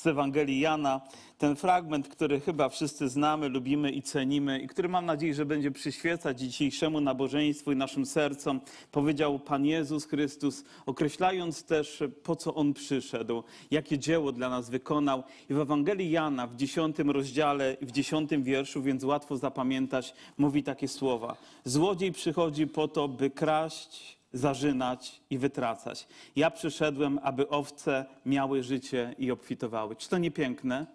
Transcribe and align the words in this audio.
z 0.00 0.06
Ewangelii 0.06 0.60
Jana. 0.60 1.00
Ten 1.38 1.56
fragment, 1.56 2.08
który 2.08 2.40
chyba 2.40 2.68
wszyscy 2.68 3.08
znamy, 3.08 3.48
lubimy 3.48 3.90
i 3.90 4.02
cenimy 4.02 4.58
i 4.58 4.68
który 4.68 4.88
mam 4.88 5.06
nadzieję, 5.06 5.34
że 5.34 5.46
będzie 5.46 5.70
przyświecać 5.70 6.40
dzisiejszemu 6.40 7.00
nabożeństwu 7.00 7.72
i 7.72 7.76
naszym 7.76 8.06
sercom, 8.06 8.60
powiedział 8.92 9.38
Pan 9.38 9.66
Jezus 9.66 10.04
Chrystus, 10.04 10.64
określając 10.86 11.64
też, 11.64 12.02
po 12.22 12.36
co 12.36 12.54
On 12.54 12.74
przyszedł, 12.74 13.42
jakie 13.70 13.98
dzieło 13.98 14.32
dla 14.32 14.48
nas 14.48 14.70
wykonał. 14.70 15.22
I 15.50 15.54
w 15.54 15.58
Ewangelii 15.58 16.10
Jana 16.10 16.46
w 16.46 16.56
dziesiątym 16.56 17.10
rozdziale, 17.10 17.76
w 17.82 17.92
dziesiątym 17.92 18.42
wierszu, 18.42 18.82
więc 18.82 19.04
łatwo 19.04 19.36
zapamiętać, 19.36 20.14
mówi 20.38 20.62
takie 20.62 20.88
słowa. 20.88 21.36
Złodziej 21.64 22.12
przychodzi 22.12 22.66
po 22.66 22.88
to, 22.88 23.08
by 23.08 23.30
kraść, 23.30 24.19
zarzynać 24.32 25.20
i 25.30 25.38
wytracać. 25.38 26.08
Ja 26.36 26.50
przyszedłem, 26.50 27.20
aby 27.22 27.48
owce 27.48 28.04
miały 28.26 28.62
życie 28.62 29.14
i 29.18 29.30
obfitowały. 29.30 29.96
Czy 29.96 30.08
to 30.08 30.18
nie 30.18 30.30
piękne? 30.30 30.86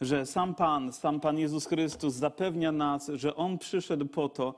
Że 0.00 0.26
sam 0.26 0.54
Pan, 0.54 0.92
sam 0.92 1.20
Pan 1.20 1.38
Jezus 1.38 1.66
Chrystus 1.66 2.14
zapewnia 2.14 2.72
nas, 2.72 3.10
że 3.14 3.36
On 3.36 3.58
przyszedł 3.58 4.06
po 4.06 4.28
to, 4.28 4.54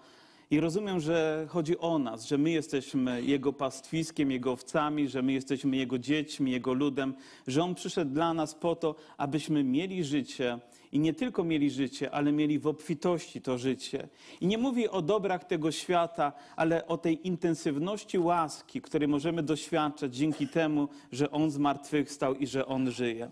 i 0.55 0.61
rozumiem, 0.61 1.01
że 1.01 1.47
chodzi 1.49 1.79
o 1.79 1.99
nas, 1.99 2.27
że 2.27 2.39
my 2.39 2.51
jesteśmy 2.51 3.23
Jego 3.23 3.53
pastwiskiem, 3.53 4.31
Jego 4.31 4.53
owcami, 4.53 5.09
że 5.09 5.23
my 5.23 5.33
jesteśmy 5.33 5.77
Jego 5.77 5.99
dziećmi, 5.99 6.53
Jego 6.53 6.73
ludem, 6.73 7.15
że 7.47 7.63
On 7.63 7.75
przyszedł 7.75 8.11
dla 8.11 8.35
nas 8.35 8.55
po 8.55 8.77
to, 8.77 8.95
abyśmy 9.17 9.65
mieli 9.65 10.05
życie 10.05 10.59
i 10.93 10.99
nie 10.99 11.15
tylko 11.15 11.45
mieli 11.45 11.71
życie, 11.71 12.11
ale 12.11 12.33
mieli 12.33 12.59
w 12.59 12.67
obfitości 12.67 13.41
to 13.41 13.59
życie. 13.59 14.09
I 14.41 14.47
nie 14.47 14.59
mówię 14.59 14.91
o 14.91 15.03
dobrach 15.03 15.45
tego 15.45 15.73
świata, 15.73 16.33
ale 16.57 16.87
o 16.87 16.99
tej 16.99 17.27
intensywności 17.27 18.19
łaski, 18.19 18.81
której 18.81 19.09
możemy 19.09 19.43
doświadczać 19.43 20.17
dzięki 20.17 20.49
temu, 20.49 20.89
że 21.13 21.31
On 21.31 21.51
zmartwychwstał 21.51 22.35
i 22.35 22.47
że 22.47 22.67
On 22.67 22.91
żyje. 22.91 23.31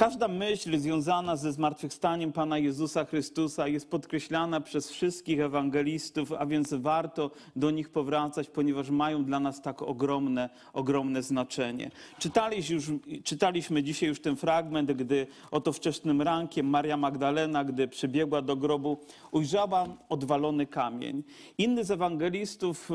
Każda 0.00 0.28
myśl 0.28 0.78
związana 0.78 1.36
ze 1.36 1.52
zmartwychwstaniem 1.52 2.32
Pana 2.32 2.58
Jezusa 2.58 3.04
Chrystusa 3.04 3.68
jest 3.68 3.90
podkreślana 3.90 4.60
przez 4.60 4.90
wszystkich 4.90 5.40
ewangelistów, 5.40 6.32
a 6.32 6.46
więc 6.46 6.74
warto 6.74 7.30
do 7.56 7.70
nich 7.70 7.88
powracać, 7.88 8.48
ponieważ 8.48 8.90
mają 8.90 9.24
dla 9.24 9.40
nas 9.40 9.62
tak 9.62 9.82
ogromne, 9.82 10.50
ogromne 10.72 11.22
znaczenie. 11.22 11.90
Czytaliśmy, 12.18 12.74
już, 12.74 12.90
czytaliśmy 13.24 13.82
dzisiaj 13.82 14.08
już 14.08 14.20
ten 14.20 14.36
fragment, 14.36 14.92
gdy 14.92 15.26
oto 15.50 15.72
wczesnym 15.72 16.22
rankiem 16.22 16.66
Maria 16.66 16.96
Magdalena, 16.96 17.64
gdy 17.64 17.88
przybiegła 17.88 18.42
do 18.42 18.56
grobu, 18.56 18.98
ujrzała 19.30 19.86
odwalony 20.08 20.66
kamień. 20.66 21.22
Inny 21.58 21.84
z 21.84 21.90
ewangelistów, 21.90 22.90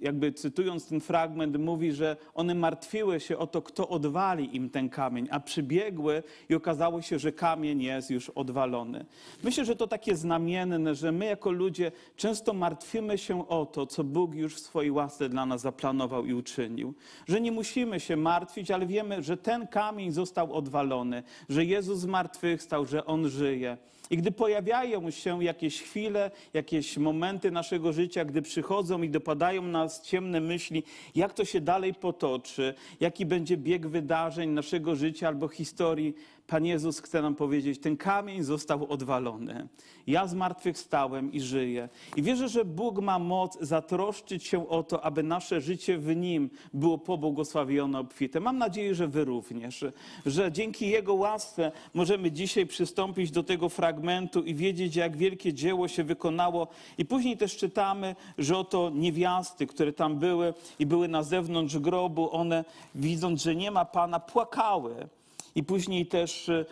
jakby 0.00 0.32
cytując 0.32 0.88
ten 0.88 1.00
fragment, 1.00 1.56
mówi, 1.56 1.92
że 1.92 2.16
one 2.34 2.54
martwiły 2.54 3.20
się 3.20 3.38
o 3.38 3.46
to, 3.46 3.62
kto 3.62 3.88
odwali 3.88 4.56
im 4.56 4.70
ten 4.70 4.88
kamień, 4.88 5.28
a 5.30 5.40
przybiegły 5.40 6.13
i 6.48 6.54
okazało 6.54 7.02
się, 7.02 7.18
że 7.18 7.32
kamień 7.32 7.82
jest 7.82 8.10
już 8.10 8.30
odwalony. 8.30 9.04
Myślę, 9.42 9.64
że 9.64 9.76
to 9.76 9.86
takie 9.86 10.16
znamienne, 10.16 10.94
że 10.94 11.12
my 11.12 11.24
jako 11.24 11.50
ludzie 11.50 11.92
często 12.16 12.52
martwimy 12.52 13.18
się 13.18 13.48
o 13.48 13.66
to, 13.66 13.86
co 13.86 14.04
Bóg 14.04 14.34
już 14.34 14.54
w 14.54 14.60
swojej 14.60 14.90
łasce 14.90 15.28
dla 15.28 15.46
nas 15.46 15.60
zaplanował 15.60 16.26
i 16.26 16.34
uczynił. 16.34 16.94
Że 17.26 17.40
nie 17.40 17.52
musimy 17.52 18.00
się 18.00 18.16
martwić, 18.16 18.70
ale 18.70 18.86
wiemy, 18.86 19.22
że 19.22 19.36
ten 19.36 19.66
kamień 19.66 20.12
został 20.12 20.52
odwalony, 20.52 21.22
że 21.48 21.64
Jezus 21.64 21.98
zmartwychwstał, 21.98 22.86
że 22.86 23.06
On 23.06 23.28
żyje. 23.28 23.76
I 24.10 24.16
gdy 24.16 24.32
pojawiają 24.32 25.10
się 25.10 25.44
jakieś 25.44 25.82
chwile, 25.82 26.30
jakieś 26.54 26.96
momenty 26.96 27.50
naszego 27.50 27.92
życia, 27.92 28.24
gdy 28.24 28.42
przychodzą 28.42 29.02
i 29.02 29.10
dopadają 29.10 29.62
nas 29.62 30.02
ciemne 30.02 30.40
myśli, 30.40 30.82
jak 31.14 31.32
to 31.32 31.44
się 31.44 31.60
dalej 31.60 31.94
potoczy, 31.94 32.74
jaki 33.00 33.26
będzie 33.26 33.56
bieg 33.56 33.86
wydarzeń 33.86 34.50
naszego 34.50 34.96
życia 34.96 35.28
albo 35.28 35.48
historii, 35.48 36.14
Pan 36.46 36.64
Jezus 36.64 37.00
chce 37.00 37.22
nam 37.22 37.34
powiedzieć, 37.34 37.80
ten 37.80 37.96
kamień 37.96 38.42
został 38.42 38.92
odwalony. 38.92 39.68
Ja 40.06 40.26
zmartwychwstałem 40.26 41.32
i 41.32 41.40
żyję. 41.40 41.88
I 42.16 42.22
wierzę, 42.22 42.48
że 42.48 42.64
Bóg 42.64 43.00
ma 43.00 43.18
moc 43.18 43.58
zatroszczyć 43.60 44.44
się 44.44 44.68
o 44.68 44.82
to, 44.82 45.04
aby 45.04 45.22
nasze 45.22 45.60
życie 45.60 45.98
w 45.98 46.16
Nim 46.16 46.50
było 46.74 46.98
pobłogosławione, 46.98 47.98
obfite. 47.98 48.40
Mam 48.40 48.58
nadzieję, 48.58 48.94
że 48.94 49.08
Wy 49.08 49.24
również. 49.24 49.84
Że 50.26 50.52
dzięki 50.52 50.88
Jego 50.88 51.14
łasce 51.14 51.72
możemy 51.94 52.32
dzisiaj 52.32 52.66
przystąpić 52.66 53.30
do 53.30 53.42
tego 53.42 53.68
fragmentu 53.68 54.42
i 54.42 54.54
wiedzieć, 54.54 54.96
jak 54.96 55.16
wielkie 55.16 55.54
dzieło 55.54 55.88
się 55.88 56.04
wykonało. 56.04 56.68
I 56.98 57.04
później 57.04 57.36
też 57.36 57.56
czytamy, 57.56 58.16
że 58.38 58.58
oto 58.58 58.90
niewiasty, 58.94 59.66
które 59.66 59.92
tam 59.92 60.18
były 60.18 60.54
i 60.78 60.86
były 60.86 61.08
na 61.08 61.22
zewnątrz 61.22 61.78
grobu, 61.78 62.32
one 62.32 62.64
widząc, 62.94 63.42
że 63.42 63.54
nie 63.54 63.70
ma 63.70 63.84
Pana, 63.84 64.20
płakały. 64.20 65.08
I 65.54 65.62
później 65.62 66.06
też 66.06 66.48
e, 66.48 66.64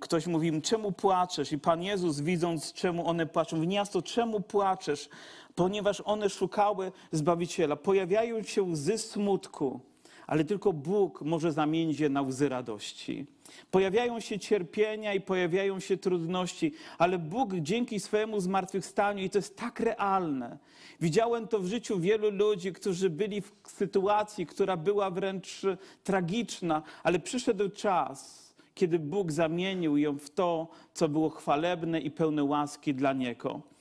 ktoś 0.00 0.26
mówi 0.26 0.48
im, 0.48 0.62
czemu 0.62 0.92
płaczesz? 0.92 1.52
I 1.52 1.58
Pan 1.58 1.82
Jezus, 1.82 2.20
widząc, 2.20 2.72
czemu 2.72 3.08
one 3.08 3.26
płaczą, 3.26 3.60
w 3.60 3.66
miasto, 3.66 4.02
czemu 4.02 4.40
płaczesz? 4.40 5.08
Ponieważ 5.54 6.02
one 6.04 6.30
szukały 6.30 6.92
Zbawiciela. 7.12 7.76
Pojawiają 7.76 8.42
się 8.42 8.62
łzy 8.62 8.98
smutku, 8.98 9.80
ale 10.26 10.44
tylko 10.44 10.72
Bóg 10.72 11.22
może 11.22 11.52
zamienić 11.52 12.00
je 12.00 12.08
na 12.08 12.22
łzy 12.22 12.48
radości. 12.48 13.26
Pojawiają 13.70 14.20
się 14.20 14.38
cierpienia 14.38 15.14
i 15.14 15.20
pojawiają 15.20 15.80
się 15.80 15.96
trudności, 15.96 16.72
ale 16.98 17.18
Bóg 17.18 17.54
dzięki 17.54 18.00
swojemu 18.00 18.40
zmartwychwstaniu, 18.40 19.24
i 19.24 19.30
to 19.30 19.38
jest 19.38 19.56
tak 19.56 19.80
realne. 19.80 20.58
Widziałem 21.00 21.48
to 21.48 21.58
w 21.58 21.66
życiu 21.66 22.00
wielu 22.00 22.30
ludzi, 22.30 22.72
którzy 22.72 23.10
byli 23.10 23.40
w 23.40 23.52
sytuacji, 23.66 24.46
która 24.46 24.76
była 24.76 25.10
wręcz 25.10 25.62
tragiczna, 26.04 26.82
ale 27.02 27.18
przyszedł 27.18 27.68
czas, 27.68 28.44
kiedy 28.74 28.98
Bóg 28.98 29.32
zamienił 29.32 29.96
ją 29.96 30.18
w 30.18 30.30
to, 30.30 30.68
co 30.94 31.08
było 31.08 31.30
chwalebne 31.30 32.00
i 32.00 32.10
pełne 32.10 32.44
łaski 32.44 32.94
dla 32.94 33.12
Niego. 33.12 33.73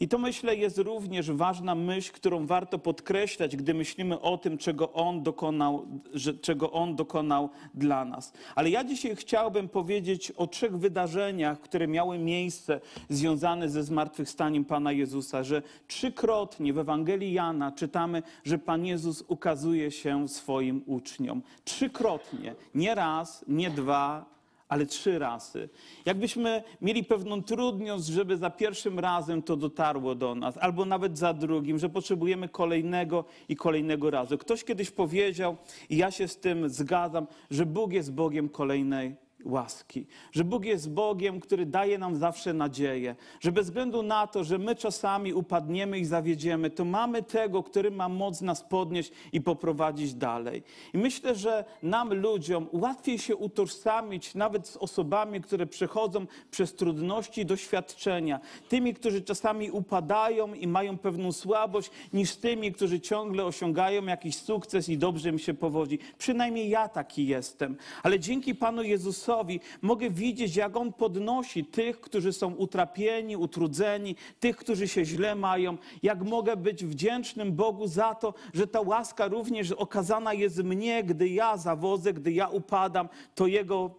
I 0.00 0.08
to 0.08 0.18
myślę 0.18 0.56
jest 0.56 0.78
również 0.78 1.30
ważna 1.30 1.74
myśl, 1.74 2.12
którą 2.12 2.46
warto 2.46 2.78
podkreślać, 2.78 3.56
gdy 3.56 3.74
myślimy 3.74 4.20
o 4.20 4.38
tym, 4.38 4.58
czego 4.58 4.92
On 4.92 5.22
dokonał, 5.22 5.86
że, 6.14 6.34
czego 6.34 6.72
On 6.72 6.96
dokonał 6.96 7.50
dla 7.74 8.04
nas. 8.04 8.32
Ale 8.54 8.70
ja 8.70 8.84
dzisiaj 8.84 9.16
chciałbym 9.16 9.68
powiedzieć 9.68 10.30
o 10.30 10.46
trzech 10.46 10.78
wydarzeniach, 10.78 11.60
które 11.60 11.88
miały 11.88 12.18
miejsce 12.18 12.80
związane 13.08 13.68
ze 13.68 13.84
zmartwychwstaniem 13.84 14.64
Pana 14.64 14.92
Jezusa, 14.92 15.44
że 15.44 15.62
trzykrotnie 15.86 16.72
w 16.72 16.78
Ewangelii 16.78 17.32
Jana 17.32 17.72
czytamy, 17.72 18.22
że 18.44 18.58
Pan 18.58 18.86
Jezus 18.86 19.24
ukazuje 19.28 19.90
się 19.90 20.28
swoim 20.28 20.82
uczniom. 20.86 21.42
Trzykrotnie, 21.64 22.54
nie 22.74 22.94
raz, 22.94 23.44
nie 23.48 23.70
dwa, 23.70 24.39
ale 24.70 24.86
trzy 24.86 25.18
razy. 25.18 25.68
Jakbyśmy 26.04 26.62
mieli 26.80 27.04
pewną 27.04 27.42
trudność, 27.42 28.06
żeby 28.06 28.36
za 28.36 28.50
pierwszym 28.50 28.98
razem 28.98 29.42
to 29.42 29.56
dotarło 29.56 30.14
do 30.14 30.34
nas, 30.34 30.58
albo 30.58 30.84
nawet 30.84 31.18
za 31.18 31.34
drugim, 31.34 31.78
że 31.78 31.88
potrzebujemy 31.88 32.48
kolejnego 32.48 33.24
i 33.48 33.56
kolejnego 33.56 34.10
razu. 34.10 34.38
Ktoś 34.38 34.64
kiedyś 34.64 34.90
powiedział, 34.90 35.56
i 35.88 35.96
ja 35.96 36.10
się 36.10 36.28
z 36.28 36.36
tym 36.36 36.68
zgadzam, 36.68 37.26
że 37.50 37.66
Bóg 37.66 37.92
jest 37.92 38.12
Bogiem 38.12 38.48
kolejnej 38.48 39.29
łaski. 39.44 40.06
Że 40.32 40.44
Bóg 40.44 40.64
jest 40.64 40.90
Bogiem, 40.90 41.40
który 41.40 41.66
daje 41.66 41.98
nam 41.98 42.16
zawsze 42.16 42.52
nadzieję. 42.52 43.16
Że 43.40 43.52
bez 43.52 43.66
względu 43.66 44.02
na 44.02 44.26
to, 44.26 44.44
że 44.44 44.58
my 44.58 44.76
czasami 44.76 45.34
upadniemy 45.34 45.98
i 45.98 46.04
zawiedziemy, 46.04 46.70
to 46.70 46.84
mamy 46.84 47.22
tego, 47.22 47.62
który 47.62 47.90
ma 47.90 48.08
moc 48.08 48.40
nas 48.40 48.62
podnieść 48.62 49.12
i 49.32 49.40
poprowadzić 49.40 50.14
dalej. 50.14 50.62
I 50.94 50.98
myślę, 50.98 51.34
że 51.34 51.64
nam 51.82 52.14
ludziom 52.14 52.66
łatwiej 52.72 53.18
się 53.18 53.36
utożsamić 53.36 54.34
nawet 54.34 54.68
z 54.68 54.76
osobami, 54.76 55.40
które 55.40 55.66
przechodzą 55.66 56.26
przez 56.50 56.74
trudności 56.74 57.40
i 57.40 57.46
doświadczenia. 57.46 58.40
Tymi, 58.68 58.94
którzy 58.94 59.22
czasami 59.22 59.70
upadają 59.70 60.54
i 60.54 60.66
mają 60.66 60.98
pewną 60.98 61.32
słabość, 61.32 61.90
niż 62.12 62.36
tymi, 62.36 62.72
którzy 62.72 63.00
ciągle 63.00 63.44
osiągają 63.44 64.06
jakiś 64.06 64.36
sukces 64.36 64.88
i 64.88 64.98
dobrze 64.98 65.28
im 65.28 65.38
się 65.38 65.54
powodzi. 65.54 65.98
Przynajmniej 66.18 66.68
ja 66.68 66.88
taki 66.88 67.26
jestem. 67.26 67.76
Ale 68.02 68.18
dzięki 68.18 68.54
Panu 68.54 68.82
Jezusowi, 68.82 69.29
Jezusowi, 69.30 69.60
mogę 69.82 70.10
widzieć, 70.10 70.56
jak 70.56 70.76
On 70.76 70.92
podnosi 70.92 71.64
tych, 71.64 72.00
którzy 72.00 72.32
są 72.32 72.54
utrapieni, 72.54 73.36
utrudzeni, 73.36 74.16
tych, 74.40 74.56
którzy 74.56 74.88
się 74.88 75.04
źle 75.04 75.34
mają, 75.34 75.76
jak 76.02 76.22
mogę 76.22 76.56
być 76.56 76.84
wdzięcznym 76.84 77.52
Bogu 77.52 77.86
za 77.86 78.14
to, 78.14 78.34
że 78.54 78.66
ta 78.66 78.80
łaska 78.80 79.28
również 79.28 79.72
okazana 79.72 80.34
jest 80.34 80.62
mnie, 80.62 81.04
gdy 81.04 81.28
ja 81.28 81.56
zawodzę, 81.56 82.12
gdy 82.12 82.32
ja 82.32 82.48
upadam, 82.48 83.08
to 83.34 83.46
Jego 83.46 83.90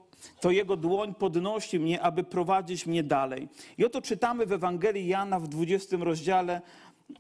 to 0.42 0.52
Jego 0.52 0.78
dłoń 0.78 1.14
podnosi 1.16 1.80
mnie, 1.80 2.02
aby 2.02 2.24
prowadzić 2.24 2.86
mnie 2.86 3.04
dalej. 3.04 3.48
I 3.78 3.86
oto 3.86 4.02
czytamy 4.02 4.46
w 4.46 4.52
Ewangelii 4.52 5.08
Jana 5.08 5.40
w 5.40 5.48
20 5.48 5.98
rozdziale 6.00 6.62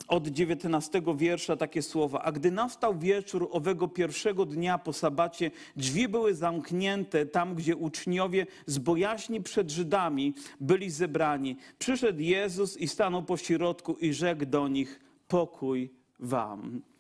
od 0.08 0.28
19 0.28 1.02
wiersza 1.16 1.58
takie 1.58 1.82
słowa. 1.82 2.22
A 2.22 2.32
gdy 2.32 2.52
nastał 2.52 3.00
wieczór 3.00 3.48
owego 3.52 3.88
pierwszego 3.88 4.46
dnia 4.46 4.78
po 4.78 4.94
sabacie, 4.94 5.52
drzwi 5.76 6.08
były 6.08 6.36
zamknięte 6.36 7.26
tam, 7.26 7.56
gdzie 7.56 7.76
uczniowie 7.76 8.48
z 8.66 8.78
bojaźni 8.78 9.44
przed 9.44 9.72
Żydami 9.72 10.34
byli 10.60 10.90
zebrani. 10.90 11.58
Przyszedł 11.80 12.20
Jezus 12.20 12.78
i 12.78 12.88
stanął 12.88 13.24
po 13.24 13.38
środku 13.38 13.94
i 13.94 14.14
rzekł 14.14 14.46
do 14.46 14.68
nich: 14.68 15.00
Pokój 15.28 15.92
wam. 16.20 16.91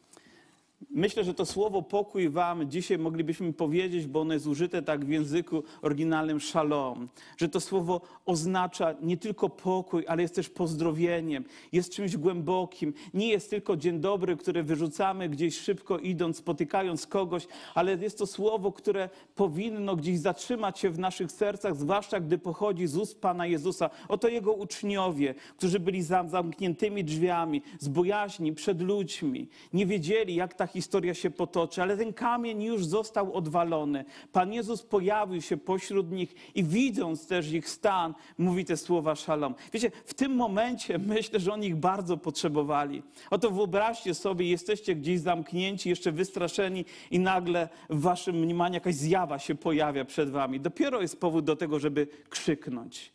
Myślę, 0.89 1.23
że 1.23 1.33
to 1.33 1.45
słowo 1.45 1.81
pokój 1.81 2.29
wam 2.29 2.69
dzisiaj 2.69 2.97
moglibyśmy 2.97 3.53
powiedzieć, 3.53 4.07
bo 4.07 4.21
ono 4.21 4.33
jest 4.33 4.47
użyte 4.47 4.81
tak 4.81 5.05
w 5.05 5.09
języku 5.09 5.63
oryginalnym 5.81 6.41
shalom, 6.41 7.07
że 7.37 7.49
to 7.49 7.59
słowo 7.59 8.01
oznacza 8.25 8.95
nie 9.01 9.17
tylko 9.17 9.49
pokój, 9.49 10.05
ale 10.07 10.21
jest 10.21 10.35
też 10.35 10.49
pozdrowieniem, 10.49 11.45
jest 11.71 11.93
czymś 11.93 12.17
głębokim. 12.17 12.93
Nie 13.13 13.27
jest 13.27 13.49
tylko 13.49 13.77
dzień 13.77 13.99
dobry, 13.99 14.37
który 14.37 14.63
wyrzucamy 14.63 15.29
gdzieś 15.29 15.59
szybko 15.59 15.99
idąc, 15.99 16.37
spotykając 16.37 17.07
kogoś, 17.07 17.47
ale 17.75 17.95
jest 17.95 18.17
to 18.17 18.27
słowo, 18.27 18.71
które 18.71 19.09
powinno 19.35 19.95
gdzieś 19.95 20.19
zatrzymać 20.19 20.79
się 20.79 20.89
w 20.89 20.99
naszych 20.99 21.31
sercach, 21.31 21.75
zwłaszcza 21.75 22.19
gdy 22.19 22.37
pochodzi 22.37 22.87
z 22.87 22.97
ust 22.97 23.21
Pana 23.21 23.45
Jezusa. 23.45 23.89
Oto 24.07 24.27
Jego 24.27 24.53
uczniowie, 24.53 25.35
którzy 25.57 25.79
byli 25.79 26.03
za 26.03 26.27
zamkniętymi 26.27 27.03
drzwiami, 27.03 27.61
z 27.79 27.87
bojaźni 27.87 28.53
przed 28.53 28.81
ludźmi, 28.81 29.47
nie 29.73 29.85
wiedzieli, 29.85 30.35
jak 30.35 30.53
ta 30.53 30.67
historia 30.71 31.13
się 31.13 31.29
potoczy, 31.29 31.81
ale 31.81 31.97
ten 31.97 32.13
kamień 32.13 32.63
już 32.63 32.85
został 32.85 33.33
odwalony. 33.33 34.05
Pan 34.31 34.53
Jezus 34.53 34.83
pojawił 34.83 35.41
się 35.41 35.57
pośród 35.57 36.11
nich 36.11 36.35
i 36.55 36.63
widząc 36.63 37.27
też 37.27 37.51
ich 37.51 37.69
stan, 37.69 38.13
mówi 38.37 38.65
te 38.65 38.77
słowa 38.77 39.15
szalom. 39.15 39.55
Wiecie, 39.73 39.91
w 40.05 40.13
tym 40.13 40.35
momencie 40.35 40.97
myślę, 41.15 41.39
że 41.39 41.53
oni 41.53 41.67
ich 41.67 41.75
bardzo 41.75 42.17
potrzebowali. 42.17 43.03
Oto 43.29 43.51
wyobraźcie 43.51 44.13
sobie, 44.13 44.49
jesteście 44.49 44.95
gdzieś 44.95 45.19
zamknięci, 45.19 45.89
jeszcze 45.89 46.11
wystraszeni 46.11 46.85
i 47.11 47.19
nagle 47.19 47.69
w 47.89 48.01
waszym 48.01 48.35
mniemaniu 48.35 48.73
jakaś 48.73 48.95
zjawa 48.95 49.39
się 49.39 49.55
pojawia 49.55 50.05
przed 50.05 50.29
wami. 50.29 50.59
Dopiero 50.59 51.01
jest 51.01 51.19
powód 51.19 51.45
do 51.45 51.55
tego, 51.55 51.79
żeby 51.79 52.07
krzyknąć, 52.29 53.11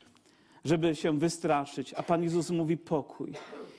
żeby 0.64 0.94
się 0.94 1.18
wystraszyć, 1.18 1.94
a 1.94 2.02
Pan 2.02 2.22
Jezus 2.22 2.50
mówi 2.50 2.76
pokój. 2.76 3.32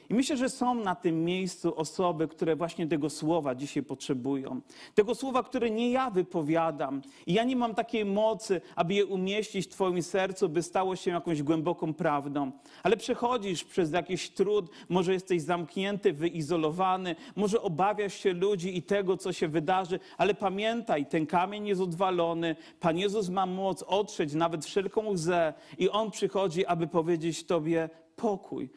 I 0.10 0.14
myślę, 0.14 0.38
że 0.38 0.50
są 0.50 0.76
na 0.76 0.96
tym 0.96 1.26
miejscu 1.26 1.76
osoby, 1.76 2.28
które 2.28 2.56
właśnie 2.56 2.88
tego 2.88 3.10
słowa 3.10 3.56
dzisiaj 3.56 3.84
potrzebują. 3.84 4.62
Tego 4.96 5.16
słowa, 5.16 5.44
które 5.44 5.70
nie 5.70 5.92
ja 5.92 6.10
wypowiadam. 6.10 7.02
I 7.26 7.34
ja 7.34 7.44
nie 7.44 7.56
mam 7.56 7.76
takiej 7.76 8.06
mocy, 8.06 8.62
aby 8.76 8.94
je 8.94 9.06
umieścić 9.06 9.66
w 9.66 9.70
Twoim 9.70 10.04
sercu, 10.04 10.50
by 10.50 10.64
stało 10.64 10.96
się 10.96 11.12
jakąś 11.12 11.44
głęboką 11.44 11.94
prawdą. 11.94 12.52
Ale 12.84 12.98
przechodzisz 12.98 13.64
przez 13.64 13.92
jakiś 13.92 14.30
trud, 14.30 14.70
może 14.90 15.14
jesteś 15.14 15.42
zamknięty, 15.42 16.14
wyizolowany, 16.14 17.16
może 17.36 17.62
obawiasz 17.62 18.14
się 18.14 18.34
ludzi 18.34 18.78
i 18.78 18.84
tego, 18.84 19.18
co 19.18 19.34
się 19.34 19.48
wydarzy, 19.48 20.00
ale 20.18 20.34
pamiętaj, 20.34 21.06
ten 21.06 21.26
kamień 21.26 21.68
jest 21.68 21.82
odwalony. 21.82 22.56
Pan 22.80 22.98
Jezus 22.98 23.30
ma 23.30 23.46
moc 23.46 23.84
otrzeć 23.84 24.34
nawet 24.34 24.66
wszelką 24.66 25.10
łzę 25.10 25.54
i 25.78 25.90
On 25.90 26.12
przychodzi, 26.12 26.66
aby 26.66 26.88
powiedzieć 26.88 27.44
Tobie 27.44 27.90
pokój. 28.16 28.70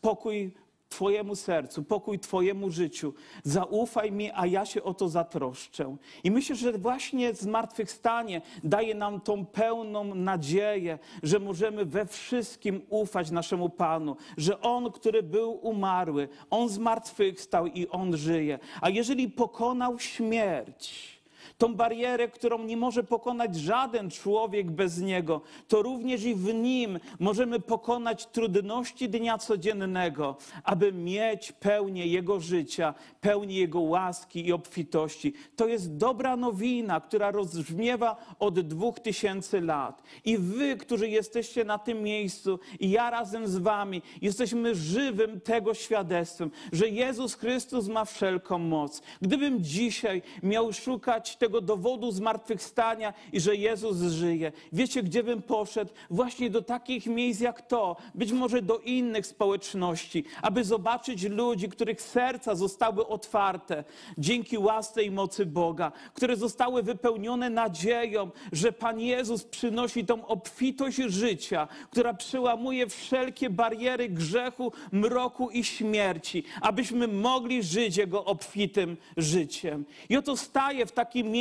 Pokój 0.00 0.52
Twojemu 0.88 1.36
sercu, 1.36 1.82
pokój 1.82 2.18
Twojemu 2.18 2.70
życiu. 2.70 3.14
Zaufaj 3.42 4.12
mi, 4.12 4.30
a 4.34 4.46
ja 4.46 4.66
się 4.66 4.82
o 4.82 4.94
to 4.94 5.08
zatroszczę. 5.08 5.96
I 6.24 6.30
myślę, 6.30 6.56
że 6.56 6.72
właśnie 6.72 7.34
zmartwychwstanie 7.34 8.42
daje 8.64 8.94
nam 8.94 9.20
tą 9.20 9.46
pełną 9.46 10.14
nadzieję, 10.14 10.98
że 11.22 11.38
możemy 11.38 11.84
we 11.84 12.06
wszystkim 12.06 12.82
ufać 12.88 13.30
naszemu 13.30 13.70
Panu, 13.70 14.16
że 14.36 14.60
On, 14.60 14.92
który 14.92 15.22
był 15.22 15.52
umarły, 15.52 16.28
On 16.50 16.68
zmartwychwstał 16.68 17.66
i 17.66 17.88
On 17.88 18.16
żyje. 18.16 18.58
A 18.80 18.88
jeżeli 18.88 19.30
pokonał 19.30 19.98
śmierć, 19.98 21.17
tą 21.58 21.74
barierę, 21.74 22.28
którą 22.28 22.64
nie 22.64 22.76
może 22.76 23.04
pokonać 23.04 23.56
żaden 23.56 24.10
człowiek 24.10 24.70
bez 24.70 24.98
Niego, 24.98 25.40
to 25.68 25.82
również 25.82 26.24
i 26.24 26.34
w 26.34 26.54
Nim 26.54 27.00
możemy 27.18 27.60
pokonać 27.60 28.26
trudności 28.26 29.08
dnia 29.08 29.38
codziennego, 29.38 30.36
aby 30.64 30.92
mieć 30.92 31.52
pełnię 31.52 32.06
Jego 32.06 32.40
życia, 32.40 32.94
pełnię 33.20 33.58
Jego 33.58 33.80
łaski 33.80 34.46
i 34.46 34.52
obfitości. 34.52 35.32
To 35.56 35.66
jest 35.66 35.96
dobra 35.96 36.36
nowina, 36.36 37.00
która 37.00 37.30
rozbrzmiewa 37.30 38.16
od 38.38 38.60
dwóch 38.60 39.00
tysięcy 39.00 39.60
lat. 39.60 40.02
I 40.24 40.38
Wy, 40.38 40.76
którzy 40.76 41.08
jesteście 41.08 41.64
na 41.64 41.78
tym 41.78 42.02
miejscu, 42.02 42.58
i 42.80 42.90
ja 42.90 43.10
razem 43.10 43.48
z 43.48 43.56
Wami, 43.56 44.02
jesteśmy 44.22 44.74
żywym 44.74 45.40
tego 45.40 45.74
świadectwem, 45.74 46.50
że 46.72 46.88
Jezus 46.88 47.34
Chrystus 47.34 47.88
ma 47.88 48.04
wszelką 48.04 48.58
moc. 48.58 49.02
Gdybym 49.22 49.64
dzisiaj 49.64 50.22
miał 50.42 50.72
szukać 50.72 51.36
tego, 51.36 51.47
tego 51.48 51.60
dowodu 51.60 52.10
zmartwychwstania 52.10 53.14
i 53.32 53.40
że 53.40 53.56
Jezus 53.56 53.98
żyje. 53.98 54.52
Wiecie, 54.72 55.02
gdzie 55.02 55.22
bym 55.22 55.42
poszedł? 55.42 55.92
Właśnie 56.10 56.50
do 56.50 56.62
takich 56.62 57.06
miejsc 57.06 57.40
jak 57.40 57.62
to, 57.62 57.96
być 58.14 58.32
może 58.32 58.62
do 58.62 58.78
innych 58.78 59.26
społeczności, 59.26 60.24
aby 60.42 60.64
zobaczyć 60.64 61.22
ludzi, 61.22 61.68
których 61.68 62.02
serca 62.02 62.54
zostały 62.54 63.06
otwarte 63.06 63.84
dzięki 64.18 64.58
łasce 64.58 65.02
i 65.02 65.10
mocy 65.10 65.46
Boga, 65.46 65.92
które 66.14 66.36
zostały 66.36 66.82
wypełnione 66.82 67.50
nadzieją, 67.50 68.30
że 68.52 68.72
Pan 68.72 69.00
Jezus 69.00 69.44
przynosi 69.44 70.04
tą 70.04 70.26
obfitość 70.26 70.96
życia, 70.96 71.68
która 71.90 72.14
przełamuje 72.14 72.86
wszelkie 72.86 73.50
bariery 73.50 74.08
grzechu, 74.08 74.72
mroku 74.92 75.50
i 75.50 75.64
śmierci, 75.64 76.44
abyśmy 76.60 77.08
mogli 77.08 77.62
żyć 77.62 77.96
Jego 77.96 78.24
obfitym 78.24 78.96
życiem. 79.16 79.84
I 80.08 80.16
oto 80.16 80.36
staję 80.36 80.86
w 80.86 80.92
takim 80.92 81.30
miejscu 81.30 81.37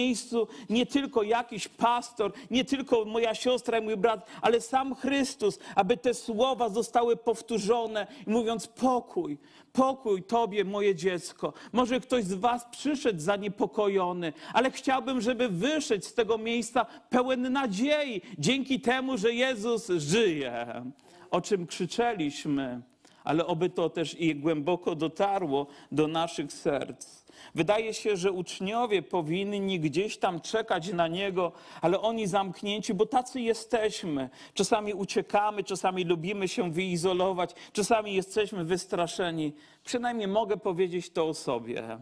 nie 0.70 0.86
tylko 0.86 1.24
jakiś 1.24 1.68
pastor, 1.68 2.32
nie 2.52 2.66
tylko 2.66 3.06
moja 3.06 3.36
siostra 3.36 3.80
i 3.80 3.82
mój 3.82 3.98
brat, 3.98 4.30
ale 4.42 4.62
sam 4.62 4.96
Chrystus, 4.96 5.60
aby 5.76 5.98
te 5.98 6.14
słowa 6.14 6.70
zostały 6.70 7.18
powtórzone, 7.18 8.08
mówiąc 8.28 8.68
pokój, 8.68 9.38
pokój 9.74 10.24
Tobie, 10.24 10.66
moje 10.66 10.96
dziecko. 10.96 11.54
Może 11.74 12.00
ktoś 12.00 12.24
z 12.24 12.34
Was 12.34 12.66
przyszedł 12.72 13.20
zaniepokojony, 13.20 14.34
ale 14.54 14.72
chciałbym, 14.72 15.22
żeby 15.22 15.50
wyszedł 15.50 16.06
z 16.06 16.14
tego 16.14 16.38
miejsca 16.38 16.86
pełen 17.10 17.54
nadziei, 17.54 18.22
dzięki 18.40 18.82
temu, 18.82 19.18
że 19.18 19.34
Jezus 19.34 19.88
żyje, 19.90 20.84
o 21.32 21.42
czym 21.42 21.68
krzyczeliśmy, 21.68 22.82
ale 23.24 23.46
oby 23.46 23.70
to 23.70 23.90
też 23.90 24.20
i 24.20 24.36
głęboko 24.36 24.96
dotarło 24.96 25.68
do 25.92 26.08
naszych 26.08 26.54
serc. 26.54 27.27
Wydaje 27.56 27.94
się, 27.94 28.18
że 28.18 28.32
uczniowie 28.32 29.02
powinni 29.02 29.80
gdzieś 29.80 30.18
tam 30.18 30.42
czekać 30.42 30.94
na 30.94 31.08
Niego, 31.08 31.52
ale 31.82 32.02
oni 32.02 32.28
zamknięci, 32.28 32.94
bo 32.94 33.06
tacy 33.06 33.42
jesteśmy. 33.42 34.30
Czasami 34.54 34.94
uciekamy, 34.94 35.64
czasami 35.64 36.04
lubimy 36.04 36.48
się 36.48 36.72
wyizolować, 36.72 37.56
czasami 37.74 38.14
jesteśmy 38.14 38.66
wystraszeni. 38.66 39.54
Przynajmniej 39.84 40.28
mogę 40.28 40.58
powiedzieć 40.58 41.10
to 41.10 41.28
o 41.28 41.34
sobie, 41.34 41.98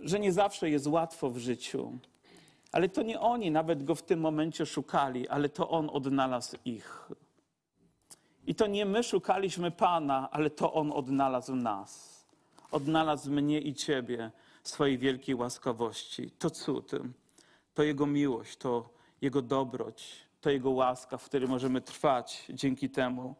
że 0.00 0.20
nie 0.20 0.32
zawsze 0.32 0.70
jest 0.70 0.86
łatwo 0.86 1.30
w 1.30 1.38
życiu. 1.38 1.98
Ale 2.72 2.88
to 2.88 3.02
nie 3.02 3.20
oni 3.20 3.50
nawet 3.50 3.84
go 3.84 3.94
w 3.94 4.02
tym 4.02 4.20
momencie 4.20 4.66
szukali, 4.66 5.28
ale 5.28 5.48
to 5.48 5.68
on 5.68 5.90
odnalazł 5.92 6.56
ich. 6.64 7.10
I 8.46 8.54
to 8.54 8.66
nie 8.66 8.86
my 8.86 9.02
szukaliśmy 9.02 9.70
Pana, 9.70 10.28
ale 10.30 10.50
to 10.50 10.72
on 10.72 10.92
odnalazł 10.92 11.54
nas 11.54 12.19
odnalazł 12.70 13.30
mnie 13.30 13.60
i 13.60 13.74
Ciebie 13.74 14.30
swojej 14.62 14.98
wielkiej 14.98 15.34
łaskawości. 15.34 16.30
To 16.38 16.50
cud, 16.50 16.90
to 17.74 17.82
Jego 17.82 18.06
miłość, 18.06 18.56
to 18.56 18.88
Jego 19.20 19.42
dobroć, 19.42 20.16
to 20.40 20.50
Jego 20.50 20.70
łaska, 20.70 21.18
w 21.18 21.24
której 21.24 21.48
możemy 21.48 21.80
trwać 21.80 22.44
dzięki 22.50 22.90
temu. 22.90 23.34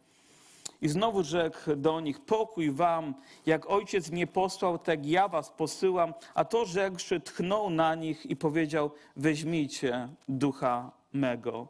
I 0.82 0.88
znowu 0.88 1.22
rzekł 1.22 1.76
do 1.76 2.00
nich: 2.00 2.20
Pokój 2.20 2.70
wam, 2.70 3.14
jak 3.46 3.70
ojciec 3.70 4.10
mnie 4.10 4.26
posłał, 4.26 4.78
tak 4.78 5.06
ja 5.06 5.28
was 5.28 5.50
posyłam. 5.50 6.14
A 6.34 6.44
to 6.44 6.64
rzekłszy, 6.64 7.20
tchnął 7.20 7.70
na 7.70 7.94
nich 7.94 8.26
i 8.26 8.36
powiedział: 8.36 8.90
Weźmijcie 9.16 10.08
ducha 10.28 10.90
mego. 11.12 11.68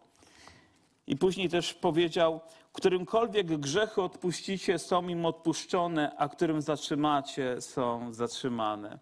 I 1.06 1.16
później 1.16 1.48
też 1.48 1.74
powiedział: 1.74 2.40
Którymkolwiek 2.72 3.46
grzechy 3.46 4.02
odpuścicie, 4.02 4.78
są 4.78 5.08
im 5.08 5.26
odpuszczone, 5.26 6.16
a 6.16 6.28
którym 6.28 6.62
zatrzymacie, 6.62 7.60
są 7.60 8.12
zatrzymane. 8.12 8.98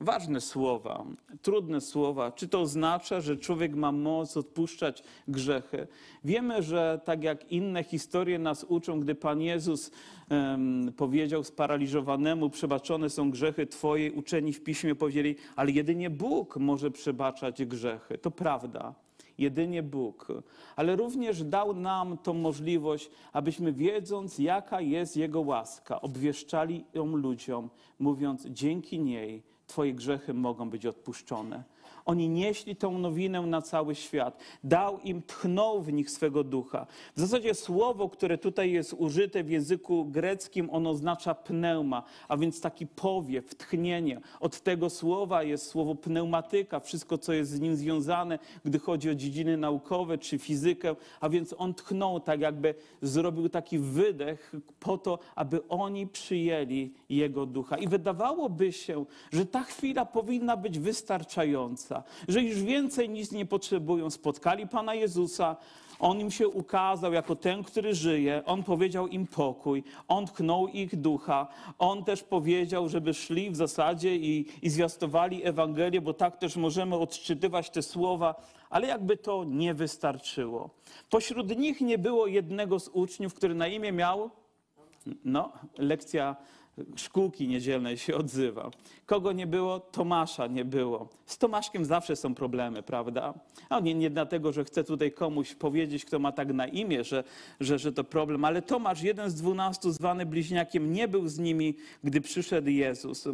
Ważne 0.00 0.40
słowa, 0.40 1.04
trudne 1.42 1.80
słowa. 1.80 2.32
Czy 2.32 2.48
to 2.48 2.60
oznacza, 2.60 3.20
że 3.20 3.36
człowiek 3.36 3.74
ma 3.74 3.92
moc 3.92 4.36
odpuszczać 4.36 5.02
grzechy? 5.28 5.86
Wiemy, 6.24 6.62
że 6.62 7.00
tak 7.04 7.22
jak 7.24 7.52
inne 7.52 7.84
historie 7.84 8.38
nas 8.38 8.64
uczą, 8.64 9.00
gdy 9.00 9.14
Pan 9.14 9.40
Jezus 9.40 9.90
um, 10.30 10.92
powiedział 10.96 11.44
sparaliżowanemu, 11.44 12.50
przebaczone 12.50 13.10
są 13.10 13.30
grzechy 13.30 13.66
Twoje, 13.66 14.12
uczeni 14.12 14.52
w 14.52 14.64
piśmie 14.64 14.94
powiedzieli, 14.94 15.36
ale 15.56 15.70
jedynie 15.70 16.10
Bóg 16.10 16.56
może 16.56 16.90
przebaczać 16.90 17.64
grzechy. 17.64 18.18
To 18.18 18.30
prawda 18.30 18.94
jedynie 19.38 19.82
Bóg, 19.82 20.28
ale 20.76 20.96
również 20.96 21.44
dał 21.44 21.74
nam 21.74 22.18
tą 22.18 22.34
możliwość, 22.34 23.10
abyśmy 23.32 23.72
wiedząc, 23.72 24.38
jaka 24.38 24.80
jest 24.80 25.16
Jego 25.16 25.40
łaska, 25.40 26.00
obwieszczali 26.00 26.84
ją 26.94 27.16
ludziom, 27.16 27.70
mówiąc, 27.98 28.46
dzięki 28.46 29.00
niej 29.00 29.42
Twoje 29.66 29.94
grzechy 29.94 30.34
mogą 30.34 30.70
być 30.70 30.86
odpuszczone. 30.86 31.64
Oni 32.04 32.28
nieśli 32.28 32.76
tą 32.76 32.98
nowinę 32.98 33.40
na 33.42 33.62
cały 33.62 33.94
świat. 33.94 34.38
Dał 34.64 34.98
im, 34.98 35.22
tchnął 35.22 35.82
w 35.82 35.92
nich 35.92 36.10
swego 36.10 36.44
ducha. 36.44 36.86
W 37.16 37.20
zasadzie 37.20 37.54
słowo, 37.54 38.08
które 38.08 38.38
tutaj 38.38 38.72
jest 38.72 38.94
użyte 38.98 39.44
w 39.44 39.50
języku 39.50 40.04
greckim, 40.04 40.68
ono 40.72 40.90
oznacza 40.90 41.34
pneuma, 41.34 42.02
a 42.28 42.36
więc 42.36 42.60
taki 42.60 42.86
powiew, 42.86 43.54
tchnienie. 43.54 44.20
Od 44.40 44.60
tego 44.60 44.90
słowa 44.90 45.42
jest 45.42 45.66
słowo 45.66 45.94
pneumatyka, 45.94 46.80
wszystko, 46.80 47.18
co 47.18 47.32
jest 47.32 47.50
z 47.50 47.60
nim 47.60 47.76
związane, 47.76 48.38
gdy 48.64 48.78
chodzi 48.78 49.10
o 49.10 49.14
dziedziny 49.14 49.56
naukowe 49.56 50.18
czy 50.18 50.38
fizykę, 50.38 50.96
a 51.20 51.28
więc 51.28 51.54
on 51.58 51.74
tchnął, 51.74 52.20
tak 52.20 52.40
jakby 52.40 52.74
zrobił 53.02 53.48
taki 53.48 53.78
wydech 53.78 54.52
po 54.80 54.98
to, 54.98 55.18
aby 55.34 55.68
oni 55.68 56.06
przyjęli 56.06 56.92
jego 57.08 57.46
ducha. 57.46 57.78
I 57.78 57.88
wydawałoby 57.88 58.72
się, 58.72 59.04
że 59.32 59.46
ta 59.46 59.62
chwila 59.62 60.04
powinna 60.04 60.56
być 60.56 60.78
wystarczająca, 60.78 61.91
że 62.28 62.42
już 62.42 62.62
więcej 62.62 63.08
nic 63.08 63.32
nie 63.32 63.46
potrzebują. 63.46 64.10
Spotkali 64.10 64.66
Pana 64.66 64.94
Jezusa, 64.94 65.56
on 66.02 66.20
im 66.20 66.30
się 66.30 66.48
ukazał 66.48 67.12
jako 67.12 67.36
ten, 67.36 67.62
który 67.64 67.94
żyje. 67.94 68.42
On 68.46 68.62
powiedział 68.62 69.08
im 69.08 69.26
pokój. 69.26 69.84
On 70.08 70.26
tknął 70.26 70.68
ich 70.68 70.96
ducha. 70.96 71.48
On 71.78 72.04
też 72.04 72.22
powiedział, 72.22 72.88
żeby 72.88 73.14
szli 73.14 73.50
w 73.50 73.56
zasadzie 73.56 74.16
i, 74.16 74.46
i 74.62 74.70
zwiastowali 74.70 75.46
Ewangelię, 75.46 76.00
bo 76.00 76.14
tak 76.14 76.36
też 76.36 76.56
możemy 76.56 76.96
odczytywać 76.96 77.70
te 77.70 77.82
słowa, 77.82 78.34
ale 78.70 78.86
jakby 78.86 79.16
to 79.16 79.44
nie 79.44 79.74
wystarczyło. 79.74 80.70
Pośród 81.10 81.58
nich 81.58 81.80
nie 81.80 81.98
było 81.98 82.26
jednego 82.26 82.80
z 82.80 82.88
uczniów, 82.88 83.34
który 83.34 83.54
na 83.54 83.68
imię 83.68 83.92
miał, 83.92 84.30
no, 85.24 85.52
lekcja 85.78 86.36
szkółki 86.96 87.48
niedzielnej 87.48 87.98
się 87.98 88.14
odzywa. 88.14 88.70
Kogo 89.06 89.32
nie 89.32 89.46
było? 89.46 89.80
Tomasza 89.80 90.46
nie 90.46 90.64
było. 90.64 91.08
Z 91.26 91.38
Tomaszkiem 91.38 91.84
zawsze 91.84 92.16
są 92.16 92.34
problemy, 92.34 92.82
prawda? 92.82 93.34
A 93.68 93.80
nie, 93.80 93.94
nie 93.94 94.10
dlatego, 94.10 94.52
że 94.52 94.64
chcę 94.64 94.84
tutaj 94.84 95.12
komuś 95.12 95.54
powiedzieć, 95.54 96.04
kto 96.04 96.18
ma 96.18 96.32
tak 96.32 96.52
na 96.52 96.66
imię, 96.66 97.04
że, 97.04 97.24
że, 97.60 97.78
że 97.78 97.92
to 97.92 98.04
problem, 98.04 98.44
ale 98.44 98.62
Tomasz, 98.62 99.02
jeden 99.02 99.30
z 99.30 99.34
dwunastu, 99.34 99.90
zwany 99.90 100.26
bliźniakiem, 100.26 100.92
nie 100.92 101.08
był 101.08 101.28
z 101.28 101.38
nimi, 101.38 101.74
gdy 102.04 102.20
przyszedł 102.20 102.68
Jezus. 102.68 103.28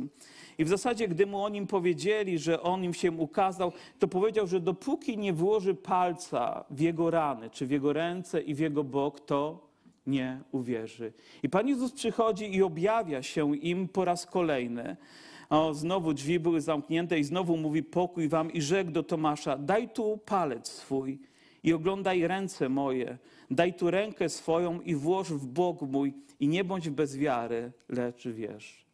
I 0.59 0.65
w 0.65 0.69
zasadzie, 0.69 1.09
gdy 1.09 1.27
mu 1.27 1.45
o 1.45 1.49
nim 1.49 1.67
powiedzieli, 1.67 2.39
że 2.39 2.63
on 2.63 2.85
im 2.85 2.95
się 2.95 3.11
ukazał, 3.11 3.73
to 3.99 4.09
powiedział, 4.09 4.47
że 4.47 4.61
dopóki 4.61 5.19
nie 5.19 5.33
włoży 5.33 5.75
palca 5.75 6.65
w 6.71 6.81
jego 6.81 7.11
rany, 7.11 7.51
czy 7.51 7.67
w 7.67 7.71
jego 7.71 7.93
ręce 7.93 8.41
i 8.41 8.55
w 8.55 8.59
jego 8.59 8.85
bok, 8.85 9.21
to 9.21 9.68
nie 10.09 10.41
uwierzy. 10.53 11.13
I 11.43 11.49
Pan 11.49 11.69
Jezus 11.69 11.93
przychodzi 11.93 12.57
i 12.57 12.63
objawia 12.63 13.23
się 13.23 13.57
im 13.57 13.89
po 13.89 14.05
raz 14.05 14.27
kolejny. 14.27 14.97
O, 15.51 15.75
znowu 15.75 16.15
drzwi 16.15 16.41
były 16.41 16.61
zamknięte 16.61 17.19
i 17.19 17.25
znowu 17.25 17.57
mówi 17.57 17.83
pokój 17.83 18.29
wam 18.29 18.53
i 18.53 18.63
rzekł 18.63 18.91
do 18.91 19.03
Tomasza, 19.03 19.57
daj 19.57 19.89
tu 19.89 20.19
palec 20.25 20.69
swój 20.69 21.19
i 21.63 21.73
oglądaj 21.73 22.27
ręce 22.27 22.69
moje, 22.69 23.19
daj 23.51 23.75
tu 23.75 23.91
rękę 23.91 24.29
swoją 24.29 24.81
i 24.81 24.95
włóż 24.95 25.33
w 25.33 25.47
bok 25.47 25.83
mój 25.83 26.15
i 26.41 26.49
nie 26.49 26.65
bądź 26.65 26.91
bez 26.91 27.17
wiary, 27.17 27.73
lecz 27.89 28.29
wierz. 28.29 28.88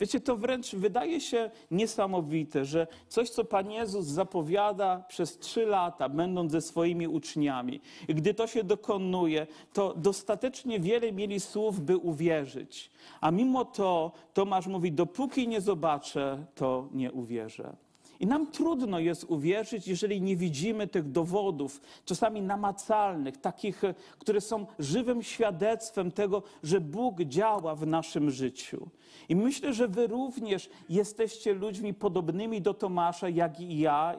Wiecie, 0.00 0.20
to 0.20 0.36
wręcz 0.36 0.74
wydaje 0.74 1.20
się 1.20 1.50
niesamowite, 1.70 2.64
że 2.64 2.86
coś, 3.08 3.30
co 3.30 3.44
Pan 3.44 3.70
Jezus 3.70 4.06
zapowiada 4.06 5.04
przez 5.08 5.38
trzy 5.38 5.66
lata, 5.66 6.08
będąc 6.08 6.52
ze 6.52 6.60
swoimi 6.60 7.08
uczniami, 7.08 7.80
gdy 8.08 8.34
to 8.34 8.46
się 8.46 8.64
dokonuje, 8.64 9.46
to 9.72 9.94
dostatecznie 9.96 10.80
wiele 10.80 11.12
mieli 11.12 11.40
słów, 11.40 11.80
by 11.80 11.96
uwierzyć. 11.96 12.90
A 13.20 13.30
mimo 13.30 13.64
to 13.64 14.12
Tomasz 14.34 14.66
mówi: 14.66 14.92
Dopóki 14.92 15.48
nie 15.48 15.60
zobaczę, 15.60 16.44
to 16.54 16.88
nie 16.92 17.12
uwierzę. 17.12 17.76
I 18.20 18.26
nam 18.26 18.46
trudno 18.46 18.98
jest 18.98 19.24
uwierzyć, 19.24 19.88
jeżeli 19.88 20.22
nie 20.22 20.36
widzimy 20.36 20.86
tych 20.86 21.10
dowodów, 21.10 21.80
czasami 22.04 22.42
namacalnych, 22.42 23.36
takich, 23.36 23.82
które 24.18 24.40
są 24.40 24.66
żywym 24.78 25.22
świadectwem 25.22 26.10
tego, 26.10 26.42
że 26.62 26.80
Bóg 26.80 27.20
działa 27.20 27.74
w 27.74 27.86
naszym 27.86 28.30
życiu. 28.30 28.88
I 29.28 29.36
myślę, 29.36 29.72
że 29.72 29.88
Wy 29.88 30.06
również 30.06 30.70
jesteście 30.88 31.54
ludźmi 31.54 31.94
podobnymi 31.94 32.62
do 32.62 32.74
Tomasza, 32.74 33.28
jak 33.28 33.60
i 33.60 33.78
ja 33.78 34.16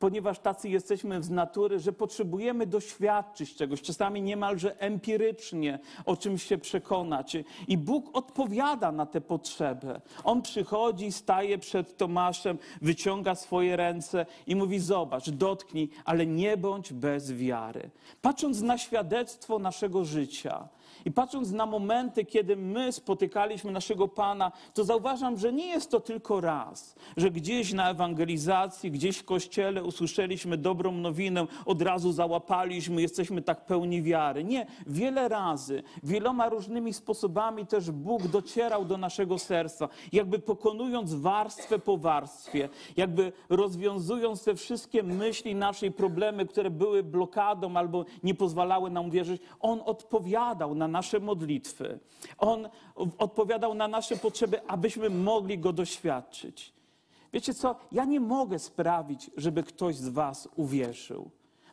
ponieważ 0.00 0.38
tacy 0.38 0.68
jesteśmy 0.68 1.22
z 1.22 1.30
natury, 1.30 1.78
że 1.78 1.92
potrzebujemy 1.92 2.66
doświadczyć 2.66 3.54
czegoś, 3.54 3.82
czasami 3.82 4.22
niemalże 4.22 4.80
empirycznie 4.80 5.78
o 6.06 6.16
czymś 6.16 6.42
się 6.42 6.58
przekonać. 6.58 7.36
I 7.68 7.78
Bóg 7.78 8.16
odpowiada 8.16 8.92
na 8.92 9.06
tę 9.06 9.20
potrzebę. 9.20 10.00
On 10.24 10.42
przychodzi, 10.42 11.12
staje 11.12 11.58
przed 11.58 11.96
Tomaszem, 11.96 12.58
wyciąga 12.82 13.34
swoje 13.34 13.76
ręce 13.76 14.26
i 14.46 14.56
mówi: 14.56 14.78
Zobacz, 14.78 15.30
dotknij, 15.30 15.90
ale 16.04 16.26
nie 16.26 16.56
bądź 16.56 16.92
bez 16.92 17.32
wiary. 17.32 17.90
Patrząc 18.22 18.60
na 18.60 18.78
świadectwo 18.78 19.58
naszego 19.58 20.04
życia, 20.04 20.68
i 21.04 21.10
patrząc 21.12 21.52
na 21.52 21.66
momenty, 21.66 22.24
kiedy 22.24 22.56
my 22.56 22.92
spotykaliśmy 22.92 23.72
naszego 23.72 24.08
Pana, 24.08 24.52
to 24.74 24.84
zauważam, 24.84 25.38
że 25.38 25.52
nie 25.52 25.66
jest 25.66 25.90
to 25.90 26.00
tylko 26.00 26.40
raz, 26.40 26.94
że 27.16 27.30
gdzieś 27.30 27.72
na 27.72 27.90
ewangelizacji, 27.90 28.90
gdzieś 28.90 29.18
w 29.18 29.24
kościele 29.24 29.84
usłyszeliśmy 29.84 30.56
dobrą 30.56 30.92
nowinę, 30.92 31.46
od 31.66 31.82
razu 31.82 32.12
załapaliśmy, 32.12 33.02
jesteśmy 33.02 33.42
tak 33.42 33.66
pełni 33.66 34.02
wiary. 34.02 34.44
Nie, 34.44 34.66
wiele 34.86 35.28
razy, 35.28 35.82
wieloma 36.02 36.48
różnymi 36.48 36.92
sposobami 36.92 37.66
też 37.66 37.90
Bóg 37.90 38.26
docierał 38.26 38.84
do 38.84 38.96
naszego 38.96 39.38
serca, 39.38 39.88
jakby 40.12 40.38
pokonując 40.38 41.14
warstwę 41.14 41.78
po 41.78 41.96
warstwie, 41.96 42.68
jakby 42.96 43.32
rozwiązując 43.48 44.44
te 44.44 44.54
wszystkie 44.54 45.02
myśli, 45.02 45.54
naszej 45.54 45.92
problemy, 45.92 46.46
które 46.46 46.70
były 46.70 47.02
blokadą 47.02 47.76
albo 47.76 48.04
nie 48.22 48.34
pozwalały 48.34 48.90
nam 48.90 49.10
wierzyć. 49.10 49.42
On 49.60 49.80
odpowiadał 49.84 50.74
na 50.74 50.88
nasze 50.90 51.20
modlitwy. 51.20 51.98
On 52.38 52.68
odpowiadał 53.18 53.74
na 53.74 53.88
nasze 53.88 54.16
potrzeby, 54.16 54.66
abyśmy 54.66 55.10
mogli 55.10 55.58
Go 55.58 55.72
doświadczyć. 55.72 56.72
Wiecie 57.32 57.54
co? 57.54 57.76
Ja 57.92 58.04
nie 58.04 58.20
mogę 58.20 58.58
sprawić, 58.58 59.30
żeby 59.36 59.62
ktoś 59.62 59.96
z 59.96 60.08
Was 60.08 60.48
uwierzył. 60.56 61.30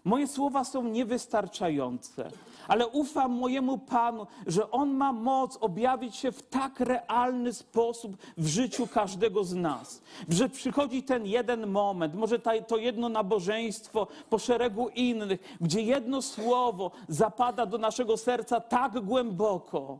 Moje 0.07 0.27
słowa 0.27 0.63
są 0.63 0.83
niewystarczające, 0.83 2.31
ale 2.67 2.87
ufam 2.87 3.31
mojemu 3.31 3.77
Panu, 3.77 4.27
że 4.47 4.71
On 4.71 4.93
ma 4.93 5.13
moc 5.13 5.57
objawić 5.61 6.15
się 6.15 6.31
w 6.31 6.43
tak 6.43 6.79
realny 6.79 7.53
sposób 7.53 8.17
w 8.37 8.47
życiu 8.47 8.87
każdego 8.87 9.43
z 9.43 9.53
nas. 9.53 10.01
Że 10.29 10.49
przychodzi 10.49 11.03
ten 11.03 11.25
jeden 11.25 11.67
moment, 11.67 12.15
może 12.15 12.39
to 12.67 12.77
jedno 12.77 13.09
nabożeństwo 13.09 14.07
po 14.29 14.39
szeregu 14.39 14.89
innych, 14.89 15.57
gdzie 15.61 15.81
jedno 15.81 16.21
słowo 16.21 16.91
zapada 17.07 17.65
do 17.65 17.77
naszego 17.77 18.17
serca 18.17 18.59
tak 18.59 18.99
głęboko 18.99 19.99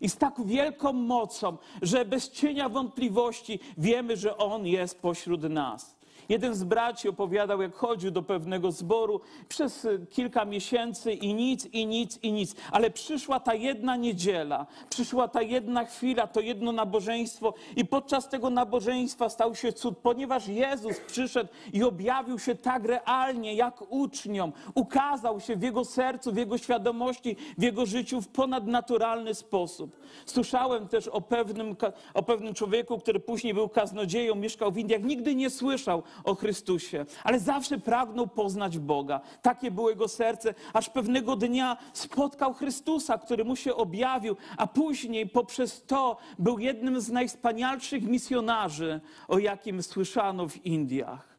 i 0.00 0.08
z 0.08 0.16
tak 0.16 0.46
wielką 0.46 0.92
mocą, 0.92 1.56
że 1.82 2.04
bez 2.04 2.30
cienia 2.30 2.68
wątpliwości 2.68 3.60
wiemy, 3.78 4.16
że 4.16 4.36
On 4.36 4.66
jest 4.66 5.00
pośród 5.00 5.42
nas. 5.42 5.93
Jeden 6.28 6.54
z 6.54 6.64
braci 6.64 7.08
opowiadał, 7.08 7.62
jak 7.62 7.74
chodził 7.74 8.10
do 8.10 8.22
pewnego 8.22 8.72
zboru 8.72 9.20
przez 9.48 9.84
y, 9.84 10.06
kilka 10.10 10.44
miesięcy 10.44 11.12
i 11.12 11.34
nic, 11.34 11.66
i 11.66 11.86
nic, 11.86 12.18
i 12.22 12.32
nic. 12.32 12.54
Ale 12.72 12.90
przyszła 12.90 13.40
ta 13.40 13.54
jedna 13.54 13.96
niedziela, 13.96 14.66
przyszła 14.90 15.28
ta 15.28 15.42
jedna 15.42 15.84
chwila, 15.84 16.26
to 16.26 16.40
jedno 16.40 16.72
nabożeństwo, 16.72 17.54
i 17.76 17.84
podczas 17.84 18.28
tego 18.28 18.50
nabożeństwa 18.50 19.28
stał 19.28 19.54
się 19.54 19.72
cud, 19.72 19.98
ponieważ 19.98 20.48
Jezus 20.48 21.00
przyszedł 21.00 21.50
i 21.72 21.82
objawił 21.82 22.38
się 22.38 22.54
tak 22.54 22.84
realnie, 22.84 23.54
jak 23.54 23.92
uczniom. 23.92 24.52
Ukazał 24.74 25.40
się 25.40 25.56
w 25.56 25.62
jego 25.62 25.84
sercu, 25.84 26.32
w 26.32 26.36
jego 26.36 26.58
świadomości, 26.58 27.36
w 27.58 27.62
jego 27.62 27.86
życiu 27.86 28.20
w 28.20 28.28
ponadnaturalny 28.28 29.34
sposób. 29.34 29.96
Słyszałem 30.26 30.88
też 30.88 31.08
o 31.08 31.20
pewnym, 31.20 31.76
o 32.14 32.22
pewnym 32.22 32.54
człowieku, 32.54 32.98
który 32.98 33.20
później 33.20 33.54
był 33.54 33.68
kaznodzieją, 33.68 34.34
mieszkał 34.34 34.72
w 34.72 34.78
Indiach, 34.78 35.02
nigdy 35.02 35.34
nie 35.34 35.50
słyszał 35.50 36.02
o 36.24 36.34
Chrystusie, 36.34 37.06
ale 37.24 37.40
zawsze 37.40 37.78
pragnął 37.78 38.26
poznać 38.26 38.78
Boga. 38.78 39.20
Takie 39.42 39.70
było 39.70 39.90
jego 39.90 40.08
serce, 40.08 40.54
aż 40.72 40.90
pewnego 40.90 41.36
dnia 41.36 41.76
spotkał 41.92 42.54
Chrystusa, 42.54 43.18
który 43.18 43.44
mu 43.44 43.56
się 43.56 43.74
objawił, 43.74 44.36
a 44.56 44.66
później 44.66 45.28
poprzez 45.28 45.84
to 45.86 46.16
był 46.38 46.58
jednym 46.58 47.00
z 47.00 47.10
najwspanialszych 47.10 48.02
misjonarzy, 48.02 49.00
o 49.28 49.38
jakim 49.38 49.82
słyszano 49.82 50.48
w 50.48 50.66
Indiach. 50.66 51.34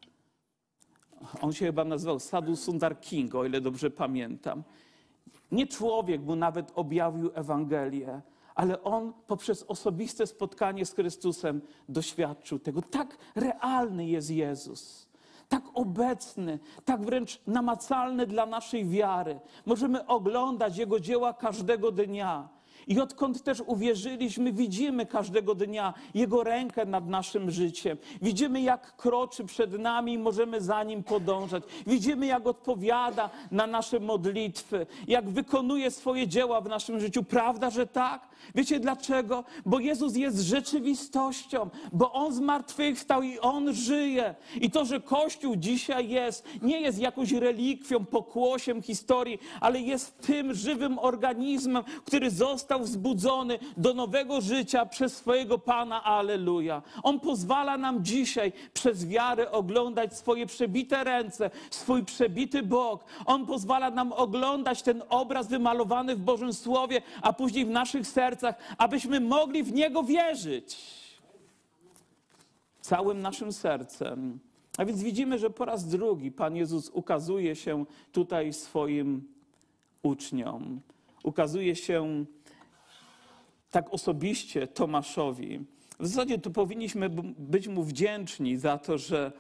On 1.42 1.54
się 1.54 1.66
chyba 1.66 1.84
nazywał 1.84 2.20
Sadhu 2.20 2.56
Sundar 2.56 3.00
King, 3.00 3.36
o 3.36 3.46
ile 3.46 3.62
dobrze 3.62 3.92
pamiętam. 3.92 4.64
Nie 5.52 5.68
człowiek 5.68 6.22
mu 6.22 6.36
nawet 6.36 6.72
objawił 6.76 7.32
Ewangelię, 7.34 8.22
ale 8.56 8.84
on 8.84 9.14
poprzez 9.28 9.64
osobiste 9.64 10.28
spotkanie 10.28 10.86
z 10.86 10.94
Chrystusem 10.94 11.62
doświadczył 11.90 12.60
tego. 12.60 12.82
Tak 12.82 13.18
realny 13.36 14.06
jest 14.06 14.30
Jezus. 14.30 15.08
Tak 15.50 15.64
obecny, 15.74 16.60
tak 16.86 17.02
wręcz 17.02 17.42
namacalny 17.48 18.28
dla 18.28 18.46
naszej 18.46 18.86
wiary. 18.90 19.40
Możemy 19.66 20.08
oglądać 20.08 20.78
Jego 20.78 21.00
dzieła 21.00 21.34
każdego 21.34 21.92
dnia 21.92 22.55
I 22.88 23.00
odkąd 23.00 23.44
też 23.44 23.62
uwierzyliśmy, 23.66 24.54
widzimy 24.54 25.06
każdego 25.06 25.56
dnia 25.56 25.94
Jego 26.14 26.44
rękę 26.44 26.86
nad 26.86 27.08
naszym 27.08 27.52
życiem. 27.52 27.98
Widzimy, 28.22 28.62
jak 28.62 28.96
kroczy 28.96 29.46
przed 29.46 29.80
nami 29.80 30.14
i 30.14 30.18
możemy 30.18 30.62
za 30.62 30.84
Nim 30.84 31.04
podążać. 31.04 31.64
Widzimy, 31.88 32.26
jak 32.26 32.48
odpowiada 32.48 33.30
na 33.52 33.68
nasze 33.68 34.00
modlitwy, 34.00 34.86
jak 35.08 35.30
wykonuje 35.30 35.92
swoje 35.92 36.28
dzieła 36.28 36.62
w 36.62 36.70
naszym 36.70 37.00
życiu. 37.00 37.24
Prawda, 37.24 37.70
że 37.70 37.88
tak? 37.88 38.28
Wiecie 38.56 38.80
dlaczego? 38.80 39.44
Bo 39.66 39.80
Jezus 39.80 40.16
jest 40.16 40.40
rzeczywistością, 40.40 41.70
bo 41.94 42.12
On 42.14 42.34
zmartwychwstał 42.34 43.24
i 43.24 43.40
On 43.40 43.74
żyje. 43.74 44.36
I 44.62 44.72
to, 44.72 44.86
że 44.86 45.02
Kościół 45.02 45.56
dzisiaj 45.56 46.10
jest, 46.10 46.46
nie 46.62 46.82
jest 46.82 47.00
jakąś 47.00 47.32
relikwią, 47.32 48.06
pokłosiem 48.06 48.82
historii, 48.82 49.40
ale 49.62 49.80
jest 49.80 50.22
tym 50.22 50.54
żywym 50.54 51.00
organizmem, 51.00 51.84
który 52.06 52.32
został 52.32 52.75
wzbudzony 52.84 53.60
do 53.78 53.94
nowego 53.94 54.42
życia 54.42 54.86
przez 54.86 55.18
swojego 55.18 55.58
Pana. 55.60 56.04
Aleluja. 56.04 56.82
On 57.04 57.20
pozwala 57.20 57.78
nam 57.78 58.04
dzisiaj 58.04 58.54
przez 58.74 59.08
wiarę 59.08 59.52
oglądać 59.52 60.18
swoje 60.18 60.46
przebite 60.46 61.04
ręce, 61.04 61.50
swój 61.70 62.04
przebity 62.04 62.64
bok. 62.64 63.04
On 63.26 63.46
pozwala 63.46 63.92
nam 63.92 64.14
oglądać 64.14 64.82
ten 64.82 65.04
obraz 65.10 65.48
wymalowany 65.48 66.16
w 66.16 66.20
Bożym 66.20 66.54
Słowie, 66.54 67.02
a 67.22 67.34
później 67.34 67.66
w 67.66 67.70
naszych 67.70 68.08
sercach, 68.08 68.56
abyśmy 68.78 69.20
mogli 69.20 69.64
w 69.64 69.74
Niego 69.74 70.04
wierzyć 70.04 70.78
całym 72.86 73.22
naszym 73.22 73.54
sercem. 73.54 74.40
A 74.78 74.86
więc 74.86 75.04
widzimy, 75.04 75.40
że 75.40 75.50
po 75.50 75.66
raz 75.66 75.88
drugi 75.88 76.32
Pan 76.32 76.56
Jezus 76.56 76.90
ukazuje 76.90 77.56
się 77.56 77.86
tutaj 78.12 78.54
swoim 78.54 79.28
uczniom. 80.04 80.82
Ukazuje 81.24 81.76
się 81.76 82.26
tak 83.76 83.94
osobiście 83.94 84.68
Tomaszowi. 84.68 85.60
W 86.00 86.08
zasadzie 86.08 86.38
to 86.38 86.50
powinniśmy 86.50 87.10
być 87.38 87.68
mu 87.68 87.84
wdzięczni 87.84 88.58
za 88.58 88.78
to, 88.78 88.98
że, 88.98 89.32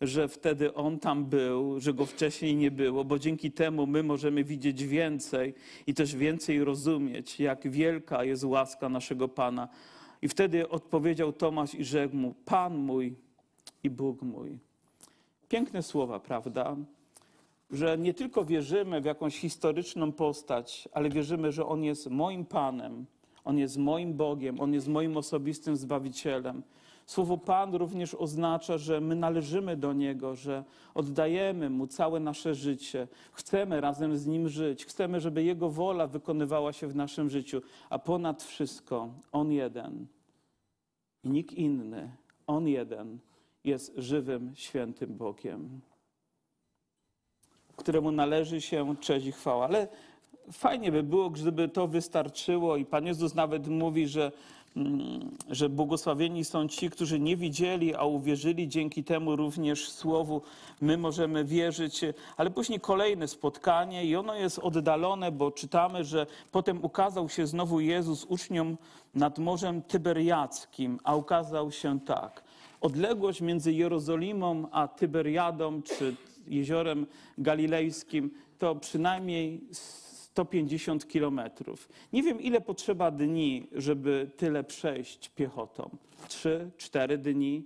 że 0.00 0.28
wtedy 0.28 0.74
on 0.74 0.98
tam 0.98 1.24
był, 1.24 1.80
że 1.80 1.94
go 1.94 2.06
wcześniej 2.06 2.56
nie 2.56 2.70
było, 2.70 3.04
bo 3.04 3.18
dzięki 3.18 3.52
temu 3.52 3.86
my 3.86 4.02
możemy 4.02 4.44
widzieć 4.44 4.84
więcej 4.84 5.54
i 5.86 5.94
też 5.94 6.16
więcej 6.16 6.64
rozumieć, 6.64 7.40
jak 7.40 7.70
wielka 7.70 8.24
jest 8.24 8.44
łaska 8.44 8.88
naszego 8.88 9.28
Pana. 9.28 9.68
I 10.22 10.28
wtedy 10.28 10.68
odpowiedział 10.68 11.32
Tomasz 11.32 11.74
i 11.74 11.84
rzekł 11.84 12.16
mu: 12.16 12.34
Pan 12.44 12.76
mój 12.76 13.14
i 13.84 13.90
Bóg 13.90 14.22
mój. 14.22 14.58
Piękne 15.48 15.82
słowa, 15.82 16.20
prawda? 16.20 16.76
Że 17.70 17.98
nie 17.98 18.14
tylko 18.14 18.44
wierzymy 18.44 19.00
w 19.00 19.04
jakąś 19.04 19.38
historyczną 19.38 20.12
postać, 20.12 20.88
ale 20.92 21.10
wierzymy, 21.10 21.52
że 21.52 21.66
On 21.66 21.84
jest 21.84 22.10
moim 22.10 22.44
Panem, 22.44 23.06
On 23.46 23.58
jest 23.58 23.76
moim 23.76 24.14
Bogiem, 24.14 24.60
On 24.60 24.74
jest 24.74 24.88
moim 24.88 25.16
osobistym 25.16 25.76
Zbawicielem. 25.76 26.62
Słowo 27.06 27.38
Pan 27.38 27.74
również 27.74 28.14
oznacza, 28.14 28.78
że 28.78 29.00
my 29.00 29.14
należymy 29.14 29.76
do 29.76 29.92
Niego, 29.92 30.34
że 30.34 30.64
oddajemy 30.94 31.70
Mu 31.70 31.86
całe 31.86 32.20
nasze 32.20 32.54
życie. 32.54 33.08
Chcemy 33.32 33.80
razem 33.80 34.16
z 34.16 34.26
Nim 34.26 34.48
żyć. 34.48 34.86
Chcemy, 34.86 35.20
żeby 35.20 35.42
Jego 35.42 35.70
wola 35.70 36.06
wykonywała 36.06 36.72
się 36.72 36.86
w 36.86 36.96
naszym 36.96 37.30
życiu. 37.30 37.62
A 37.90 37.98
ponad 37.98 38.42
wszystko 38.42 39.08
On 39.32 39.52
jeden 39.52 40.06
i 41.24 41.30
nikt 41.30 41.52
inny, 41.52 42.10
On 42.46 42.68
jeden 42.68 43.18
jest 43.64 43.92
żywym, 43.96 44.52
świętym 44.54 45.16
Bogiem, 45.16 45.80
któremu 47.76 48.12
należy 48.12 48.60
się 48.60 48.96
cześć 49.00 49.26
i 49.26 49.32
chwała. 49.32 49.64
Ale 49.64 49.88
fajnie 50.52 50.92
by 50.92 51.02
było, 51.02 51.30
gdyby 51.30 51.68
to 51.68 51.86
wystarczyło 51.86 52.76
i 52.76 52.84
Pan 52.84 53.06
Jezus 53.06 53.34
nawet 53.34 53.68
mówi, 53.68 54.08
że 54.08 54.32
mm, 54.76 55.30
że 55.50 55.68
błogosławieni 55.68 56.44
są 56.44 56.68
ci, 56.68 56.90
którzy 56.90 57.20
nie 57.20 57.36
widzieli, 57.36 57.94
a 57.94 58.04
uwierzyli 58.04 58.68
dzięki 58.68 59.04
temu 59.04 59.36
również 59.36 59.90
słowu. 59.90 60.42
My 60.80 60.98
możemy 60.98 61.44
wierzyć, 61.44 62.00
ale 62.36 62.50
później 62.50 62.80
kolejne 62.80 63.28
spotkanie 63.28 64.04
i 64.04 64.16
ono 64.16 64.34
jest 64.34 64.58
oddalone, 64.58 65.32
bo 65.32 65.50
czytamy, 65.50 66.04
że 66.04 66.26
potem 66.52 66.84
ukazał 66.84 67.28
się 67.28 67.46
znowu 67.46 67.80
Jezus 67.80 68.24
uczniom 68.24 68.76
nad 69.14 69.38
Morzem 69.38 69.82
Tyberiackim, 69.82 71.00
a 71.04 71.16
ukazał 71.16 71.72
się 71.72 72.00
tak. 72.00 72.44
Odległość 72.80 73.40
między 73.40 73.72
Jerozolimą 73.72 74.68
a 74.72 74.88
Tyberiadą, 74.88 75.82
czy 75.82 76.16
jeziorem 76.46 77.06
galilejskim, 77.38 78.30
to 78.58 78.74
przynajmniej 78.74 79.60
150 80.36 81.08
kilometrów. 81.08 81.88
Nie 82.12 82.22
wiem, 82.22 82.40
ile 82.40 82.60
potrzeba 82.60 83.10
dni, 83.10 83.66
żeby 83.72 84.30
tyle 84.36 84.64
przejść 84.64 85.28
piechotą. 85.28 85.90
Trzy, 86.28 86.70
cztery 86.76 87.18
dni, 87.18 87.64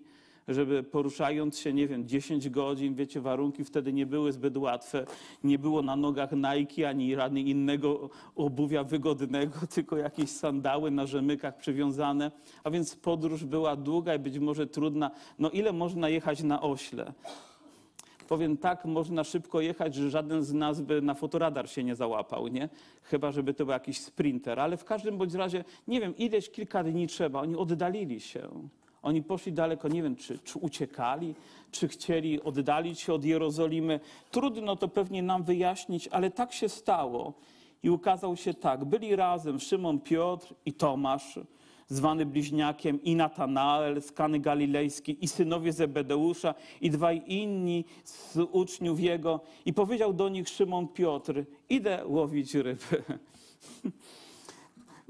żeby 0.48 0.82
poruszając 0.82 1.58
się, 1.58 1.72
nie 1.72 1.88
wiem, 1.88 2.08
10 2.08 2.48
godzin, 2.48 2.94
wiecie, 2.94 3.20
warunki 3.20 3.64
wtedy 3.64 3.92
nie 3.92 4.06
były 4.06 4.32
zbyt 4.32 4.56
łatwe. 4.56 5.06
Nie 5.44 5.58
było 5.58 5.82
na 5.82 5.96
nogach 5.96 6.30
Nike 6.32 6.88
ani 6.88 7.14
rany 7.14 7.40
innego 7.40 8.10
obuwia 8.36 8.84
wygodnego, 8.84 9.58
tylko 9.74 9.96
jakieś 9.96 10.30
sandały 10.30 10.90
na 10.90 11.06
rzemykach 11.06 11.56
przywiązane. 11.56 12.30
A 12.64 12.70
więc 12.70 12.96
podróż 12.96 13.44
była 13.44 13.76
długa 13.76 14.14
i 14.14 14.18
być 14.18 14.38
może 14.38 14.66
trudna. 14.66 15.10
No 15.38 15.50
ile 15.50 15.72
można 15.72 16.08
jechać 16.08 16.42
na 16.42 16.62
ośle? 16.62 17.12
Powiem 18.30 18.56
tak, 18.56 18.84
można 18.84 19.24
szybko 19.24 19.60
jechać, 19.60 19.94
że 19.94 20.10
żaden 20.10 20.42
z 20.42 20.52
nas 20.52 20.80
by 20.80 21.02
na 21.02 21.14
fotoradar 21.14 21.70
się 21.70 21.84
nie 21.84 21.94
załapał, 21.94 22.48
nie? 22.48 22.68
Chyba, 23.02 23.32
żeby 23.32 23.54
to 23.54 23.64
był 23.64 23.72
jakiś 23.72 24.00
sprinter. 24.00 24.60
Ale 24.60 24.76
w 24.76 24.84
każdym 24.84 25.18
bądź 25.18 25.34
razie, 25.34 25.64
nie 25.88 26.00
wiem, 26.00 26.16
ileś 26.16 26.50
kilka 26.50 26.84
dni 26.84 27.06
trzeba. 27.06 27.40
Oni 27.40 27.56
oddalili 27.56 28.20
się. 28.20 28.48
Oni 29.02 29.22
poszli 29.22 29.52
daleko, 29.52 29.88
nie 29.88 30.02
wiem, 30.02 30.16
czy, 30.16 30.38
czy 30.38 30.58
uciekali, 30.58 31.34
czy 31.70 31.88
chcieli 31.88 32.42
oddalić 32.42 33.00
się 33.00 33.12
od 33.14 33.24
Jerozolimy. 33.24 34.00
Trudno 34.30 34.76
to 34.76 34.88
pewnie 34.88 35.22
nam 35.22 35.42
wyjaśnić, 35.42 36.08
ale 36.08 36.30
tak 36.30 36.52
się 36.52 36.68
stało. 36.68 37.32
I 37.82 37.90
ukazał 37.90 38.36
się 38.36 38.54
tak. 38.54 38.84
Byli 38.84 39.16
razem 39.16 39.60
Szymon, 39.60 40.00
Piotr 40.00 40.54
i 40.66 40.72
Tomasz, 40.72 41.38
zwany 41.90 42.26
bliźniakiem, 42.26 43.02
i 43.02 43.16
Natanael 43.16 44.02
z 44.02 44.12
Kany 44.12 44.40
Galilejskiej, 44.40 45.24
i 45.24 45.28
synowie 45.28 45.72
Zebedeusza, 45.72 46.54
i 46.80 46.90
dwaj 46.90 47.22
inni 47.26 47.84
z 48.04 48.36
uczniów 48.52 49.00
jego. 49.00 49.40
I 49.66 49.72
powiedział 49.72 50.12
do 50.12 50.28
nich 50.28 50.48
Szymon 50.48 50.88
Piotr, 50.88 51.44
idę 51.68 52.06
łowić 52.06 52.54
ryby. 52.54 53.02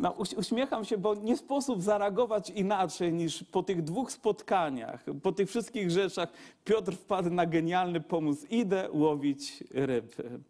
No, 0.01 0.14
uśmiecham 0.37 0.85
się, 0.85 0.99
bo 0.99 1.14
nie 1.14 1.37
sposób 1.37 1.83
zareagować 1.83 2.51
inaczej 2.51 3.12
niż 3.12 3.45
po 3.45 3.62
tych 3.62 3.83
dwóch 3.83 4.12
spotkaniach, 4.12 5.05
po 5.23 5.33
tych 5.33 5.49
wszystkich 5.49 5.90
rzeczach. 5.90 6.33
Piotr 6.64 6.93
wpadł 6.93 7.31
na 7.31 7.47
genialny 7.47 8.01
pomysł: 8.01 8.47
idę 8.51 8.88
łowić 8.93 9.64
ryby. 9.71 10.40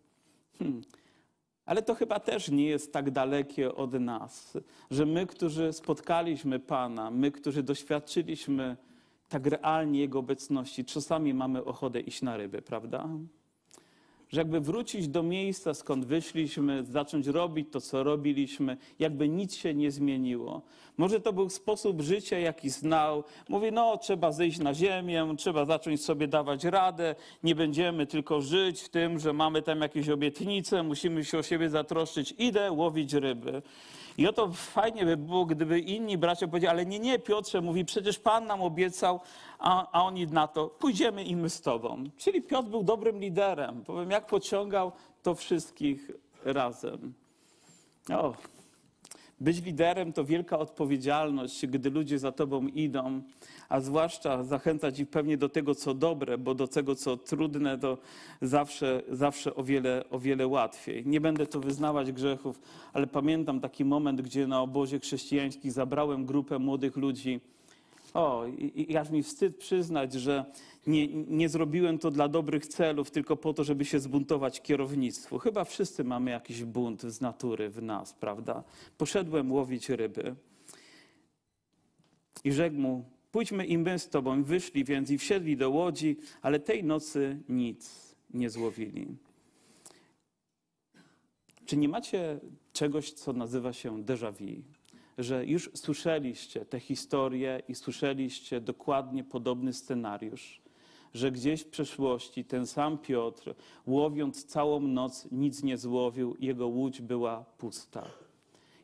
Hmm. 0.59 0.83
Ale 1.71 1.83
to 1.83 1.95
chyba 1.95 2.21
też 2.21 2.49
nie 2.49 2.67
jest 2.67 2.93
tak 2.93 3.11
dalekie 3.11 3.75
od 3.75 3.93
nas, 3.93 4.59
że 4.91 5.07
my, 5.07 5.27
którzy 5.27 5.73
spotkaliśmy 5.73 6.59
Pana, 6.59 7.11
my, 7.11 7.31
którzy 7.33 7.63
doświadczyliśmy 7.63 8.77
tak 9.29 9.47
realnie 9.47 10.01
Jego 10.01 10.19
obecności, 10.19 10.85
czasami 10.85 11.35
mamy 11.35 11.65
ochotę 11.65 12.01
iść 12.01 12.23
na 12.23 12.37
ryby, 12.37 12.63
prawda? 12.63 13.09
Że 14.33 14.40
jakby 14.40 14.61
wrócić 14.61 15.09
do 15.09 15.23
miejsca, 15.23 15.75
skąd 15.75 16.05
wyszliśmy, 16.05 16.85
zacząć 16.85 17.27
robić 17.27 17.69
to, 17.73 17.81
co 17.81 18.03
robiliśmy, 18.03 18.77
jakby 18.99 19.29
nic 19.29 19.55
się 19.55 19.75
nie 19.75 19.90
zmieniło. 19.90 20.62
Może 20.97 21.21
to 21.21 21.33
był 21.33 21.51
sposób 21.51 22.01
życia, 22.01 22.38
jaki 22.38 22.71
znał. 22.71 23.25
Mówi, 23.49 23.73
no 23.73 23.97
trzeba 23.99 24.33
zejść 24.33 24.59
na 24.59 24.75
ziemię, 24.75 25.35
trzeba 25.38 25.64
zacząć 25.64 26.05
sobie 26.05 26.29
dawać 26.29 26.64
radę, 26.64 27.14
nie 27.43 27.55
będziemy 27.55 28.07
tylko 28.07 28.40
żyć 28.40 28.81
w 28.81 28.88
tym, 28.88 29.19
że 29.19 29.33
mamy 29.33 29.62
tam 29.62 29.81
jakieś 29.81 30.09
obietnice, 30.09 30.83
musimy 30.83 31.25
się 31.25 31.38
o 31.38 31.43
siebie 31.43 31.71
zatroszczyć, 31.71 32.35
idę 32.38 32.73
łowić 32.73 33.12
ryby. 33.12 33.62
I 34.18 34.29
oto 34.29 34.53
fajnie 34.53 35.05
by 35.05 35.16
było, 35.16 35.46
gdyby 35.46 35.81
inni 35.81 36.18
bracia 36.18 36.46
powiedzieli, 36.46 36.70
ale 36.70 36.87
nie, 36.87 36.99
nie, 36.99 37.18
Piotrze, 37.18 37.61
mówi, 37.61 37.85
przecież 37.85 38.18
Pan 38.18 38.46
nam 38.46 38.62
obiecał, 38.62 39.20
a, 39.59 39.92
a 39.92 40.05
oni 40.05 40.27
na 40.27 40.49
to, 40.49 40.68
pójdziemy 40.68 41.25
i 41.25 41.37
my 41.37 41.51
z 41.51 41.61
Tobą. 41.61 42.05
Czyli 42.16 42.42
Piotr 42.42 42.68
był 42.68 42.83
dobrym 42.83 43.20
liderem. 43.20 43.85
Powiem, 43.85 44.11
jak 44.11 44.27
pociągał 44.27 44.92
to 45.23 45.35
wszystkich 45.35 46.11
razem. 46.44 47.14
O, 48.12 48.35
być 49.40 49.62
liderem 49.62 50.12
to 50.12 50.24
wielka 50.24 50.59
odpowiedzialność, 50.59 51.66
gdy 51.66 51.90
ludzie 51.90 52.18
za 52.18 52.33
tobą 52.33 52.66
idą, 52.66 53.22
a 53.68 53.81
zwłaszcza 53.81 54.44
zachęcać 54.44 55.00
ich 55.00 55.09
pewnie 55.09 55.37
do 55.37 55.48
tego, 55.48 55.74
co 55.74 55.94
dobre, 55.94 56.38
bo 56.38 56.55
do 56.55 56.68
tego, 56.68 56.94
co 56.94 57.16
trudne, 57.16 57.79
to 57.79 57.98
zawsze, 58.42 59.03
zawsze 59.11 59.55
o, 59.55 59.64
wiele, 59.64 60.05
o 60.11 60.18
wiele 60.18 60.46
łatwiej. 60.46 61.07
Nie 61.07 61.20
będę 61.20 61.46
tu 61.46 61.61
wyznawać 61.61 62.12
grzechów, 62.12 62.61
ale 62.92 63.07
pamiętam 63.07 63.61
taki 63.61 63.85
moment, 63.85 64.22
gdzie 64.22 64.46
na 64.46 64.62
obozie 64.62 64.98
chrześcijańskim 65.00 65.70
zabrałem 65.70 66.26
grupę 66.26 66.59
młodych 66.59 66.96
ludzi 66.96 67.40
O, 68.14 68.46
i, 68.59 68.92
i 68.92 68.96
aż 68.96 69.11
mi 69.11 69.22
wstyd 69.22 69.57
przyznać, 69.57 70.12
że 70.12 70.44
nie, 70.87 71.09
nie 71.09 71.49
zrobiłem 71.49 71.99
to 71.99 72.11
dla 72.11 72.29
dobrych 72.29 72.66
celów, 72.66 73.11
tylko 73.11 73.37
po 73.37 73.53
to, 73.53 73.64
żeby 73.64 73.85
się 73.85 74.01
zbuntować 74.01 74.61
kierownictwu. 74.62 75.38
Chyba 75.38 75.64
wszyscy 75.64 76.05
mamy 76.05 76.31
jakiś 76.31 76.64
bunt 76.64 77.03
z 77.03 77.21
natury 77.21 77.71
w 77.71 77.83
nas, 77.83 78.14
prawda? 78.14 78.64
Poszedłem 78.99 79.53
łowić 79.53 79.88
ryby 79.88 80.35
i 82.45 82.53
rzekł 82.53 82.77
mu, 82.77 83.05
pójdźmy 83.33 83.66
i 83.66 83.79
my 83.79 83.99
z 83.99 84.09
tobą. 84.09 84.45
Wyszli 84.45 84.85
więc 84.85 85.11
i 85.11 85.19
wsiedli 85.19 85.57
do 85.57 85.71
łodzi, 85.71 86.16
ale 86.43 86.61
tej 86.61 86.85
nocy 86.85 87.40
nic 87.49 88.14
nie 88.31 88.51
złowili. 88.51 89.07
Czy 91.66 91.77
nie 91.77 91.88
macie 91.88 92.40
czegoś, 92.73 93.12
co 93.12 93.33
nazywa 93.33 93.73
się 93.73 94.05
déjà 94.05 94.33
vu? 94.33 94.62
Że 95.19 95.47
już 95.47 95.71
słyszeliście 95.75 96.64
te 96.64 96.81
historie 96.81 97.62
i 97.69 97.75
słyszeliście 97.75 98.61
dokładnie 98.61 99.25
podobny 99.25 99.73
scenariusz, 99.73 100.61
że 101.14 101.33
gdzieś 101.33 101.61
w 101.61 101.70
przeszłości 101.70 102.44
ten 102.44 102.66
sam 102.66 102.99
Piotr, 102.99 103.55
łowiąc 103.87 104.44
całą 104.44 104.81
noc, 104.81 105.29
nic 105.33 105.62
nie 105.62 105.79
złowił, 105.79 106.37
jego 106.40 106.66
łódź 106.66 107.01
była 107.01 107.44
pusta. 107.59 108.05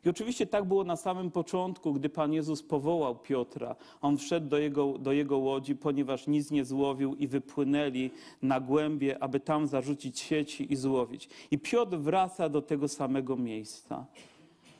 I 0.05 0.09
oczywiście 0.09 0.47
tak 0.47 0.65
było 0.65 0.83
na 0.83 0.95
samym 0.95 1.31
początku, 1.31 1.93
gdy 1.93 2.09
Pan 2.09 2.33
Jezus 2.33 2.63
powołał 2.63 3.15
Piotra. 3.15 3.75
On 4.01 4.17
wszedł 4.17 4.47
do 4.47 4.57
jego, 4.57 4.97
do 4.97 5.11
jego 5.11 5.37
łodzi, 5.37 5.75
ponieważ 5.75 6.27
nic 6.27 6.51
nie 6.51 6.65
złowił 6.65 7.15
i 7.15 7.27
wypłynęli 7.27 8.11
na 8.41 8.59
głębie, 8.59 9.23
aby 9.23 9.39
tam 9.39 9.67
zarzucić 9.67 10.19
sieci 10.19 10.73
i 10.73 10.75
złowić. 10.75 11.29
I 11.51 11.59
Piotr 11.59 11.97
wraca 11.97 12.49
do 12.49 12.61
tego 12.61 12.87
samego 12.87 13.35
miejsca. 13.35 14.05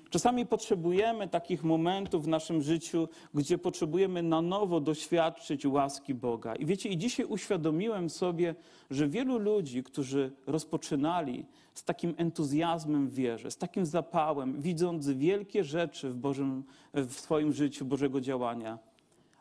Czasami 0.10 0.46
potrzebujemy 0.46 1.28
takich 1.28 1.63
momentów 1.63 2.24
w 2.26 2.28
naszym 2.28 2.62
życiu, 2.62 3.10
gdzie 3.34 3.58
potrzebujemy 3.58 4.24
na 4.24 4.41
nowo 4.41 4.80
doświadczyć 4.80 5.65
łaski 5.65 6.13
Boga. 6.13 6.56
I 6.56 6.65
wiecie, 6.65 6.89
i 6.89 6.98
dzisiaj 6.98 7.26
uświadomiłem 7.26 8.10
sobie, 8.10 8.56
że 8.89 9.08
wielu 9.08 9.38
ludzi, 9.38 9.84
którzy 9.84 10.32
rozpoczynali 10.48 11.46
z 11.74 11.84
takim 11.84 12.13
entuzjazmem 12.17 13.08
w 13.08 13.13
wierze, 13.13 13.52
z 13.52 13.58
takim 13.58 13.86
zapałem, 13.86 14.62
widząc 14.62 15.10
wielkie 15.10 15.63
rzeczy 15.63 16.10
w, 16.10 16.15
Bożym, 16.15 16.63
w 16.93 17.13
swoim 17.13 17.54
życiu 17.54 17.86
Bożego 17.86 18.22
działania, 18.22 18.80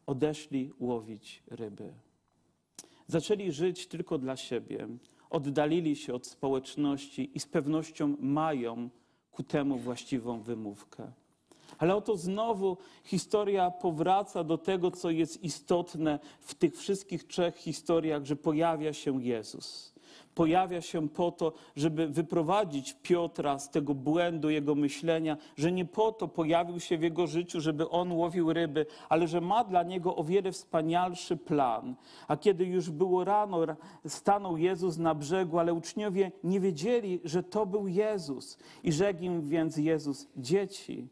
odeszli 0.07 0.73
łowić 0.81 1.43
ryby. 1.51 1.93
Zaczęli 3.07 3.53
żyć 3.53 3.87
tylko 3.87 4.19
dla 4.19 4.37
siebie, 4.37 4.89
oddalili 5.31 5.97
się 5.97 6.15
od 6.15 6.27
społeczności 6.27 7.31
i 7.35 7.41
z 7.41 7.47
pewnością 7.47 8.17
mają 8.21 8.91
ku 9.37 9.43
temu 9.43 9.79
właściwą 9.79 10.41
wymówkę. 10.41 11.13
Ale 11.79 11.97
oto 11.97 12.17
znowu 12.17 12.77
historia 13.05 13.71
powraca 13.71 14.45
do 14.45 14.59
tego, 14.59 14.91
co 14.91 15.11
jest 15.11 15.43
istotne 15.43 16.19
w 16.41 16.55
tych 16.55 16.77
wszystkich 16.77 17.27
trzech 17.27 17.57
historiach, 17.57 18.25
że 18.25 18.37
pojawia 18.37 18.93
się 18.93 19.23
Jezus 19.23 19.96
pojawia 20.37 20.81
się 20.81 21.09
po 21.09 21.33
to, 21.33 21.53
żeby 21.77 22.09
wyprowadzić 22.09 22.97
Piotra 23.03 23.59
z 23.59 23.71
tego 23.71 23.95
błędu 23.95 24.51
jego 24.51 24.75
myślenia, 24.75 25.37
że 25.57 25.73
nie 25.73 25.85
po 25.85 26.13
to 26.13 26.29
pojawił 26.29 26.81
się 26.81 26.99
w 26.99 27.03
jego 27.03 27.27
życiu, 27.27 27.61
żeby 27.61 27.89
on 27.89 28.13
łowił 28.13 28.53
ryby, 28.53 28.87
ale 29.09 29.29
że 29.29 29.41
ma 29.41 29.65
dla 29.65 29.83
niego 29.83 30.17
o 30.17 30.25
wiele 30.25 30.53
wspanialszy 30.53 31.37
plan. 31.37 31.95
A 32.29 32.37
kiedy 32.37 32.65
już 32.65 32.91
było 32.91 33.25
rano, 33.25 33.59
stanął 34.07 34.57
Jezus 34.57 34.99
na 34.99 35.15
brzegu, 35.15 35.59
ale 35.59 35.75
uczniowie 35.75 36.33
nie 36.45 36.61
wiedzieli, 36.61 37.21
że 37.25 37.43
to 37.43 37.67
był 37.67 37.89
Jezus. 37.89 38.59
I 38.85 38.93
rzekł 38.93 39.23
im 39.23 39.49
więc 39.49 39.77
Jezus: 39.77 40.29
Dzieci, 40.37 41.09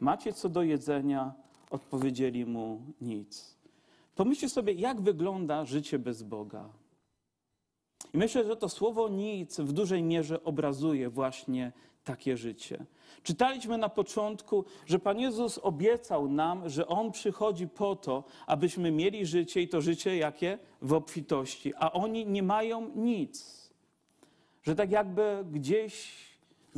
macie 0.00 0.32
co 0.32 0.48
do 0.48 0.62
jedzenia? 0.62 1.32
Odpowiedzieli 1.70 2.46
mu 2.46 2.82
nic. 3.00 3.58
Pomyślcie 4.14 4.48
sobie, 4.48 4.72
jak 4.72 5.00
wygląda 5.00 5.64
życie 5.64 5.98
bez 5.98 6.22
Boga. 6.22 6.68
I 8.14 8.18
myślę, 8.18 8.44
że 8.44 8.56
to 8.56 8.68
słowo 8.68 9.08
nic 9.08 9.60
w 9.60 9.72
dużej 9.72 10.02
mierze 10.02 10.44
obrazuje 10.44 11.10
właśnie 11.10 11.72
takie 12.04 12.36
życie. 12.36 12.86
Czytaliśmy 13.22 13.78
na 13.78 13.88
początku, 13.88 14.64
że 14.86 14.98
Pan 14.98 15.18
Jezus 15.18 15.58
obiecał 15.58 16.28
nam, 16.28 16.68
że 16.68 16.86
On 16.86 17.12
przychodzi 17.12 17.68
po 17.68 17.96
to, 17.96 18.24
abyśmy 18.46 18.90
mieli 18.90 19.26
życie 19.26 19.62
i 19.62 19.68
to 19.68 19.80
życie 19.80 20.16
jakie? 20.16 20.58
W 20.82 20.92
obfitości. 20.92 21.72
A 21.76 21.92
oni 21.92 22.26
nie 22.26 22.42
mają 22.42 22.90
nic. 22.94 23.58
Że 24.62 24.74
tak 24.74 24.90
jakby 24.90 25.44
gdzieś 25.52 26.27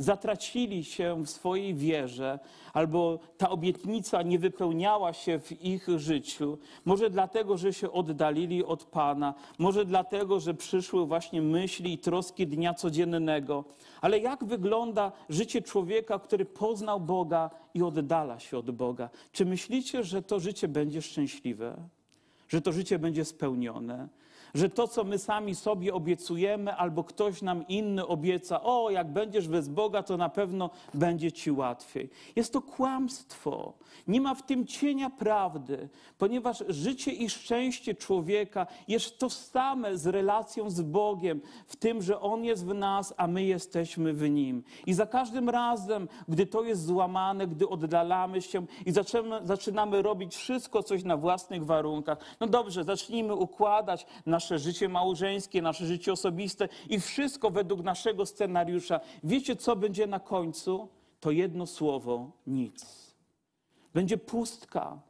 zatracili 0.01 0.83
się 0.83 1.23
w 1.23 1.29
swojej 1.29 1.75
wierze, 1.75 2.39
albo 2.73 3.19
ta 3.37 3.49
obietnica 3.49 4.21
nie 4.21 4.39
wypełniała 4.39 5.13
się 5.13 5.39
w 5.39 5.61
ich 5.61 5.87
życiu. 5.95 6.57
Może 6.85 7.09
dlatego, 7.09 7.57
że 7.57 7.73
się 7.73 7.91
oddalili 7.91 8.65
od 8.65 8.83
Pana, 8.83 9.33
może 9.57 9.85
dlatego, 9.85 10.39
że 10.39 10.53
przyszły 10.53 11.05
właśnie 11.05 11.41
myśli 11.41 11.93
i 11.93 11.97
troski 11.97 12.47
dnia 12.47 12.73
codziennego. 12.73 13.65
Ale 14.01 14.19
jak 14.19 14.43
wygląda 14.43 15.11
życie 15.29 15.61
człowieka, 15.61 16.19
który 16.19 16.45
poznał 16.45 16.99
Boga 16.99 17.49
i 17.73 17.83
oddala 17.83 18.39
się 18.39 18.57
od 18.57 18.71
Boga? 18.71 19.09
Czy 19.31 19.45
myślicie, 19.45 20.03
że 20.03 20.21
to 20.21 20.39
życie 20.39 20.67
będzie 20.67 21.01
szczęśliwe? 21.01 21.77
Że 22.47 22.61
to 22.61 22.71
życie 22.71 22.99
będzie 22.99 23.25
spełnione? 23.25 24.07
Że 24.53 24.69
to, 24.69 24.87
co 24.87 25.03
my 25.03 25.17
sami 25.17 25.55
sobie 25.55 25.93
obiecujemy, 25.93 26.75
albo 26.75 27.03
ktoś 27.03 27.41
nam 27.41 27.67
inny 27.67 28.07
obieca, 28.07 28.63
o, 28.63 28.89
jak 28.89 29.13
będziesz 29.13 29.47
bez 29.47 29.69
Boga, 29.69 30.03
to 30.03 30.17
na 30.17 30.29
pewno 30.29 30.69
będzie 30.93 31.31
ci 31.31 31.51
łatwiej. 31.51 32.09
Jest 32.35 32.53
to 32.53 32.61
kłamstwo. 32.61 33.73
Nie 34.07 34.21
ma 34.21 34.35
w 34.35 34.43
tym 34.43 34.67
cienia 34.67 35.09
prawdy, 35.09 35.89
ponieważ 36.17 36.63
życie 36.67 37.11
i 37.11 37.29
szczęście 37.29 37.95
człowieka 37.95 38.67
jest 38.87 39.19
to 39.19 39.29
same 39.29 39.97
z 39.97 40.07
relacją 40.07 40.69
z 40.69 40.81
Bogiem, 40.81 41.41
w 41.67 41.75
tym, 41.75 42.01
że 42.01 42.21
On 42.21 42.45
jest 42.45 42.65
w 42.65 42.73
nas, 42.73 43.13
a 43.17 43.27
my 43.27 43.43
jesteśmy 43.43 44.13
w 44.13 44.29
Nim. 44.29 44.63
I 44.85 44.93
za 44.93 45.05
każdym 45.05 45.49
razem, 45.49 46.07
gdy 46.27 46.45
to 46.45 46.63
jest 46.63 46.85
złamane, 46.85 47.47
gdy 47.47 47.69
oddalamy 47.69 48.41
się 48.41 48.65
i 48.85 48.91
zaczynamy, 48.91 49.47
zaczynamy 49.47 50.01
robić 50.01 50.35
wszystko 50.35 50.83
coś 50.83 51.03
na 51.03 51.17
własnych 51.17 51.65
warunkach, 51.65 52.17
no 52.39 52.47
dobrze, 52.47 52.83
zacznijmy 52.83 53.35
układać 53.35 54.05
nasze 54.25 54.40
życie 54.49 54.89
małżeńskie, 54.89 55.61
nasze 55.61 55.85
życie 55.85 56.11
osobiste 56.11 56.69
i 56.89 56.99
wszystko 56.99 57.51
według 57.51 57.83
naszego 57.83 58.25
scenariusza. 58.25 58.99
Wiecie, 59.23 59.55
co 59.55 59.75
będzie 59.75 60.07
na 60.07 60.19
końcu? 60.19 60.87
To 61.19 61.31
jedno 61.31 61.67
słowo 61.67 62.31
nic. 62.47 62.85
Będzie 63.93 64.17
pustka. 64.17 65.01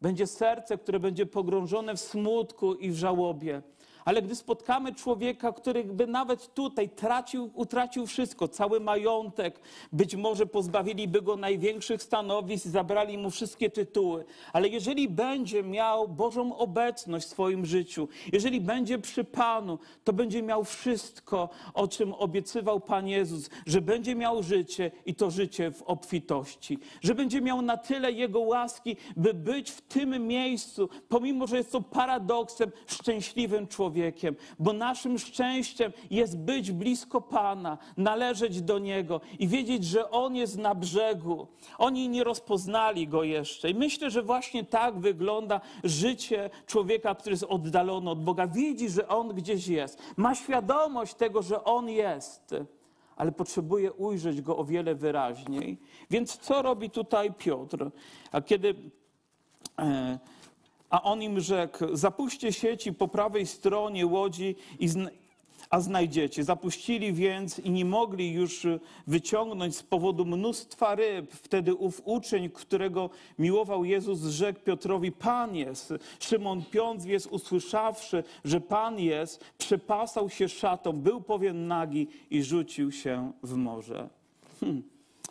Będzie 0.00 0.26
serce, 0.26 0.78
które 0.78 1.00
będzie 1.00 1.26
pogrążone 1.26 1.96
w 1.96 2.00
smutku 2.00 2.74
i 2.74 2.90
w 2.90 2.96
żałobie. 2.96 3.62
Ale 4.06 4.22
gdy 4.22 4.34
spotkamy 4.34 4.94
człowieka, 4.94 5.52
który 5.52 5.84
by 5.84 6.06
nawet 6.06 6.54
tutaj 6.54 6.88
tracił, 6.88 7.50
utracił 7.54 8.06
wszystko, 8.06 8.48
cały 8.48 8.80
majątek, 8.80 9.60
być 9.92 10.16
może 10.16 10.46
pozbawiliby 10.46 11.22
go 11.22 11.36
największych 11.36 12.02
stanowisk, 12.02 12.66
zabrali 12.66 13.18
mu 13.18 13.30
wszystkie 13.30 13.70
tytuły, 13.70 14.24
ale 14.52 14.68
jeżeli 14.68 15.08
będzie 15.08 15.62
miał 15.62 16.08
Bożą 16.08 16.56
obecność 16.56 17.26
w 17.26 17.30
swoim 17.30 17.66
życiu, 17.66 18.08
jeżeli 18.32 18.60
będzie 18.60 18.98
przy 18.98 19.24
Panu, 19.24 19.78
to 20.04 20.12
będzie 20.12 20.42
miał 20.42 20.64
wszystko, 20.64 21.48
o 21.74 21.88
czym 21.88 22.14
obiecywał 22.14 22.80
Pan 22.80 23.08
Jezus, 23.08 23.50
że 23.66 23.80
będzie 23.80 24.14
miał 24.14 24.42
życie 24.42 24.90
i 25.06 25.14
to 25.14 25.30
życie 25.30 25.70
w 25.70 25.82
obfitości, 25.82 26.78
że 27.00 27.14
będzie 27.14 27.40
miał 27.40 27.62
na 27.62 27.76
tyle 27.76 28.12
Jego 28.12 28.40
łaski, 28.40 28.96
by 29.16 29.34
być 29.34 29.70
w 29.70 29.80
tym 29.80 30.26
miejscu, 30.26 30.88
pomimo, 31.08 31.46
że 31.46 31.56
jest 31.56 31.72
to 31.72 31.80
paradoksem, 31.80 32.72
szczęśliwym 32.86 33.66
człowiekiem 33.66 33.95
człowiekiem, 33.96 34.36
bo 34.58 34.72
naszym 34.72 35.18
szczęściem 35.18 35.92
jest 36.10 36.38
być 36.38 36.72
blisko 36.72 37.20
Pana, 37.20 37.78
należeć 37.96 38.62
do 38.62 38.78
Niego 38.78 39.20
i 39.38 39.48
wiedzieć, 39.48 39.84
że 39.84 40.10
On 40.10 40.36
jest 40.36 40.58
na 40.58 40.74
brzegu. 40.74 41.46
Oni 41.78 42.08
nie 42.08 42.24
rozpoznali 42.24 43.08
Go 43.08 43.22
jeszcze. 43.22 43.70
I 43.70 43.74
myślę, 43.74 44.10
że 44.10 44.22
właśnie 44.22 44.64
tak 44.64 44.98
wygląda 44.98 45.60
życie 45.84 46.50
człowieka, 46.66 47.14
który 47.14 47.32
jest 47.32 47.44
oddalony 47.44 48.10
od 48.10 48.24
Boga. 48.24 48.46
Widzi, 48.46 48.88
że 48.88 49.08
On 49.08 49.28
gdzieś 49.28 49.68
jest. 49.68 49.98
Ma 50.16 50.34
świadomość 50.34 51.14
tego, 51.14 51.42
że 51.42 51.64
On 51.64 51.88
jest 51.88 52.54
ale 53.16 53.32
potrzebuje 53.32 53.92
ujrzeć 53.92 54.40
go 54.40 54.56
o 54.56 54.64
wiele 54.64 54.94
wyraźniej. 54.94 55.78
Więc 56.10 56.38
co 56.38 56.62
robi 56.62 56.90
tutaj 56.90 57.32
Piotr? 57.32 57.90
A 58.32 58.40
kiedy 58.40 58.74
e, 59.78 60.18
a 60.96 61.02
on 61.02 61.22
im 61.22 61.40
rzekł: 61.40 61.78
Zapuśćcie 61.92 62.52
sieci 62.52 62.92
po 62.92 63.08
prawej 63.08 63.46
stronie 63.46 64.06
łodzi, 64.06 64.54
a 65.70 65.80
znajdziecie. 65.80 66.44
Zapuścili 66.44 67.12
więc 67.12 67.58
i 67.58 67.70
nie 67.70 67.84
mogli 67.84 68.32
już 68.32 68.66
wyciągnąć 69.06 69.76
z 69.76 69.82
powodu 69.82 70.24
mnóstwa 70.24 70.94
ryb. 70.94 71.32
Wtedy 71.32 71.74
ów 71.74 72.02
uczeń, 72.04 72.50
którego 72.50 73.10
miłował 73.38 73.84
Jezus, 73.84 74.20
rzekł 74.20 74.60
Piotrowi: 74.60 75.12
Pan 75.12 75.56
jest. 75.56 75.94
Szymon 76.20 76.62
Piątz 76.70 77.04
jest, 77.04 77.26
usłyszawszy, 77.26 78.24
że 78.44 78.60
Pan 78.60 78.98
jest, 78.98 79.44
przepasał 79.58 80.30
się 80.30 80.48
szatą, 80.48 80.92
był 80.92 81.20
powiem 81.20 81.66
nagi 81.66 82.08
i 82.30 82.42
rzucił 82.42 82.92
się 82.92 83.32
w 83.42 83.56
morze. 83.56 84.08
Hmm. 84.60 84.82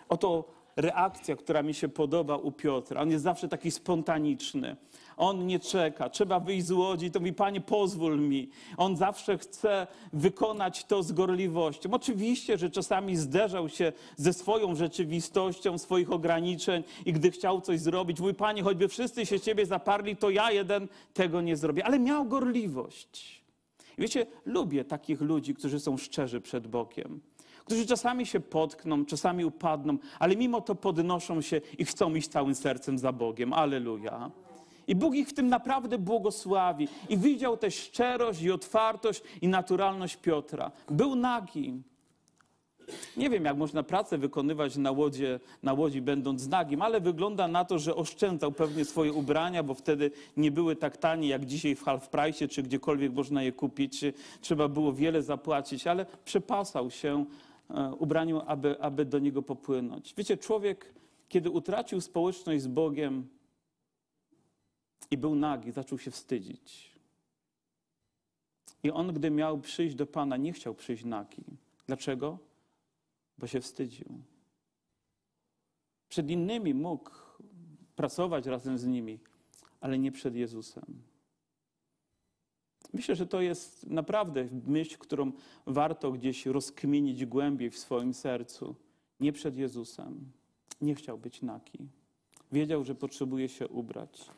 Oto 0.10 0.56
reakcja, 0.75 1.36
która 1.36 1.63
mi 1.63 1.73
się 1.73 1.88
podoba 1.88 2.38
u 2.38 2.51
Piotra. 2.51 3.01
On 3.01 3.12
jest 3.12 3.23
zawsze 3.23 3.47
taki 3.47 3.71
spontaniczny. 3.71 4.75
On 5.17 5.47
nie 5.47 5.60
czeka. 5.60 6.10
Trzeba 6.10 6.39
wyjść 6.39 6.65
z 6.65 6.71
łodzi, 6.71 7.12
to 7.12 7.19
mi 7.19 7.34
Panie, 7.34 7.62
pozwól 7.62 8.19
mi. 8.19 8.49
On 8.78 8.97
zawsze 8.97 9.38
chce 9.38 9.88
wykonać 10.13 10.84
to 10.84 11.04
z 11.04 11.12
gorliwością. 11.12 11.89
Oczywiście, 11.93 12.58
że 12.58 12.69
czasami 12.69 13.15
zderzał 13.15 13.69
się 13.69 13.93
ze 14.15 14.34
swoją 14.34 14.75
rzeczywistością, 14.75 15.78
swoich 15.78 16.12
ograniczeń 16.12 16.84
i 17.06 17.13
gdy 17.13 17.32
chciał 17.32 17.62
coś 17.62 17.80
zrobić, 17.80 18.19
mój 18.19 18.34
Panie, 18.34 18.63
choćby 18.63 18.88
wszyscy 18.88 19.25
się 19.25 19.39
Ciebie 19.39 19.65
zaparli, 19.65 20.15
to 20.15 20.30
ja 20.30 20.51
jeden 20.51 20.88
tego 21.13 21.41
nie 21.41 21.56
zrobię. 21.56 21.86
Ale 21.86 21.99
miał 21.99 22.25
gorliwość. 22.25 23.41
I 23.97 24.01
wiecie, 24.01 24.25
lubię 24.45 24.86
takich 24.86 25.21
ludzi, 25.21 25.54
którzy 25.54 25.80
są 25.80 25.97
szczerzy 25.97 26.41
przed 26.41 26.67
Bogiem 26.67 27.21
którzy 27.65 27.86
czasami 27.86 28.25
się 28.25 28.39
potkną, 28.39 29.06
czasami 29.06 29.45
upadną, 29.45 29.97
ale 30.19 30.36
mimo 30.36 30.62
to 30.62 30.75
podnoszą 30.75 31.41
się 31.41 31.62
i 31.78 31.86
chcą 31.86 32.15
iść 32.15 32.28
całym 32.28 32.56
sercem 32.56 32.99
za 32.99 33.12
Bogiem. 33.12 33.54
Aleluja. 33.54 34.32
I 34.88 34.95
Bóg 34.95 35.15
ich 35.15 35.30
w 35.30 35.34
tym 35.34 35.48
naprawdę 35.48 35.98
błogosławi. 35.98 36.88
I 37.10 37.17
widział 37.17 37.58
tę 37.58 37.71
szczerość 37.71 38.41
i 38.41 38.52
otwartość 38.52 39.21
i 39.41 39.48
naturalność 39.48 40.17
Piotra. 40.17 40.71
Był 40.89 41.15
nagi. 41.15 41.82
Nie 43.17 43.30
wiem, 43.30 43.45
jak 43.45 43.58
można 43.58 43.84
pracę 43.84 44.17
wykonywać 44.17 44.78
na, 44.78 44.91
łodzie, 44.91 45.39
na 45.63 45.74
łodzi, 45.74 46.02
będąc 46.02 46.48
nagim, 46.48 46.82
ale 46.82 47.02
wygląda 47.02 47.48
na 47.48 47.65
to, 47.65 47.80
że 47.80 47.95
oszczędzał 47.95 48.52
pewnie 48.52 48.86
swoje 48.86 49.13
ubrania, 49.13 49.63
bo 49.63 49.74
wtedy 49.74 50.12
nie 50.38 50.52
były 50.52 50.76
tak 50.76 50.98
tanie 50.98 51.28
jak 51.28 51.45
dzisiaj 51.45 51.76
w 51.76 51.84
half 51.84 52.10
price, 52.10 52.48
czy 52.48 52.63
gdziekolwiek 52.63 53.13
można 53.13 53.43
je 53.43 53.52
kupić. 53.52 54.02
Trzeba 54.41 54.67
było 54.67 54.93
wiele 54.93 55.21
zapłacić, 55.21 55.88
ale 55.88 56.06
przepasał 56.26 56.91
się 56.91 57.26
e, 57.69 57.93
ubraniu, 58.00 58.41
aby, 58.48 58.82
aby 58.82 59.06
do 59.06 59.19
niego 59.19 59.41
popłynąć. 59.41 60.13
Wiecie, 60.17 60.38
człowiek, 60.38 60.93
kiedy 61.30 61.50
utracił 61.50 62.02
społeczność 62.02 62.63
z 62.63 62.67
Bogiem, 62.67 63.28
i 65.15 65.17
był 65.17 65.36
nagi, 65.36 65.71
zaczął 65.71 65.99
się 65.99 66.12
wstydzić. 66.12 66.91
I 68.84 68.91
on, 68.91 69.13
gdy 69.13 69.32
miał 69.32 69.60
przyjść 69.60 69.95
do 69.95 70.06
Pana, 70.06 70.38
nie 70.38 70.54
chciał 70.54 70.75
przyjść 70.75 71.04
nagi. 71.04 71.43
Dlaczego? 71.88 72.38
Bo 73.38 73.47
się 73.47 73.62
wstydził. 73.62 74.10
Przed 76.10 76.30
innymi 76.30 76.73
mógł 76.73 77.12
pracować 77.95 78.45
razem 78.45 78.78
z 78.78 78.86
nimi, 78.86 79.19
ale 79.82 79.99
nie 79.99 80.12
przed 80.12 80.36
Jezusem. 80.36 81.01
Myślę, 82.93 83.15
że 83.15 83.28
to 83.28 83.41
jest 83.41 83.88
naprawdę 83.89 84.47
myśl, 84.67 84.97
którą 84.97 85.32
warto 85.65 86.12
gdzieś 86.12 86.45
rozkminić 86.45 87.25
głębiej 87.25 87.69
w 87.69 87.78
swoim 87.78 88.13
sercu. 88.13 88.75
Nie 89.19 89.34
przed 89.34 89.58
Jezusem. 89.58 90.32
Nie 90.82 90.95
chciał 90.95 91.17
być 91.17 91.41
naki. 91.41 91.88
Wiedział, 92.51 92.84
że 92.84 92.95
potrzebuje 92.95 93.49
się 93.49 93.67
ubrać. 93.67 94.30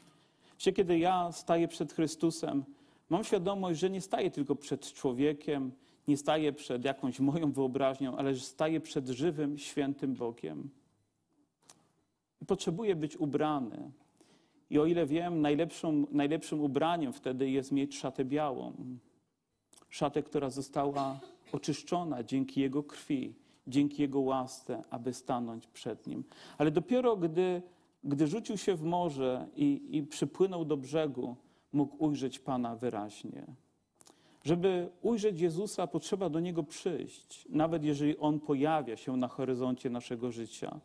Czy 0.58 0.74
kiedy 0.74 1.00
ja 1.00 1.32
staję 1.32 1.68
przed 1.68 1.94
Chrystusem, 1.94 2.66
mam 3.10 3.24
świadomość, 3.24 3.80
że 3.80 3.90
nie 3.90 4.02
staję 4.02 4.32
tylko 4.32 4.56
przed 4.56 4.94
człowiekiem, 4.94 5.72
nie 6.08 6.18
staję 6.18 6.54
przed 6.54 6.86
jakąś 6.86 7.20
moją 7.20 7.52
wyobraźnią, 7.52 8.18
ale 8.18 8.36
że 8.36 8.42
staję 8.42 8.80
przed 8.80 9.08
żywym, 9.08 9.58
świętym 9.58 10.14
Bogiem. 10.14 10.70
Potrzebuję 12.48 12.96
być 12.96 13.18
ubrany. 13.18 13.92
I 14.70 14.80
o 14.80 14.86
ile 14.86 15.06
wiem, 15.06 15.42
najlepszym 16.12 16.62
ubraniem 16.62 17.14
wtedy 17.14 17.50
jest 17.50 17.72
mieć 17.72 17.98
szatę 17.98 18.26
białą. 18.26 18.74
Szatę, 19.90 20.24
która 20.24 20.50
została 20.50 21.20
oczyszczona 21.52 22.24
dzięki 22.24 22.62
Jego 22.62 22.84
krwi, 22.84 23.34
dzięki 23.68 24.02
Jego 24.02 24.20
łasce, 24.20 24.84
aby 24.90 25.14
stanąć 25.14 25.68
przed 25.68 26.08
Nim. 26.08 26.24
Ale 26.58 26.72
dopiero 26.72 27.18
gdy 27.18 27.62
gdy 28.04 28.28
rzucił 28.28 28.58
się 28.58 28.76
w 28.76 28.84
morze 28.84 29.48
i, 29.56 29.98
i 29.98 30.04
przypłynął 30.04 30.66
do 30.66 30.78
brzegu, 30.78 31.36
mógł 31.74 32.06
ujrzeć 32.06 32.40
Pana 32.40 32.76
wyraźnie. 32.76 33.48
Żeby 34.44 34.90
ujrzeć 35.02 35.40
Jezusa, 35.40 35.88
potrzeba 35.88 36.30
do 36.30 36.40
Niego 36.40 36.64
przyjść, 36.64 37.48
nawet 37.50 37.84
jeżeli 37.84 38.18
On 38.18 38.40
pojawia 38.40 38.98
się 38.98 39.18
na 39.18 39.28
horyzoncie 39.28 39.90
naszego 39.90 40.32
życia. 40.32 40.80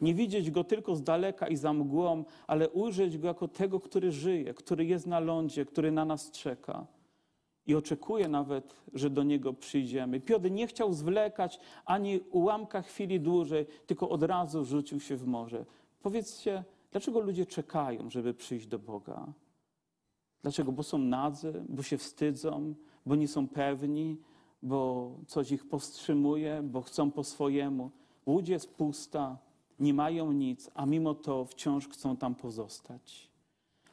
Nie 0.00 0.14
widzieć 0.14 0.50
Go 0.50 0.64
tylko 0.64 0.96
z 0.96 1.02
daleka 1.02 1.48
i 1.48 1.56
za 1.56 1.72
mgłą, 1.72 2.24
ale 2.46 2.68
ujrzeć 2.68 3.18
Go 3.18 3.28
jako 3.28 3.48
tego, 3.48 3.80
który 3.80 4.12
żyje, 4.12 4.54
który 4.54 4.84
jest 4.84 5.06
na 5.06 5.20
lądzie, 5.20 5.64
który 5.64 5.92
na 5.92 6.04
nas 6.04 6.30
czeka. 6.30 6.86
I 7.66 7.74
oczekuje 7.74 8.28
nawet, 8.28 8.74
że 8.94 9.10
do 9.10 9.22
Niego 9.22 9.52
przyjdziemy. 9.52 10.20
Piotr 10.20 10.50
nie 10.50 10.66
chciał 10.66 10.92
zwlekać 10.92 11.60
ani 11.84 12.20
ułamka 12.30 12.82
chwili 12.82 13.20
dłużej, 13.20 13.66
tylko 13.86 14.08
od 14.08 14.22
razu 14.22 14.64
rzucił 14.64 15.00
się 15.00 15.16
w 15.16 15.26
morze. 15.26 15.64
Powiedzcie, 16.02 16.64
dlaczego 16.90 17.20
ludzie 17.20 17.46
czekają, 17.46 18.10
żeby 18.10 18.34
przyjść 18.34 18.66
do 18.66 18.78
Boga? 18.78 19.32
Dlaczego? 20.42 20.72
Bo 20.72 20.82
są 20.82 20.98
nadzy, 20.98 21.64
bo 21.68 21.82
się 21.82 21.98
wstydzą, 21.98 22.74
bo 23.06 23.16
nie 23.16 23.28
są 23.28 23.48
pewni, 23.48 24.16
bo 24.62 25.10
coś 25.26 25.50
ich 25.50 25.68
powstrzymuje, 25.68 26.60
bo 26.62 26.82
chcą 26.82 27.10
po 27.10 27.24
swojemu. 27.24 27.90
Łódź 28.26 28.48
jest 28.48 28.74
pusta, 28.74 29.38
nie 29.80 29.94
mają 29.94 30.32
nic, 30.32 30.70
a 30.74 30.86
mimo 30.86 31.14
to 31.14 31.44
wciąż 31.44 31.88
chcą 31.88 32.16
tam 32.16 32.34
pozostać. 32.34 33.30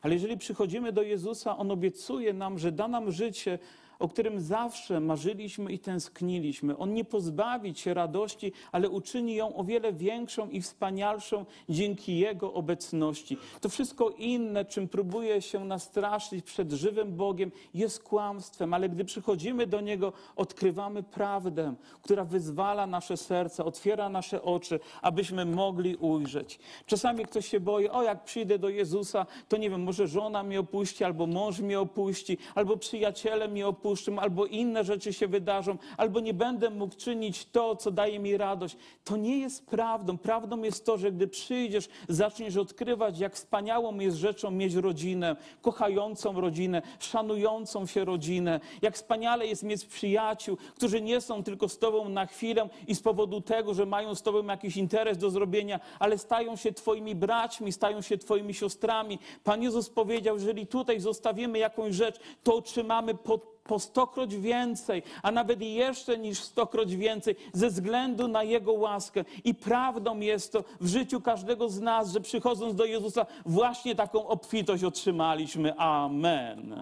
Ale 0.02 0.14
jeżeli 0.14 0.38
przychodzimy 0.38 0.92
do 0.92 1.02
Jezusa, 1.02 1.58
On 1.58 1.72
obiecuje 1.72 2.34
nam, 2.34 2.60
że 2.60 2.72
da 2.72 2.88
nam 2.88 3.12
życie, 3.12 3.60
o 4.00 4.08
którym 4.08 4.42
zawsze 4.42 5.00
marzyliśmy 5.00 5.72
i 5.72 5.80
tęskniliśmy. 5.80 6.78
On 6.78 6.94
nie 6.94 7.06
pozbawi 7.06 7.74
Cię 7.74 7.94
radości, 7.94 8.52
ale 8.72 8.90
uczyni 8.90 9.36
ją 9.36 9.56
o 9.56 9.64
wiele 9.64 9.94
większą 9.94 10.50
i 10.50 10.62
wspanialszą 10.62 11.46
dzięki 11.70 12.18
Jego 12.18 12.54
obecności. 12.54 13.38
To 13.62 13.70
wszystko 13.70 14.10
inne, 14.10 14.66
czym 14.66 14.88
próbuje 14.88 15.42
się 15.42 15.66
nastraszyć 15.66 16.46
przed 16.46 16.72
żywym 16.72 17.16
Bogiem, 17.16 17.52
jest 17.74 18.04
kłamstwem, 18.04 18.74
ale 18.74 18.90
gdy 18.90 19.06
przychodzimy 19.06 19.68
do 19.68 19.82
Niego, 19.82 20.14
odkrywamy 20.36 21.04
prawdę, 21.04 21.74
która 22.02 22.26
wyzwala 22.26 22.88
nasze 22.88 23.18
serca, 23.18 23.66
otwiera 23.66 24.10
nasze 24.10 24.42
oczy, 24.42 24.80
abyśmy 25.02 25.46
mogli 25.46 25.96
ujrzeć. 25.96 26.60
Czasami 26.86 27.26
ktoś 27.26 27.48
się 27.48 27.60
boi, 27.60 27.90
o 27.90 28.04
jak 28.04 28.24
przyjdę 28.24 28.60
do 28.60 28.70
Jezusa, 28.70 29.26
to 29.50 29.58
nie 29.58 29.70
wiem, 29.70 29.84
może 29.84 30.08
żona 30.08 30.44
mnie 30.44 30.60
opuści, 30.60 31.04
albo 31.04 31.28
mąż 31.28 31.60
mnie 31.60 31.80
opuści, 31.80 32.38
albo 32.56 32.78
przyjaciele 32.78 33.48
mnie 33.48 33.68
opuści 33.68 33.85
opuszczę, 33.86 34.16
albo 34.20 34.46
inne 34.46 34.84
rzeczy 34.84 35.14
się 35.14 35.28
wydarzą, 35.28 35.78
albo 35.98 36.20
nie 36.20 36.34
będę 36.34 36.70
mógł 36.70 36.96
czynić 36.96 37.46
to, 37.46 37.76
co 37.76 37.92
daje 37.92 38.20
mi 38.20 38.38
radość. 38.38 38.78
To 39.04 39.18
nie 39.18 39.40
jest 39.40 39.66
prawdą. 39.66 40.18
Prawdą 40.18 40.64
jest 40.64 40.86
to, 40.86 40.98
że 40.98 41.12
gdy 41.12 41.28
przyjdziesz, 41.28 41.90
zaczniesz 42.10 42.58
odkrywać, 42.58 43.20
jak 43.20 43.36
wspaniałą 43.36 44.00
jest 44.00 44.18
rzeczą 44.18 44.52
mieć 44.52 44.74
rodzinę, 44.74 45.36
kochającą 45.62 46.42
rodzinę, 46.42 46.82
szanującą 47.00 47.86
się 47.86 48.06
rodzinę, 48.06 48.60
jak 48.82 48.96
wspaniale 48.96 49.48
jest 49.48 49.64
mieć 49.64 49.86
przyjaciół, 49.86 50.58
którzy 50.76 51.02
nie 51.02 51.22
są 51.22 51.44
tylko 51.44 51.70
z 51.70 51.78
Tobą 51.78 52.10
na 52.10 52.26
chwilę 52.26 52.70
i 52.88 52.96
z 52.96 53.02
powodu 53.02 53.42
tego, 53.42 53.74
że 53.74 53.86
mają 53.86 54.16
z 54.16 54.22
Tobą 54.22 54.48
jakiś 54.48 54.78
interes 54.78 55.18
do 55.18 55.30
zrobienia, 55.30 55.80
ale 56.00 56.18
stają 56.18 56.56
się 56.56 56.74
Twoimi 56.74 57.16
braćmi, 57.16 57.72
stają 57.72 58.02
się 58.02 58.18
Twoimi 58.18 58.54
siostrami. 58.54 59.20
Pan 59.44 59.64
Jezus 59.64 59.90
powiedział, 59.90 60.36
jeżeli 60.36 60.68
tutaj 60.68 61.00
zostawimy 61.00 61.60
jakąś 61.60 61.96
rzecz, 61.96 62.20
to 62.44 62.56
otrzymamy 62.56 63.16
pod 63.16 63.55
po 63.68 63.80
stokroć 63.80 64.36
więcej, 64.36 65.04
a 65.24 65.32
nawet 65.32 65.62
jeszcze 65.62 66.18
niż 66.18 66.40
stokroć 66.40 66.96
więcej, 66.96 67.36
ze 67.54 67.70
względu 67.70 68.28
na 68.28 68.44
Jego 68.44 68.74
łaskę. 68.74 69.26
I 69.44 69.56
prawdą 69.56 70.20
jest 70.20 70.52
to 70.52 70.64
w 70.82 70.88
życiu 70.88 71.22
każdego 71.22 71.70
z 71.70 71.80
nas, 71.82 72.12
że 72.12 72.22
przychodząc 72.22 72.76
do 72.76 72.86
Jezusa, 72.86 73.26
właśnie 73.46 73.96
taką 73.96 74.28
obfitość 74.28 74.84
otrzymaliśmy. 74.84 75.76
Amen. 75.78 76.76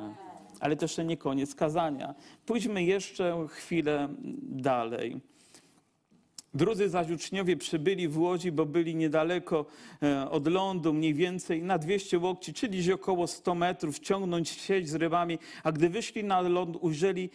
Ale 0.60 0.76
to 0.76 0.86
jeszcze 0.86 1.06
nie 1.06 1.18
koniec 1.18 1.56
kazania. 1.56 2.16
Pójdźmy 2.46 2.84
jeszcze 2.84 3.48
chwilę 3.50 4.08
dalej. 4.42 5.22
Drudzy 6.54 6.90
zaś 6.90 7.10
uczniowie 7.10 7.58
przybyli 7.58 8.08
w 8.08 8.18
Łodzi, 8.18 8.52
bo 8.52 8.66
byli 8.66 8.96
niedaleko 8.96 9.66
e, 10.04 10.30
od 10.30 10.48
lądu, 10.48 10.94
mniej 10.94 11.14
więcej 11.14 11.64
na 11.64 11.78
200 11.78 12.20
łokci, 12.20 12.54
czyli 12.54 12.94
około 12.94 13.28
100 13.28 13.56
metrów, 13.56 14.00
ciągnąć 14.00 14.50
sieć 14.50 14.90
z 14.90 14.96
rybami, 14.96 15.40
a 15.64 15.72
gdy 15.72 15.90
wyszli 15.90 16.24
na 16.24 16.42
ląd, 16.42 16.78
ujrzeli 16.82 17.30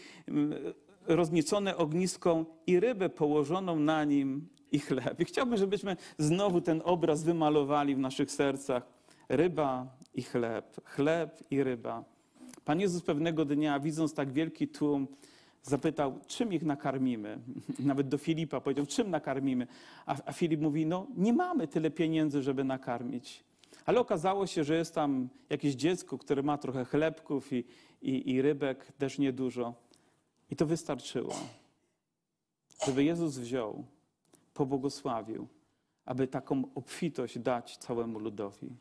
rozniecone 1.06 1.76
ognisko 1.76 2.44
i 2.66 2.80
rybę 2.80 3.08
położoną 3.08 3.78
na 3.78 4.04
nim 4.04 4.48
i 4.72 4.78
chleb. 4.78 5.20
I 5.20 5.24
chciałbym, 5.24 5.56
żebyśmy 5.56 5.96
znowu 6.18 6.60
ten 6.60 6.82
obraz 6.84 7.22
wymalowali 7.22 7.94
w 7.94 7.98
naszych 7.98 8.30
sercach. 8.30 8.82
Ryba 9.28 9.96
i 10.14 10.22
chleb, 10.22 10.80
chleb 10.84 11.42
i 11.50 11.62
ryba. 11.62 12.04
Pan 12.64 12.80
Jezus 12.80 13.02
pewnego 13.02 13.44
dnia, 13.44 13.80
widząc 13.80 14.14
tak 14.14 14.32
wielki 14.32 14.68
tłum, 14.68 15.08
zapytał, 15.68 16.20
czym 16.26 16.52
ich 16.52 16.62
nakarmimy. 16.62 17.38
Nawet 17.78 18.08
do 18.08 18.18
Filipa 18.18 18.60
powiedział, 18.60 18.86
czym 18.86 19.10
nakarmimy. 19.10 19.66
A, 20.06 20.16
a 20.26 20.32
Filip 20.32 20.60
mówi, 20.60 20.86
no 20.86 21.06
nie 21.16 21.32
mamy 21.32 21.68
tyle 21.68 21.90
pieniędzy, 21.90 22.42
żeby 22.42 22.64
nakarmić. 22.64 23.44
Ale 23.86 24.00
okazało 24.00 24.46
się, 24.46 24.64
że 24.64 24.76
jest 24.76 24.94
tam 24.94 25.28
jakieś 25.50 25.74
dziecko, 25.74 26.18
które 26.18 26.42
ma 26.42 26.58
trochę 26.58 26.84
chlebków 26.84 27.52
i, 27.52 27.64
i, 28.02 28.30
i 28.30 28.42
rybek, 28.42 28.92
też 28.92 29.18
niedużo. 29.18 29.74
I 30.50 30.56
to 30.56 30.66
wystarczyło, 30.66 31.34
żeby 32.86 33.04
Jezus 33.04 33.38
wziął, 33.38 33.84
pobłogosławił, 34.54 35.48
aby 36.04 36.26
taką 36.26 36.62
obfitość 36.74 37.38
dać 37.38 37.76
całemu 37.76 38.18
ludowi. 38.18 38.76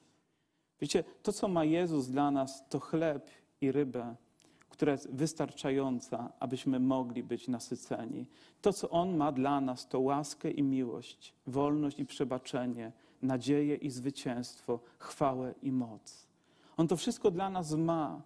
Wiecie, 0.81 1.03
to 1.23 1.33
co 1.33 1.47
ma 1.47 1.65
Jezus 1.65 2.07
dla 2.07 2.31
nas, 2.31 2.69
to 2.69 2.79
chleb 2.79 3.29
i 3.61 3.71
rybę, 3.71 4.15
która 4.77 4.91
jest 4.91 5.11
wystarczająca, 5.11 6.31
abyśmy 6.39 6.79
mogli 6.79 7.23
być 7.23 7.47
nasyceni. 7.47 8.25
To, 8.61 8.73
co 8.73 8.89
On 8.89 9.17
ma 9.17 9.31
dla 9.31 9.61
nas, 9.61 9.87
to 9.87 9.99
łaskę 9.99 10.51
i 10.51 10.63
miłość, 10.63 11.33
wolność 11.47 11.99
i 11.99 12.05
przebaczenie, 12.05 12.91
nadzieję 13.21 13.75
i 13.75 13.89
zwycięstwo, 13.89 14.79
chwałę 14.99 15.53
i 15.61 15.71
moc. 15.71 16.27
On 16.77 16.87
to 16.87 16.97
wszystko 16.97 17.31
dla 17.31 17.49
nas 17.49 17.73
ma. 17.73 18.21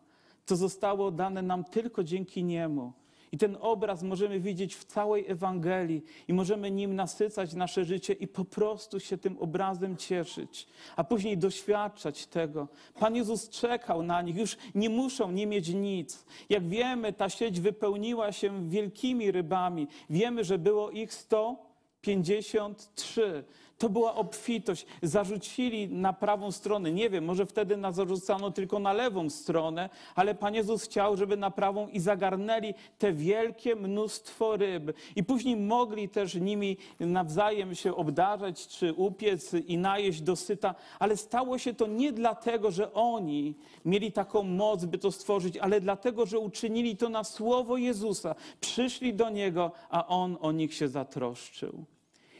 To 0.46 0.56
zostało 0.56 1.12
dane 1.12 1.42
nam 1.42 1.64
tylko 1.64 2.04
dzięki 2.04 2.44
Niemu. 2.44 2.94
I 3.32 3.38
ten 3.38 3.58
obraz 3.60 4.04
możemy 4.04 4.40
widzieć 4.40 4.76
w 4.76 4.86
całej 4.86 5.32
Ewangelii 5.32 6.04
i 6.28 6.34
możemy 6.34 6.72
nim 6.72 6.96
nasycać 6.96 7.54
nasze 7.54 7.86
życie 7.86 8.14
i 8.14 8.28
po 8.28 8.46
prostu 8.46 9.00
się 9.00 9.18
tym 9.18 9.38
obrazem 9.40 9.98
cieszyć, 9.98 10.68
a 10.96 11.04
później 11.04 11.38
doświadczać 11.38 12.28
tego. 12.28 12.68
Pan 13.00 13.16
Jezus 13.16 13.50
czekał 13.50 14.04
na 14.04 14.22
nich, 14.22 14.36
już 14.36 14.58
nie 14.76 14.90
muszą 14.90 15.32
nie 15.32 15.48
mieć 15.48 15.70
nic. 15.70 16.26
Jak 16.50 16.68
wiemy, 16.68 17.14
ta 17.14 17.30
sieć 17.30 17.60
wypełniła 17.60 18.32
się 18.32 18.70
wielkimi 18.70 19.32
rybami. 19.32 19.88
Wiemy, 20.10 20.44
że 20.44 20.58
było 20.58 20.92
ich 20.92 21.14
153. 21.14 23.44
To 23.82 23.90
była 23.90 24.16
obfitość. 24.16 24.86
Zarzucili 25.02 25.88
na 25.88 26.14
prawą 26.14 26.52
stronę. 26.52 26.92
Nie 26.92 27.10
wiem, 27.10 27.26
może 27.26 27.46
wtedy 27.46 27.78
nas 27.78 27.96
zarzucano 27.96 28.52
tylko 28.52 28.80
na 28.80 28.94
lewą 28.94 29.30
stronę, 29.30 29.90
ale 30.16 30.36
Pan 30.36 30.56
Jezus 30.56 30.84
chciał, 30.84 31.18
żeby 31.18 31.38
na 31.38 31.52
prawą 31.52 31.88
i 31.88 32.00
zagarnęli 32.00 32.74
te 32.98 33.14
wielkie 33.14 33.76
mnóstwo 33.76 34.58
ryb. 34.58 34.94
I 35.16 35.24
później 35.24 35.56
mogli 35.58 36.10
też 36.10 36.36
nimi 36.36 36.78
nawzajem 37.00 37.76
się 37.76 37.96
obdarzać, 37.96 38.68
czy 38.68 38.94
upiec 38.94 39.54
i 39.54 39.78
najeść 39.78 40.22
dosyta. 40.22 40.76
Ale 41.00 41.18
stało 41.18 41.58
się 41.58 41.74
to 41.74 41.88
nie 41.88 42.12
dlatego, 42.12 42.72
że 42.72 42.94
oni 42.94 43.56
mieli 43.86 44.12
taką 44.12 44.44
moc, 44.44 44.86
by 44.86 44.98
to 44.98 45.12
stworzyć, 45.12 45.58
ale 45.58 45.82
dlatego, 45.82 46.26
że 46.26 46.40
uczynili 46.40 46.98
to 46.98 47.10
na 47.10 47.24
słowo 47.24 47.78
Jezusa. 47.78 48.36
Przyszli 48.60 49.14
do 49.14 49.30
Niego, 49.30 49.72
a 49.90 50.08
On 50.08 50.38
o 50.42 50.52
nich 50.52 50.74
się 50.74 50.88
zatroszczył. 50.88 51.86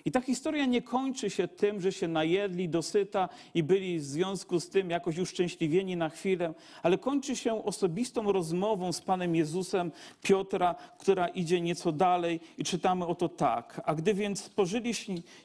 I 0.06 0.12
ta 0.12 0.22
historia 0.22 0.66
nie 0.66 0.82
kończy 0.82 1.30
się 1.30 1.48
tym, 1.48 1.82
że 1.82 1.92
się 1.92 2.08
najedli 2.08 2.70
dosyta 2.70 3.30
i 3.54 3.64
byli 3.64 4.00
w 4.00 4.04
związku 4.04 4.60
z 4.60 4.70
tym 4.70 4.90
jakoś 4.90 5.18
uszczęśliwieni 5.18 5.98
na 5.98 6.10
chwilę, 6.10 6.54
ale 6.84 6.98
kończy 6.98 7.36
się 7.36 7.66
osobistą 7.66 8.32
rozmową 8.32 8.94
z 8.94 9.02
Panem 9.02 9.36
Jezusem 9.36 9.92
Piotra, 10.22 10.76
która 11.00 11.28
idzie 11.28 11.62
nieco 11.62 11.92
dalej 11.92 12.40
i 12.58 12.64
czytamy 12.64 13.06
oto 13.06 13.30
tak. 13.30 13.82
A 13.86 13.96
gdy 13.96 14.14
więc 14.14 14.44
spożyli 14.44 14.94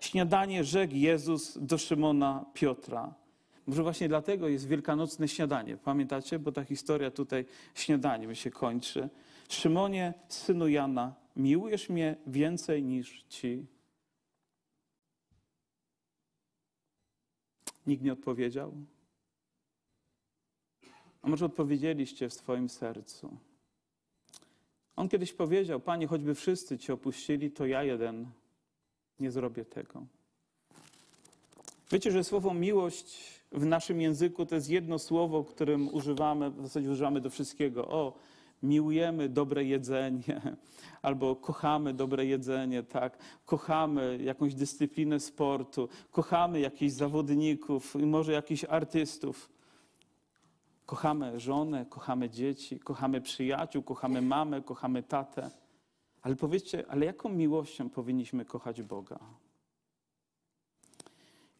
śniadanie, 0.00 0.64
rzekł 0.64 0.94
Jezus 0.94 1.58
do 1.60 1.78
Szymona 1.78 2.44
Piotra. 2.54 3.14
Może 3.66 3.82
właśnie 3.82 4.08
dlatego 4.08 4.48
jest 4.48 4.68
wielkanocne 4.68 5.28
śniadanie. 5.28 5.76
Pamiętacie? 5.76 6.38
Bo 6.38 6.52
ta 6.52 6.64
historia 6.64 7.10
tutaj 7.10 7.44
śniadaniem 7.74 8.34
się 8.34 8.50
kończy. 8.50 9.08
Szymonie, 9.48 10.14
synu 10.28 10.68
Jana, 10.68 11.14
miłujesz 11.36 11.88
mnie 11.88 12.16
więcej 12.26 12.82
niż 12.82 13.24
ci 13.28 13.66
Nikt 17.86 18.02
nie 18.02 18.12
odpowiedział? 18.12 18.72
A 21.22 21.28
może 21.28 21.46
odpowiedzieliście 21.46 22.28
w 22.28 22.34
swoim 22.34 22.68
sercu? 22.68 23.36
On 24.96 25.08
kiedyś 25.08 25.32
powiedział: 25.32 25.80
Panie, 25.80 26.06
choćby 26.06 26.34
wszyscy 26.34 26.78
Cię 26.78 26.92
opuścili, 26.92 27.50
to 27.50 27.66
ja 27.66 27.82
jeden 27.82 28.26
nie 29.20 29.30
zrobię 29.30 29.64
tego. 29.64 30.06
Wiecie, 31.92 32.10
że 32.10 32.24
słowo 32.24 32.54
miłość 32.54 33.40
w 33.52 33.66
naszym 33.66 34.00
języku 34.00 34.46
to 34.46 34.54
jest 34.54 34.70
jedno 34.70 34.98
słowo, 34.98 35.44
którym 35.44 35.94
używamy, 35.94 36.50
w 36.50 36.62
zasadzie 36.62 36.90
używamy 36.90 37.20
do 37.20 37.30
wszystkiego. 37.30 37.88
O, 37.88 38.18
miłujemy 38.62 39.28
dobre 39.28 39.64
jedzenie, 39.64 40.40
albo 41.02 41.36
kochamy 41.36 41.94
dobre 41.94 42.26
jedzenie, 42.26 42.82
tak? 42.82 43.18
Kochamy 43.46 44.18
jakąś 44.22 44.54
dyscyplinę 44.54 45.20
sportu, 45.20 45.88
kochamy 46.10 46.60
jakichś 46.60 46.92
zawodników, 46.92 47.94
może 47.94 48.32
jakichś 48.32 48.64
artystów. 48.64 49.56
Kochamy 50.86 51.40
żonę, 51.40 51.86
kochamy 51.90 52.30
dzieci, 52.30 52.80
kochamy 52.80 53.20
przyjaciół, 53.20 53.82
kochamy 53.82 54.22
mamę, 54.22 54.62
kochamy 54.62 55.02
tatę. 55.02 55.50
Ale 56.22 56.36
powiedzcie, 56.36 56.84
ale 56.88 57.06
jaką 57.06 57.28
miłością 57.28 57.90
powinniśmy 57.90 58.44
kochać 58.44 58.82
Boga? 58.82 59.18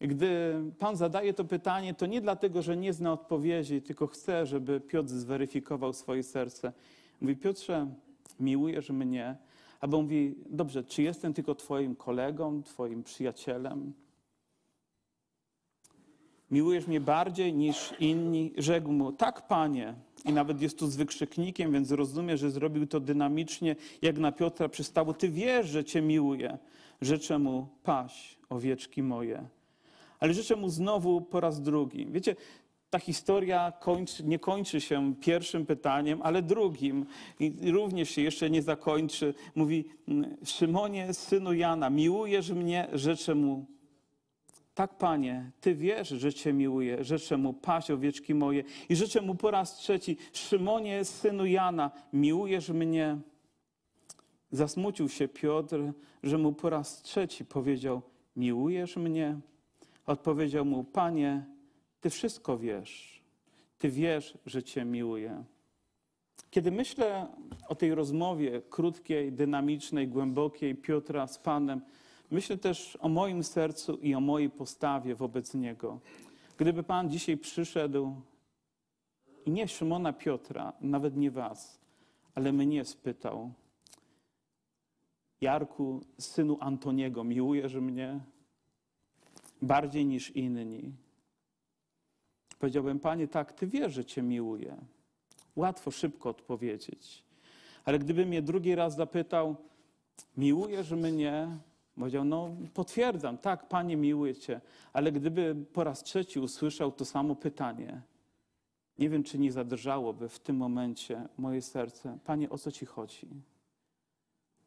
Gdy 0.01 0.53
Pan 0.79 0.95
zadaje 0.95 1.33
to 1.33 1.45
pytanie, 1.45 1.93
to 1.93 2.05
nie 2.05 2.21
dlatego, 2.21 2.61
że 2.61 2.77
nie 2.77 2.93
zna 2.93 3.13
odpowiedzi, 3.13 3.81
tylko 3.81 4.07
chce, 4.07 4.45
żeby 4.45 4.79
Piotr 4.79 5.09
zweryfikował 5.09 5.93
swoje 5.93 6.23
serce. 6.23 6.73
Mówi, 7.21 7.35
Piotrze, 7.35 7.87
miłujesz 8.39 8.89
mnie? 8.89 9.35
Albo 9.81 10.01
mówi, 10.01 10.35
dobrze, 10.49 10.83
czy 10.83 11.03
jestem 11.03 11.33
tylko 11.33 11.55
Twoim 11.55 11.95
kolegą, 11.95 12.63
Twoim 12.63 13.03
przyjacielem? 13.03 13.93
Miłujesz 16.51 16.87
mnie 16.87 17.01
bardziej 17.01 17.53
niż 17.53 17.93
inni? 17.99 18.53
Rzekł 18.57 18.91
mu, 18.91 19.11
tak, 19.11 19.47
panie. 19.47 19.93
I 20.25 20.33
nawet 20.33 20.61
jest 20.61 20.79
tu 20.79 20.87
z 20.87 20.95
wykrzyknikiem, 20.95 21.71
więc 21.71 21.91
rozumie, 21.91 22.37
że 22.37 22.51
zrobił 22.51 22.87
to 22.87 22.99
dynamicznie, 22.99 23.75
jak 24.01 24.17
na 24.17 24.31
Piotra 24.31 24.69
przystało. 24.69 25.13
Ty 25.13 25.29
wiesz, 25.29 25.67
że 25.67 25.83
Cię 25.83 26.01
miłuję. 26.01 26.57
Życzę 27.01 27.39
mu, 27.39 27.67
paś, 27.83 28.37
owieczki 28.49 29.03
moje. 29.03 29.56
Ale 30.19 30.33
życzę 30.33 30.55
mu 30.55 30.69
znowu 30.69 31.21
po 31.21 31.39
raz 31.39 31.61
drugi. 31.61 32.07
Wiecie, 32.11 32.35
ta 32.89 32.99
historia 32.99 33.73
kończy, 33.79 34.23
nie 34.23 34.39
kończy 34.39 34.81
się 34.81 35.15
pierwszym 35.15 35.65
pytaniem, 35.65 36.21
ale 36.21 36.41
drugim. 36.41 37.05
I 37.39 37.71
również 37.71 38.09
się 38.09 38.21
jeszcze 38.21 38.49
nie 38.49 38.61
zakończy. 38.61 39.33
Mówi, 39.55 39.85
mm, 40.07 40.37
Szymonie, 40.45 41.13
synu 41.13 41.53
Jana, 41.53 41.89
miłujesz 41.89 42.51
mnie, 42.51 42.87
życzę 42.93 43.35
mu. 43.35 43.65
Tak, 44.73 44.97
Panie, 44.97 45.51
Ty 45.61 45.75
wiesz, 45.75 46.09
że 46.09 46.33
Cię 46.33 46.53
miłuję, 46.53 47.03
życzę 47.03 47.37
mu, 47.37 47.53
paść 47.53 47.91
owieczki 47.91 48.33
moje. 48.33 48.63
I 48.89 48.95
życzę 48.95 49.21
mu 49.21 49.35
po 49.35 49.51
raz 49.51 49.75
trzeci, 49.75 50.17
Szymonie, 50.33 51.05
synu 51.05 51.45
Jana, 51.45 51.91
miłujesz 52.13 52.69
mnie. 52.69 53.17
Zasmucił 54.51 55.09
się 55.09 55.27
Piotr, 55.27 55.79
że 56.23 56.37
mu 56.37 56.53
po 56.53 56.69
raz 56.69 57.01
trzeci 57.01 57.45
powiedział, 57.45 58.01
miłujesz 58.35 58.95
mnie? 58.95 59.39
Odpowiedział 60.07 60.65
mu, 60.65 60.83
Panie, 60.83 61.45
Ty 62.01 62.09
wszystko 62.09 62.57
wiesz. 62.57 63.23
Ty 63.77 63.89
wiesz, 63.89 64.37
że 64.45 64.63
Cię 64.63 64.85
miłuję. 64.85 65.43
Kiedy 66.49 66.71
myślę 66.71 67.27
o 67.67 67.75
tej 67.75 67.95
rozmowie 67.95 68.61
krótkiej, 68.69 69.31
dynamicznej, 69.31 70.07
głębokiej 70.07 70.75
Piotra 70.75 71.27
z 71.27 71.37
Panem, 71.37 71.81
myślę 72.31 72.57
też 72.57 72.97
o 73.01 73.09
moim 73.09 73.43
sercu 73.43 73.95
i 73.95 74.15
o 74.15 74.19
mojej 74.19 74.49
postawie 74.49 75.15
wobec 75.15 75.53
Niego. 75.53 75.99
Gdyby 76.57 76.83
Pan 76.83 77.09
dzisiaj 77.09 77.37
przyszedł 77.37 78.15
i 79.45 79.51
nie 79.51 79.67
Szymona 79.67 80.13
Piotra, 80.13 80.73
nawet 80.81 81.17
nie 81.17 81.31
Was, 81.31 81.79
ale 82.35 82.53
mnie 82.53 82.85
spytał, 82.85 83.51
Jarku, 85.41 86.01
synu 86.17 86.57
Antoniego, 86.59 87.23
miłujesz 87.23 87.75
mnie? 87.75 88.19
Bardziej 89.61 90.05
niż 90.05 90.29
inni. 90.35 90.93
Powiedziałbym, 92.59 92.99
Panie, 92.99 93.27
tak, 93.27 93.53
Ty 93.53 93.67
wiesz, 93.67 93.93
że 93.93 94.05
Cię 94.05 94.21
miłuję. 94.21 94.77
Łatwo, 95.55 95.91
szybko 95.91 96.29
odpowiedzieć. 96.29 97.23
Ale 97.85 97.99
gdyby 97.99 98.25
mnie 98.25 98.41
drugi 98.41 98.75
raz 98.75 98.95
zapytał, 98.95 99.55
miłujesz 100.37 100.91
mnie? 100.91 101.57
Powiedział, 101.95 102.25
no 102.25 102.55
potwierdzam, 102.73 103.37
tak, 103.37 103.67
Panie, 103.67 103.97
miłuję 103.97 104.35
Cię. 104.35 104.61
Ale 104.93 105.11
gdyby 105.11 105.55
po 105.73 105.83
raz 105.83 106.03
trzeci 106.03 106.39
usłyszał 106.39 106.91
to 106.91 107.05
samo 107.05 107.35
pytanie, 107.35 108.01
nie 108.99 109.09
wiem, 109.09 109.23
czy 109.23 109.39
nie 109.39 109.51
zadrżałoby 109.51 110.29
w 110.29 110.39
tym 110.39 110.57
momencie 110.57 111.27
moje 111.37 111.61
serce. 111.61 112.17
Panie, 112.25 112.49
o 112.49 112.57
co 112.57 112.71
Ci 112.71 112.85
chodzi? 112.85 113.27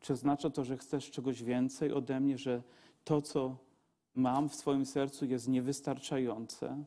Czy 0.00 0.12
oznacza 0.12 0.50
to, 0.50 0.64
że 0.64 0.76
chcesz 0.76 1.10
czegoś 1.10 1.42
więcej 1.42 1.92
ode 1.92 2.20
mnie, 2.20 2.38
że 2.38 2.62
to, 3.04 3.22
co 3.22 3.56
mam 4.20 4.48
w 4.48 4.54
swoim 4.54 4.86
sercu 4.86 5.26
jest 5.26 5.48
niewystarczające, 5.48 6.84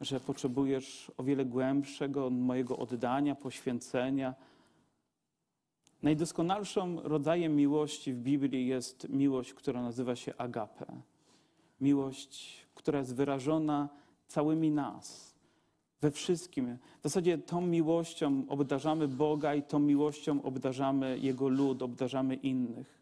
że 0.00 0.20
potrzebujesz 0.20 1.12
o 1.16 1.22
wiele 1.22 1.44
głębszego 1.44 2.30
mojego 2.30 2.78
oddania, 2.78 3.34
poświęcenia. 3.34 4.34
Najdoskonalszym 6.02 6.98
rodzajem 6.98 7.56
miłości 7.56 8.12
w 8.12 8.18
Biblii 8.18 8.66
jest 8.66 9.08
miłość, 9.08 9.54
która 9.54 9.82
nazywa 9.82 10.16
się 10.16 10.36
agape. 10.36 10.86
Miłość, 11.80 12.66
która 12.74 12.98
jest 12.98 13.14
wyrażona 13.14 13.88
całymi 14.28 14.70
nas, 14.70 15.34
we 16.00 16.10
wszystkim. 16.10 16.78
W 17.00 17.02
zasadzie 17.02 17.38
tą 17.38 17.60
miłością 17.60 18.44
obdarzamy 18.48 19.08
Boga 19.08 19.54
i 19.54 19.62
tą 19.62 19.78
miłością 19.78 20.42
obdarzamy 20.42 21.18
Jego 21.18 21.48
lud, 21.48 21.82
obdarzamy 21.82 22.34
innych. 22.34 23.01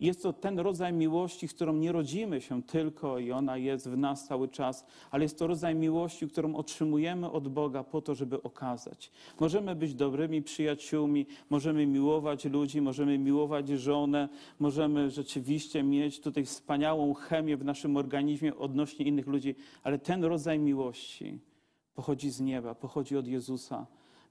Jest 0.00 0.22
to 0.22 0.32
ten 0.32 0.58
rodzaj 0.58 0.92
miłości, 0.92 1.48
z 1.48 1.54
którą 1.54 1.72
nie 1.72 1.92
rodzimy 1.92 2.40
się 2.40 2.62
tylko 2.62 3.18
i 3.18 3.32
ona 3.32 3.56
jest 3.56 3.88
w 3.88 3.96
nas 3.96 4.26
cały 4.26 4.48
czas, 4.48 4.86
ale 5.10 5.22
jest 5.24 5.38
to 5.38 5.46
rodzaj 5.46 5.74
miłości, 5.74 6.28
którą 6.28 6.54
otrzymujemy 6.54 7.30
od 7.30 7.48
Boga 7.48 7.84
po 7.84 8.02
to, 8.02 8.14
żeby 8.14 8.42
okazać. 8.42 9.10
Możemy 9.40 9.74
być 9.74 9.94
dobrymi 9.94 10.42
przyjaciółmi, 10.42 11.26
możemy 11.50 11.86
miłować 11.86 12.44
ludzi, 12.44 12.80
możemy 12.80 13.18
miłować 13.18 13.68
żonę, 13.68 14.28
możemy 14.58 15.10
rzeczywiście 15.10 15.82
mieć 15.82 16.20
tutaj 16.20 16.44
wspaniałą 16.44 17.14
chemię 17.14 17.56
w 17.56 17.64
naszym 17.64 17.96
organizmie 17.96 18.56
odnośnie 18.56 19.06
innych 19.06 19.26
ludzi, 19.26 19.54
ale 19.82 19.98
ten 19.98 20.24
rodzaj 20.24 20.58
miłości 20.58 21.38
pochodzi 21.94 22.30
z 22.30 22.40
nieba, 22.40 22.74
pochodzi 22.74 23.16
od 23.16 23.26
Jezusa. 23.26 23.86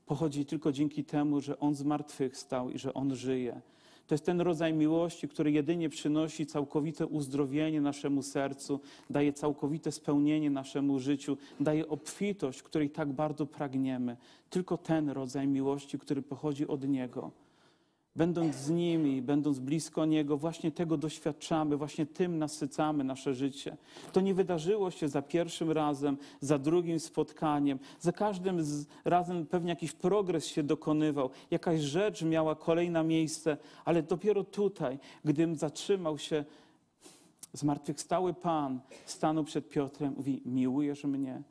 Pochodzi 0.06 0.46
tylko 0.46 0.72
dzięki 0.72 1.04
temu, 1.04 1.42
że 1.42 1.60
On 1.60 1.76
zmartwychwstał 1.76 2.70
i 2.70 2.78
że 2.78 2.94
On 2.94 3.16
żyje. 3.16 3.62
To 4.08 4.16
jest 4.16 4.26
ten 4.26 4.42
rodzaj 4.42 4.74
miłości, 4.74 5.28
który 5.28 5.52
jedynie 5.52 5.90
przynosi 5.90 6.46
całkowite 6.46 7.08
uzdrowienie 7.08 7.82
naszemu 7.82 8.24
sercu, 8.24 8.80
daje 9.10 9.34
całkowite 9.34 9.92
spełnienie 9.92 10.50
naszemu 10.50 11.00
życiu, 11.00 11.38
daje 11.60 11.88
obfitość, 11.88 12.64
której 12.64 12.90
tak 12.90 13.12
bardzo 13.14 13.46
pragniemy. 13.46 14.18
Tylko 14.50 14.78
ten 14.78 15.10
rodzaj 15.10 15.48
miłości, 15.48 16.00
który 16.00 16.22
pochodzi 16.22 16.68
od 16.68 16.88
Niego. 16.88 17.32
Będąc 18.18 18.56
z 18.56 18.70
nimi, 18.70 19.22
będąc 19.22 19.60
blisko 19.60 20.06
Niego, 20.06 20.38
właśnie 20.38 20.72
tego 20.72 20.98
doświadczamy, 20.98 21.78
właśnie 21.78 22.06
tym 22.06 22.40
nasycamy 22.40 23.04
nasze 23.04 23.34
życie. 23.34 23.78
To 24.14 24.22
nie 24.22 24.34
wydarzyło 24.34 24.92
się 24.92 25.08
za 25.10 25.22
pierwszym 25.22 25.72
razem, 25.72 26.18
za 26.42 26.58
drugim 26.58 27.00
spotkaniem. 27.00 27.80
Za 28.00 28.12
każdym 28.12 28.64
razem 29.06 29.46
pewnie 29.46 29.70
jakiś 29.70 29.94
progres 29.94 30.46
się 30.46 30.64
dokonywał, 30.64 31.30
jakaś 31.52 31.80
rzecz 31.80 32.22
miała 32.22 32.56
kolejne 32.56 33.04
miejsce, 33.04 33.58
ale 33.86 34.04
dopiero 34.04 34.44
tutaj, 34.44 35.00
gdym 35.26 35.56
zatrzymał 35.56 36.18
się, 36.18 36.46
zmartwychwstały 37.54 38.34
Pan 38.34 38.80
stanął 39.06 39.44
przed 39.44 39.70
Piotrem, 39.70 40.14
mówi: 40.18 40.42
Miłujesz 40.46 41.04
mnie? 41.04 41.42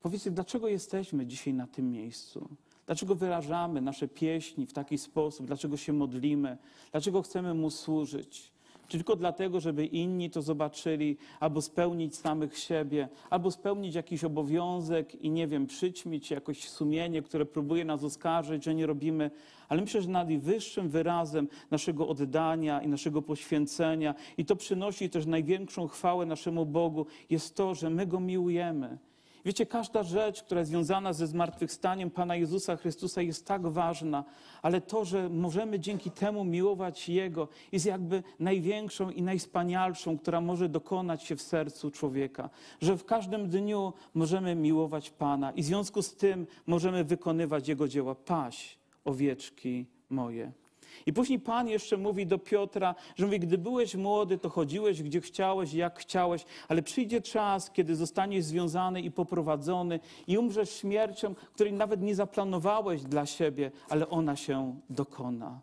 Powiedzcie, 0.00 0.30
dlaczego 0.30 0.68
jesteśmy 0.68 1.26
dzisiaj 1.26 1.54
na 1.54 1.66
tym 1.66 1.90
miejscu? 1.90 2.48
Dlaczego 2.86 3.14
wyrażamy 3.14 3.80
nasze 3.80 4.08
pieśni 4.08 4.66
w 4.66 4.72
taki 4.72 4.98
sposób? 4.98 5.46
Dlaczego 5.46 5.76
się 5.76 5.92
modlimy? 5.92 6.58
Dlaczego 6.92 7.22
chcemy 7.22 7.54
Mu 7.54 7.70
służyć? 7.70 8.54
Czy 8.88 8.98
tylko 8.98 9.16
dlatego, 9.16 9.60
żeby 9.60 9.86
inni 9.86 10.30
to 10.30 10.42
zobaczyli, 10.42 11.16
albo 11.40 11.62
spełnić 11.62 12.16
samych 12.16 12.58
siebie, 12.58 13.08
albo 13.30 13.50
spełnić 13.50 13.94
jakiś 13.94 14.24
obowiązek 14.24 15.14
i 15.14 15.30
nie 15.30 15.46
wiem, 15.46 15.66
przyćmić 15.66 16.30
jakoś 16.30 16.68
sumienie, 16.68 17.22
które 17.22 17.46
próbuje 17.46 17.84
nas 17.84 18.04
oskarżyć, 18.04 18.64
że 18.64 18.74
nie 18.74 18.86
robimy. 18.86 19.30
Ale 19.68 19.80
myślę, 19.80 20.02
że 20.02 20.08
najwyższym 20.08 20.88
wyrazem 20.88 21.48
naszego 21.70 22.08
oddania 22.08 22.82
i 22.82 22.88
naszego 22.88 23.22
poświęcenia, 23.22 24.14
i 24.38 24.44
to 24.44 24.56
przynosi 24.56 25.10
też 25.10 25.26
największą 25.26 25.88
chwałę 25.88 26.26
naszemu 26.26 26.66
Bogu, 26.66 27.06
jest 27.30 27.54
to, 27.54 27.74
że 27.74 27.90
my 27.90 28.06
Go 28.06 28.20
miłujemy. 28.20 28.98
Wiecie, 29.44 29.66
każda 29.66 30.02
rzecz, 30.02 30.42
która 30.42 30.60
jest 30.60 30.70
związana 30.70 31.12
ze 31.12 31.26
zmartwychwstaniem 31.26 32.10
Pana 32.10 32.36
Jezusa 32.36 32.76
Chrystusa 32.76 33.22
jest 33.22 33.46
tak 33.46 33.66
ważna, 33.66 34.24
ale 34.62 34.80
to, 34.80 35.04
że 35.04 35.28
możemy 35.28 35.80
dzięki 35.80 36.10
temu 36.10 36.44
miłować 36.44 37.08
Jego, 37.08 37.48
jest 37.72 37.86
jakby 37.86 38.22
największą 38.40 39.10
i 39.10 39.22
najspanialszą, 39.22 40.18
która 40.18 40.40
może 40.40 40.68
dokonać 40.68 41.22
się 41.22 41.36
w 41.36 41.42
sercu 41.42 41.90
człowieka. 41.90 42.50
Że 42.80 42.96
w 42.96 43.04
każdym 43.04 43.48
dniu 43.48 43.92
możemy 44.14 44.54
miłować 44.54 45.10
Pana 45.10 45.50
i 45.52 45.62
w 45.62 45.66
związku 45.66 46.02
z 46.02 46.14
tym 46.14 46.46
możemy 46.66 47.04
wykonywać 47.04 47.68
Jego 47.68 47.88
dzieła. 47.88 48.14
Paś, 48.14 48.78
owieczki 49.04 49.86
moje. 50.10 50.63
I 51.06 51.12
później 51.12 51.40
Pan 51.40 51.68
jeszcze 51.68 51.96
mówi 51.96 52.26
do 52.26 52.38
Piotra, 52.38 52.94
że 53.16 53.24
mówi, 53.26 53.40
gdy 53.40 53.58
byłeś 53.58 53.94
młody, 53.94 54.38
to 54.38 54.48
chodziłeś 54.48 55.02
gdzie 55.02 55.20
chciałeś, 55.20 55.74
jak 55.74 55.98
chciałeś, 55.98 56.44
ale 56.68 56.82
przyjdzie 56.82 57.20
czas, 57.20 57.70
kiedy 57.70 57.96
zostaniesz 57.96 58.44
związany 58.44 59.00
i 59.00 59.10
poprowadzony 59.10 60.00
i 60.26 60.38
umrzesz 60.38 60.70
śmiercią, 60.70 61.34
której 61.34 61.72
nawet 61.72 62.02
nie 62.02 62.14
zaplanowałeś 62.14 63.02
dla 63.02 63.26
siebie, 63.26 63.70
ale 63.88 64.08
ona 64.08 64.36
się 64.36 64.80
dokona. 64.90 65.60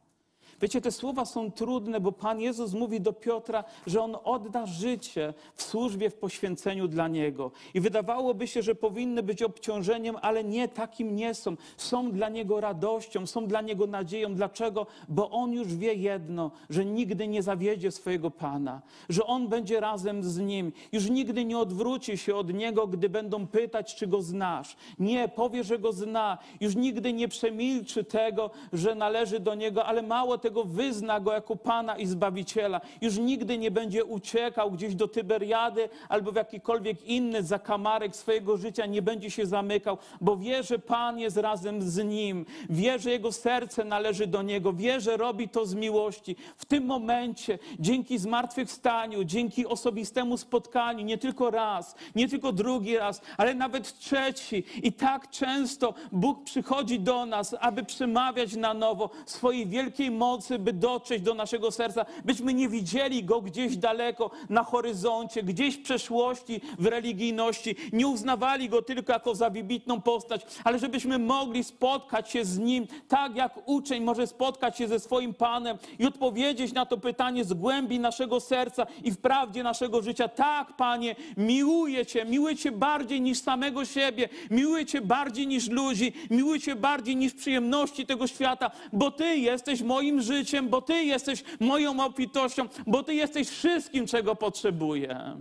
Wiecie, 0.61 0.81
te 0.81 0.91
słowa 0.91 1.25
są 1.25 1.51
trudne, 1.51 1.99
bo 1.99 2.11
Pan 2.11 2.39
Jezus 2.39 2.73
mówi 2.73 3.01
do 3.01 3.13
Piotra, 3.13 3.63
że 3.87 4.01
on 4.01 4.17
odda 4.23 4.65
życie 4.65 5.33
w 5.55 5.63
służbie, 5.63 6.09
w 6.09 6.15
poświęceniu 6.15 6.87
dla 6.87 7.07
Niego. 7.07 7.51
I 7.73 7.81
wydawałoby 7.81 8.47
się, 8.47 8.61
że 8.61 8.75
powinny 8.75 9.23
być 9.23 9.43
obciążeniem, 9.43 10.15
ale 10.21 10.43
nie, 10.43 10.67
takim 10.67 11.15
nie 11.15 11.33
są. 11.33 11.55
Są 11.77 12.11
dla 12.11 12.29
Niego 12.29 12.61
radością, 12.61 13.27
są 13.27 13.47
dla 13.47 13.61
Niego 13.61 13.87
nadzieją. 13.87 14.35
Dlaczego? 14.35 14.87
Bo 15.09 15.29
On 15.29 15.53
już 15.53 15.75
wie 15.75 15.93
jedno, 15.93 16.51
że 16.69 16.85
nigdy 16.85 17.27
nie 17.27 17.43
zawiedzie 17.43 17.91
swojego 17.91 18.31
Pana, 18.31 18.81
że 19.09 19.25
On 19.25 19.47
będzie 19.47 19.79
razem 19.79 20.23
z 20.23 20.39
Nim. 20.39 20.71
Już 20.91 21.09
nigdy 21.09 21.45
nie 21.45 21.57
odwróci 21.57 22.17
się 22.17 22.35
od 22.35 22.53
Niego, 22.53 22.87
gdy 22.87 23.09
będą 23.09 23.47
pytać, 23.47 23.95
czy 23.95 24.07
Go 24.07 24.21
znasz. 24.21 24.75
Nie, 24.99 25.29
powie, 25.29 25.63
że 25.63 25.79
Go 25.79 25.93
zna. 25.93 26.37
Już 26.59 26.75
nigdy 26.75 27.13
nie 27.13 27.27
przemilczy 27.27 28.03
tego, 28.03 28.49
że 28.73 28.95
należy 28.95 29.39
do 29.39 29.55
Niego, 29.55 29.85
ale 29.85 30.01
mało 30.01 30.37
tego, 30.37 30.50
tego 30.51 30.65
wyzna 30.65 31.19
go 31.19 31.33
jako 31.33 31.55
Pana 31.55 31.97
i 31.97 32.05
Zbawiciela. 32.05 32.81
Już 33.01 33.17
nigdy 33.17 33.57
nie 33.57 33.71
będzie 33.71 34.05
uciekał 34.05 34.71
gdzieś 34.71 34.95
do 34.95 35.07
Tyberiady 35.07 35.89
albo 36.09 36.31
w 36.31 36.35
jakikolwiek 36.35 37.03
inny 37.05 37.43
zakamarek 37.43 38.15
swojego 38.15 38.57
życia, 38.57 38.85
nie 38.85 39.01
będzie 39.01 39.31
się 39.31 39.45
zamykał, 39.45 39.97
bo 40.21 40.37
wie, 40.37 40.63
że 40.63 40.79
Pan 40.79 41.19
jest 41.19 41.37
razem 41.37 41.81
z 41.81 42.03
nim. 42.03 42.45
Wie, 42.69 42.99
że 42.99 43.11
jego 43.11 43.31
serce 43.31 43.83
należy 43.83 44.27
do 44.27 44.41
niego. 44.41 44.73
Wie, 44.73 44.99
że 44.99 45.17
robi 45.17 45.49
to 45.49 45.65
z 45.65 45.73
miłości. 45.73 46.35
W 46.57 46.65
tym 46.65 46.85
momencie, 46.85 47.59
dzięki 47.79 48.17
zmartwychwstaniu, 48.17 49.23
dzięki 49.23 49.67
osobistemu 49.67 50.37
spotkaniu, 50.37 51.05
nie 51.05 51.17
tylko 51.17 51.51
raz, 51.51 51.95
nie 52.15 52.27
tylko 52.29 52.51
drugi 52.51 52.97
raz, 52.97 53.21
ale 53.37 53.53
nawet 53.53 53.99
trzeci. 53.99 54.63
I 54.83 54.93
tak 54.93 55.29
często 55.29 55.93
Bóg 56.11 56.43
przychodzi 56.43 56.99
do 56.99 57.25
nas, 57.25 57.55
aby 57.59 57.83
przemawiać 57.83 58.55
na 58.55 58.73
nowo 58.73 59.09
swojej 59.25 59.67
wielkiej 59.67 60.11
mocy 60.11 60.40
by 60.59 60.73
dotrzeć 60.73 61.21
do 61.21 61.33
naszego 61.33 61.71
serca, 61.71 62.05
byśmy 62.25 62.53
nie 62.53 62.69
widzieli 62.69 63.23
Go 63.23 63.41
gdzieś 63.41 63.77
daleko, 63.77 64.31
na 64.49 64.63
horyzoncie, 64.63 65.43
gdzieś 65.43 65.77
w 65.77 65.83
przeszłości, 65.83 66.61
w 66.79 66.85
religijności, 66.85 67.75
nie 67.93 68.07
uznawali 68.07 68.69
Go 68.69 68.81
tylko 68.81 69.13
jako 69.13 69.35
za 69.35 69.49
wybitną 69.49 70.01
postać, 70.01 70.41
ale 70.63 70.79
żebyśmy 70.79 71.19
mogli 71.19 71.63
spotkać 71.63 72.31
się 72.31 72.45
z 72.45 72.59
Nim, 72.59 72.87
tak 73.07 73.35
jak 73.35 73.59
uczeń 73.65 74.03
może 74.03 74.27
spotkać 74.27 74.77
się 74.77 74.87
ze 74.87 74.99
swoim 74.99 75.33
Panem 75.33 75.77
i 75.99 76.05
odpowiedzieć 76.05 76.73
na 76.73 76.85
to 76.85 76.97
pytanie 76.97 77.43
z 77.43 77.53
głębi 77.53 77.99
naszego 77.99 78.39
serca 78.39 78.87
i 79.03 79.11
w 79.11 79.17
prawdzie 79.17 79.63
naszego 79.63 80.01
życia. 80.01 80.27
Tak, 80.27 80.75
Panie, 80.75 81.15
miłuję 81.37 82.05
Cię, 82.05 82.25
miłuję 82.25 82.55
Cię 82.55 82.71
bardziej 82.71 83.21
niż 83.21 83.39
samego 83.39 83.85
siebie, 83.85 84.29
miłuję 84.51 84.85
Cię 84.85 85.01
bardziej 85.01 85.47
niż 85.47 85.69
ludzi, 85.69 86.13
miłuję 86.29 86.59
Cię 86.59 86.75
bardziej 86.75 87.15
niż 87.15 87.33
przyjemności 87.33 88.05
tego 88.05 88.27
świata, 88.27 88.71
bo 88.93 89.11
Ty 89.11 89.37
jesteś 89.37 89.81
moim 89.81 90.21
życiem 90.21 90.30
życiem, 90.31 90.69
bo 90.69 90.81
Ty 90.81 90.93
jesteś 90.93 91.43
moją 91.59 92.05
obfitością, 92.05 92.63
bo 92.87 93.03
Ty 93.03 93.13
jesteś 93.13 93.49
wszystkim, 93.49 94.07
czego 94.07 94.35
potrzebuję. 94.35 95.37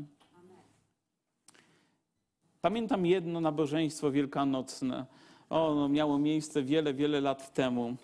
Pamiętam 2.61 3.07
jedno 3.07 3.41
nabożeństwo 3.41 4.11
wielkanocne. 4.11 5.07
Ono 5.51 5.89
miało 5.89 6.19
miejsce 6.19 6.63
wiele, 6.63 6.95
wiele 6.95 7.21
lat 7.21 7.55
temu. 7.55 7.97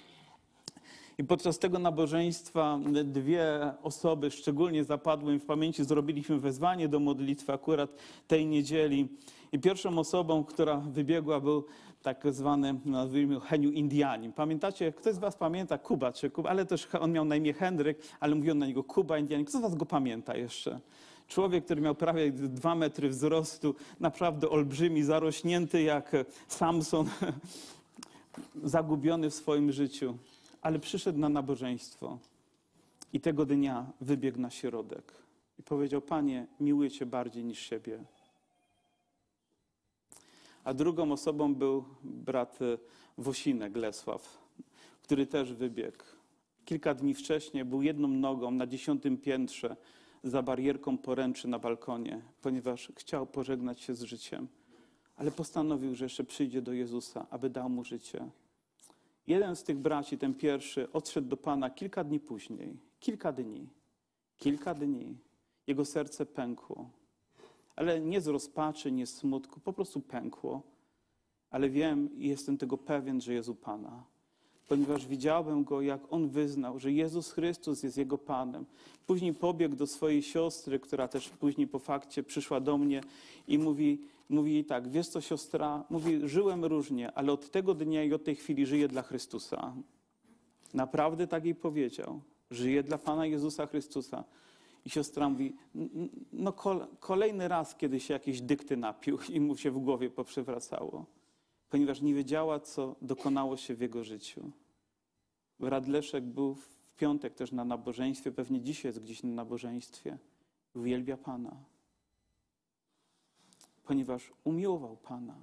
I 1.18 1.24
podczas 1.24 1.58
tego 1.58 1.78
nabożeństwa 1.78 2.78
dwie 3.04 3.72
osoby 3.82 4.30
szczególnie 4.30 4.84
zapadły 4.84 5.32
mi 5.32 5.38
w 5.38 5.44
pamięci. 5.44 5.84
Zrobiliśmy 5.84 6.38
wezwanie 6.38 6.88
do 6.88 7.00
modlitwy 7.00 7.52
akurat 7.52 7.90
tej 8.26 8.46
niedzieli. 8.46 9.08
I 9.52 9.58
pierwszą 9.58 9.98
osobą, 9.98 10.44
która 10.44 10.76
wybiegła, 10.76 11.40
był 11.40 11.64
tak 12.06 12.34
zwany, 12.34 12.80
nazwijmy 12.84 13.40
Heniu 13.40 13.70
Indianin. 13.70 14.32
Pamiętacie, 14.32 14.92
ktoś 14.92 15.14
z 15.14 15.18
was 15.18 15.36
pamięta 15.36 15.78
Kuba, 15.78 16.12
czy 16.12 16.30
Kuba, 16.30 16.50
ale 16.50 16.66
też 16.66 16.88
on 17.00 17.12
miał 17.12 17.24
na 17.24 17.36
imię 17.36 17.52
Henryk, 17.52 17.98
ale 18.20 18.34
mówiono 18.34 18.60
na 18.60 18.66
niego 18.66 18.84
Kuba 18.84 19.18
Indianin. 19.18 19.46
Kto 19.46 19.58
z 19.58 19.62
was 19.62 19.74
go 19.74 19.86
pamięta 19.86 20.36
jeszcze? 20.36 20.80
Człowiek, 21.28 21.64
który 21.64 21.80
miał 21.80 21.94
prawie 21.94 22.32
dwa 22.32 22.74
metry 22.74 23.08
wzrostu, 23.08 23.74
naprawdę 24.00 24.48
olbrzymi, 24.50 25.02
zarośnięty 25.02 25.82
jak 25.82 26.12
Samson, 26.48 27.06
zagubiony 28.76 29.30
w 29.30 29.34
swoim 29.34 29.72
życiu, 29.72 30.18
ale 30.62 30.78
przyszedł 30.78 31.18
na 31.18 31.28
nabożeństwo 31.28 32.18
i 33.12 33.20
tego 33.20 33.46
dnia 33.46 33.86
wybiegł 34.00 34.40
na 34.40 34.50
środek 34.50 35.12
i 35.58 35.62
powiedział: 35.62 36.00
Panie, 36.00 36.46
miłuję 36.60 36.90
Cię 36.90 37.06
bardziej 37.06 37.44
niż 37.44 37.58
siebie 37.58 38.04
a 40.66 40.74
drugą 40.74 41.12
osobą 41.12 41.54
był 41.54 41.84
brat 42.02 42.58
e, 42.62 42.78
Wosinek 43.18 43.76
Lesław, 43.76 44.38
który 45.02 45.26
też 45.26 45.52
wybiegł. 45.52 46.04
Kilka 46.64 46.94
dni 46.94 47.14
wcześniej 47.14 47.64
był 47.64 47.82
jedną 47.82 48.08
nogą 48.08 48.50
na 48.50 48.66
dziesiątym 48.66 49.18
piętrze 49.18 49.76
za 50.24 50.42
barierką 50.42 50.98
poręczy 50.98 51.48
na 51.48 51.58
balkonie, 51.58 52.22
ponieważ 52.42 52.92
chciał 52.96 53.26
pożegnać 53.26 53.80
się 53.80 53.94
z 53.94 54.02
życiem, 54.02 54.48
ale 55.16 55.30
postanowił, 55.30 55.94
że 55.94 56.04
jeszcze 56.04 56.24
przyjdzie 56.24 56.62
do 56.62 56.72
Jezusa, 56.72 57.26
aby 57.30 57.50
dał 57.50 57.68
mu 57.68 57.84
życie. 57.84 58.28
Jeden 59.26 59.56
z 59.56 59.62
tych 59.62 59.78
braci, 59.78 60.18
ten 60.18 60.34
pierwszy, 60.34 60.92
odszedł 60.92 61.28
do 61.28 61.36
Pana 61.36 61.70
kilka 61.70 62.04
dni 62.04 62.20
później. 62.20 62.76
Kilka 63.00 63.32
dni. 63.32 63.68
kilka 64.36 64.74
dni, 64.74 65.18
jego 65.66 65.84
serce 65.84 66.26
pękło. 66.26 66.90
Ale 67.76 68.00
nie 68.00 68.20
z 68.20 68.26
rozpaczy, 68.26 68.92
nie 68.92 69.06
z 69.06 69.14
smutku, 69.14 69.60
po 69.60 69.72
prostu 69.72 70.00
pękło. 70.00 70.62
Ale 71.50 71.70
wiem 71.70 72.18
i 72.18 72.28
jestem 72.28 72.58
tego 72.58 72.78
pewien, 72.78 73.20
że 73.20 73.34
jest 73.34 73.48
u 73.48 73.54
Pana. 73.54 74.04
Ponieważ 74.68 75.06
widziałem 75.06 75.64
go, 75.64 75.82
jak 75.82 76.00
on 76.10 76.28
wyznał, 76.28 76.78
że 76.78 76.92
Jezus 76.92 77.32
Chrystus 77.32 77.82
jest 77.82 77.96
jego 77.96 78.18
Panem. 78.18 78.66
Później 79.06 79.34
pobiegł 79.34 79.76
do 79.76 79.86
swojej 79.86 80.22
siostry, 80.22 80.78
która 80.78 81.08
też 81.08 81.28
później 81.28 81.66
po 81.66 81.78
fakcie 81.78 82.22
przyszła 82.22 82.60
do 82.60 82.78
mnie 82.78 83.00
i 83.48 83.58
mówi, 83.58 84.00
mówi 84.28 84.52
jej 84.52 84.64
tak, 84.64 84.88
wiesz 84.88 85.08
co 85.08 85.20
siostra, 85.20 85.84
mówi, 85.90 86.28
żyłem 86.28 86.64
różnie, 86.64 87.12
ale 87.12 87.32
od 87.32 87.50
tego 87.50 87.74
dnia 87.74 88.04
i 88.04 88.12
od 88.12 88.24
tej 88.24 88.36
chwili 88.36 88.66
żyję 88.66 88.88
dla 88.88 89.02
Chrystusa. 89.02 89.74
Naprawdę 90.74 91.26
tak 91.26 91.44
jej 91.44 91.54
powiedział. 91.54 92.20
Żyję 92.50 92.82
dla 92.82 92.98
Pana 92.98 93.26
Jezusa 93.26 93.66
Chrystusa. 93.66 94.24
I 94.86 94.90
siostra 94.90 95.28
mówi, 95.28 95.56
"N- 95.74 95.90
n- 95.94 96.08
no 96.32 96.52
kol- 96.52 96.86
kolejny 97.00 97.48
raz, 97.48 97.74
kiedy 97.76 98.00
się 98.00 98.14
jakieś 98.14 98.40
dykty 98.40 98.76
napił 98.76 99.18
i 99.28 99.40
mu 99.40 99.56
się 99.56 99.70
w 99.70 99.78
głowie 99.78 100.10
poprzewracało, 100.10 101.06
ponieważ 101.70 102.00
nie 102.00 102.14
wiedziała, 102.14 102.60
co 102.60 102.96
dokonało 103.02 103.56
się 103.56 103.74
w 103.74 103.80
jego 103.80 104.04
życiu. 104.04 104.50
Brat 105.60 105.88
Leszek 105.88 106.24
był 106.24 106.54
w 106.54 106.78
piątek 106.96 107.34
też 107.34 107.52
na 107.52 107.64
nabożeństwie, 107.64 108.32
pewnie 108.32 108.60
dzisiaj 108.60 108.88
jest 108.88 109.00
gdzieś 109.02 109.22
na 109.22 109.30
nabożeństwie. 109.30 110.18
Uwielbia 110.74 111.16
Pana, 111.16 111.56
ponieważ 113.84 114.32
umiłował 114.44 114.96
Pana. 114.96 115.36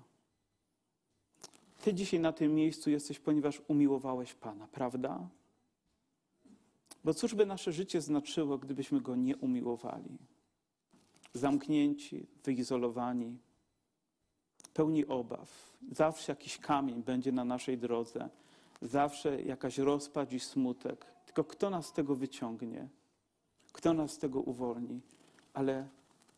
Ty 1.83 1.93
dzisiaj 1.93 2.19
na 2.19 2.31
tym 2.33 2.55
miejscu 2.55 2.89
jesteś, 2.89 3.19
ponieważ 3.19 3.61
umiłowałeś 3.67 4.33
Pana, 4.33 4.67
prawda? 4.67 5.27
Bo 7.03 7.13
cóż 7.13 7.35
by 7.35 7.45
nasze 7.45 7.71
życie 7.71 8.01
znaczyło, 8.01 8.57
gdybyśmy 8.57 9.01
Go 9.01 9.15
nie 9.15 9.37
umiłowali? 9.37 10.17
Zamknięci, 11.33 12.27
wyizolowani, 12.43 13.37
pełni 14.73 15.05
obaw. 15.05 15.77
Zawsze 15.91 16.31
jakiś 16.31 16.57
kamień 16.57 17.03
będzie 17.03 17.31
na 17.31 17.45
naszej 17.45 17.77
drodze. 17.77 18.29
Zawsze 18.81 19.41
jakaś 19.41 19.77
rozpacz 19.77 20.31
i 20.31 20.39
smutek. 20.39 21.05
Tylko 21.25 21.43
kto 21.43 21.69
nas 21.69 21.85
z 21.85 21.93
tego 21.93 22.15
wyciągnie? 22.15 22.87
Kto 23.71 23.93
nas 23.93 24.11
z 24.11 24.17
tego 24.17 24.41
uwolni? 24.41 25.01
Ale 25.53 25.87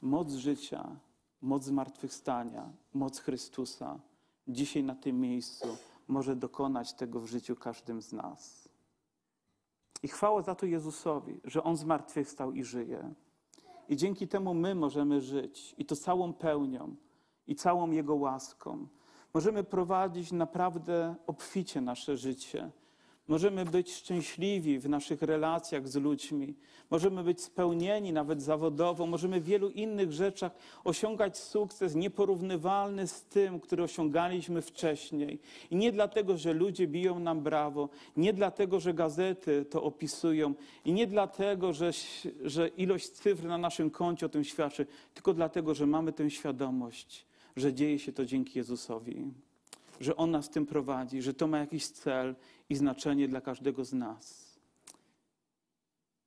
moc 0.01 0.33
życia, 0.33 0.95
moc 1.41 1.63
zmartwychwstania, 1.63 2.71
moc 2.93 3.19
Chrystusa 3.19 3.99
dzisiaj 4.47 4.83
na 4.83 4.95
tym 4.95 5.21
miejscu 5.21 5.77
może 6.07 6.35
dokonać 6.35 6.93
tego 6.93 7.19
w 7.19 7.27
życiu 7.27 7.55
każdym 7.55 8.01
z 8.01 8.13
nas. 8.13 8.64
I 10.05 10.07
chwała 10.07 10.41
za 10.41 10.55
to 10.55 10.65
Jezusowi, 10.65 11.39
że 11.43 11.63
On 11.63 11.77
zmartwychwstał 11.77 12.51
i 12.51 12.63
żyje. 12.63 13.13
I 13.89 13.97
dzięki 13.97 14.27
temu 14.27 14.53
my 14.53 14.75
możemy 14.75 15.21
żyć 15.21 15.75
i 15.77 15.85
to 15.85 15.95
całą 15.95 16.33
pełnią 16.33 16.95
i 17.47 17.55
całą 17.55 17.91
Jego 17.91 18.15
łaską. 18.15 18.87
Możemy 19.33 19.63
prowadzić 19.63 20.31
naprawdę 20.31 21.15
obficie 21.27 21.81
nasze 21.81 22.17
życie. 22.17 22.71
Możemy 23.27 23.65
być 23.65 23.93
szczęśliwi 23.93 24.79
w 24.79 24.89
naszych 24.89 25.21
relacjach 25.21 25.87
z 25.87 25.95
ludźmi. 25.95 26.55
Możemy 26.89 27.23
być 27.23 27.41
spełnieni 27.41 28.13
nawet 28.13 28.41
zawodowo. 28.41 29.05
Możemy 29.05 29.41
w 29.41 29.45
wielu 29.45 29.69
innych 29.69 30.11
rzeczach 30.11 30.51
osiągać 30.83 31.37
sukces 31.37 31.95
nieporównywalny 31.95 33.07
z 33.07 33.23
tym, 33.23 33.59
który 33.59 33.83
osiągaliśmy 33.83 34.61
wcześniej. 34.61 35.39
I 35.71 35.75
nie 35.75 35.91
dlatego, 35.91 36.37
że 36.37 36.53
ludzie 36.53 36.87
biją 36.87 37.19
nam 37.19 37.41
brawo, 37.41 37.89
nie 38.17 38.33
dlatego, 38.33 38.79
że 38.79 38.93
gazety 38.93 39.65
to 39.65 39.83
opisują, 39.83 40.53
i 40.85 40.93
nie 40.93 41.07
dlatego, 41.07 41.73
że, 41.73 41.91
że 42.43 42.67
ilość 42.67 43.09
cyfr 43.09 43.43
na 43.43 43.57
naszym 43.57 43.89
koncie 43.89 44.25
o 44.25 44.29
tym 44.29 44.43
świadczy, 44.43 44.85
tylko 45.13 45.33
dlatego, 45.33 45.73
że 45.73 45.85
mamy 45.87 46.13
tę 46.13 46.29
świadomość, 46.29 47.25
że 47.55 47.73
dzieje 47.73 47.99
się 47.99 48.13
to 48.13 48.25
dzięki 48.25 48.59
Jezusowi 48.59 49.31
że 49.99 50.15
On 50.15 50.31
nas 50.31 50.49
tym 50.49 50.65
prowadzi, 50.65 51.21
że 51.21 51.33
to 51.33 51.47
ma 51.47 51.57
jakiś 51.57 51.87
cel 51.87 52.35
i 52.69 52.75
znaczenie 52.75 53.27
dla 53.27 53.41
każdego 53.41 53.85
z 53.85 53.93
nas. 53.93 54.55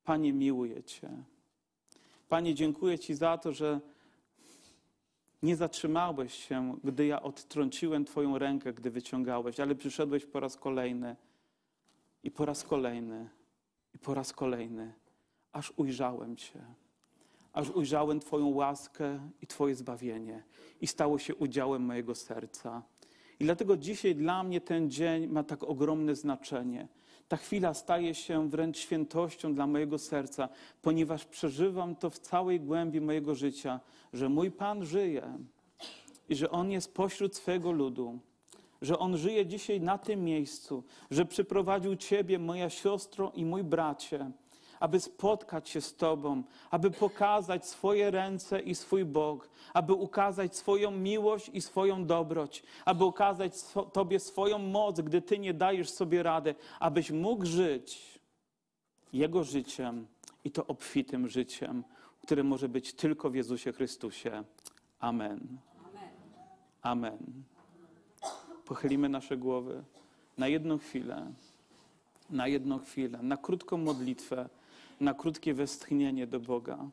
Panie, 0.05 0.33
miłuję 0.33 0.83
Cię. 0.83 1.11
Panie, 2.29 2.55
dziękuję 2.55 2.99
Ci 2.99 3.15
za 3.15 3.39
to, 3.39 3.53
że 3.53 3.81
nie 5.43 5.57
zatrzymałeś 5.57 6.35
się, 6.35 6.77
gdy 6.85 7.07
ja 7.07 7.23
odtrąciłem 7.23 8.05
Twoją 8.05 8.39
rękę, 8.39 8.73
gdy 8.73 8.91
wyciągałeś, 8.91 9.61
ale 9.61 9.75
przyszedłeś 9.75 10.27
po 10.27 10.41
raz 10.41 10.57
kolejny 10.57 11.17
i 12.23 12.31
po 12.31 12.45
raz 12.45 12.65
kolejny 12.65 13.29
i 13.95 13.99
po 13.99 14.15
raz 14.15 14.33
kolejny, 14.33 14.95
aż 15.53 15.73
ujrzałem 15.77 16.37
Cię. 16.37 16.61
Aż 17.53 17.71
ujrzałem 17.71 18.21
Twoją 18.21 18.47
łaskę 18.49 19.31
i 19.43 19.47
Twoje 19.47 19.75
zbawienie 19.75 20.43
i 20.81 20.87
stało 20.87 21.19
się 21.19 21.35
udziałem 21.35 21.83
mojego 21.83 22.15
serca. 22.15 22.83
I 23.41 23.45
dlatego 23.45 23.77
dzisiaj 23.77 24.15
dla 24.15 24.43
mnie 24.43 24.61
ten 24.61 24.91
dzień 24.91 25.27
ma 25.27 25.43
tak 25.43 25.65
ogromne 25.65 26.15
znaczenie. 26.15 26.89
Ta 27.29 27.37
chwila 27.37 27.75
staje 27.75 28.15
się 28.15 28.49
wręcz 28.49 28.79
świętością 28.79 29.55
dla 29.55 29.67
mojego 29.67 29.99
serca, 29.99 30.49
ponieważ 30.83 31.25
przeżywam 31.25 31.97
to 31.97 32.11
w 32.11 32.19
całej 32.19 32.61
głębi 32.61 33.01
mojego 33.01 33.35
życia, 33.35 33.81
że 34.13 34.29
mój 34.29 34.51
Pan 34.51 34.85
żyje 34.85 35.39
i 36.29 36.35
że 36.35 36.51
On 36.51 36.71
jest 36.71 36.95
pośród 36.95 37.37
swego 37.37 37.73
ludu, 37.73 38.19
że 38.83 38.99
On 38.99 39.17
żyje 39.17 39.47
dzisiaj 39.47 39.81
na 39.81 39.99
tym 39.99 40.25
miejscu, 40.25 40.85
że 41.11 41.25
przyprowadził 41.25 41.97
Ciebie, 41.97 42.39
moja 42.39 42.71
siostro 42.71 43.33
i 43.35 43.45
mój 43.45 43.65
bracie, 43.65 44.31
aby 44.81 45.01
spotkać 45.01 45.69
się 45.69 45.81
z 45.81 45.97
Tobą, 45.97 46.43
aby 46.71 46.91
pokazać 46.91 47.67
swoje 47.67 48.11
ręce 48.11 48.61
i 48.61 48.75
swój 48.75 49.05
Bóg, 49.05 49.49
aby 49.75 49.93
ukazać 49.93 50.57
swoją 50.57 50.91
miłość 50.91 51.51
i 51.53 51.61
swoją 51.61 52.07
dobroć, 52.07 52.63
aby 52.85 53.05
ukazać 53.05 53.53
Tobie 53.93 54.21
swoją 54.21 54.59
moc, 54.59 55.01
gdy 55.01 55.23
Ty 55.23 55.39
nie 55.39 55.55
dajesz 55.55 55.91
sobie 55.91 56.23
rady, 56.23 56.55
abyś 56.81 57.11
mógł 57.11 57.47
żyć 57.47 58.21
Jego 59.13 59.45
życiem 59.45 60.07
i 60.45 60.51
to 60.51 60.67
obfitym 60.67 61.29
życiem, 61.29 61.85
które 62.23 62.43
może 62.43 62.69
być 62.69 62.93
tylko 62.93 63.31
w 63.31 63.35
Jezusie 63.35 63.73
Chrystusie. 63.73 64.45
Amen. 65.01 65.59
Amen. 66.83 67.19
Pochylimy 68.65 69.09
nasze 69.09 69.37
głowy 69.37 69.85
na 70.39 70.49
jedną 70.49 70.79
chwilę, 70.79 71.33
na 72.31 72.49
jedną 72.49 72.79
chwilę, 72.79 73.19
na 73.23 73.37
krótką 73.37 73.77
modlitwę, 73.77 74.49
na 75.01 75.15
krótkie 75.15 75.55
westchnienie 75.55 76.27
do 76.27 76.41
Boga. 76.41 76.91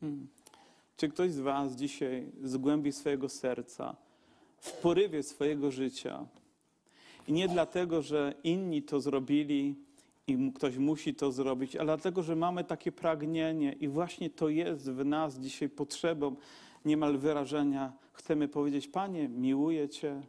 Hmm. 0.00 0.28
Czy 0.96 1.08
ktoś 1.08 1.32
z 1.32 1.40
Was 1.40 1.72
dzisiaj 1.72 2.32
z 2.42 2.56
głębi 2.56 2.92
swojego 2.92 3.28
serca, 3.28 3.96
w 4.58 4.72
porywie 4.72 5.22
swojego 5.22 5.70
życia, 5.70 6.26
i 7.28 7.32
nie 7.32 7.48
dlatego, 7.48 8.02
że 8.02 8.34
inni 8.44 8.82
to 8.82 9.00
zrobili 9.00 9.74
i 10.26 10.52
ktoś 10.54 10.76
musi 10.76 11.14
to 11.14 11.32
zrobić, 11.32 11.76
ale 11.76 11.86
dlatego, 11.86 12.22
że 12.22 12.36
mamy 12.36 12.64
takie 12.64 12.92
pragnienie 12.92 13.72
i 13.72 13.88
właśnie 13.88 14.30
to 14.30 14.48
jest 14.48 14.90
w 14.90 15.04
nas 15.04 15.38
dzisiaj 15.38 15.68
potrzebą 15.68 16.36
niemal 16.84 17.18
wyrażenia. 17.18 17.92
Chcemy 18.12 18.48
powiedzieć: 18.48 18.88
Panie, 18.88 19.28
miłuję 19.28 19.88
Cię. 19.88 20.22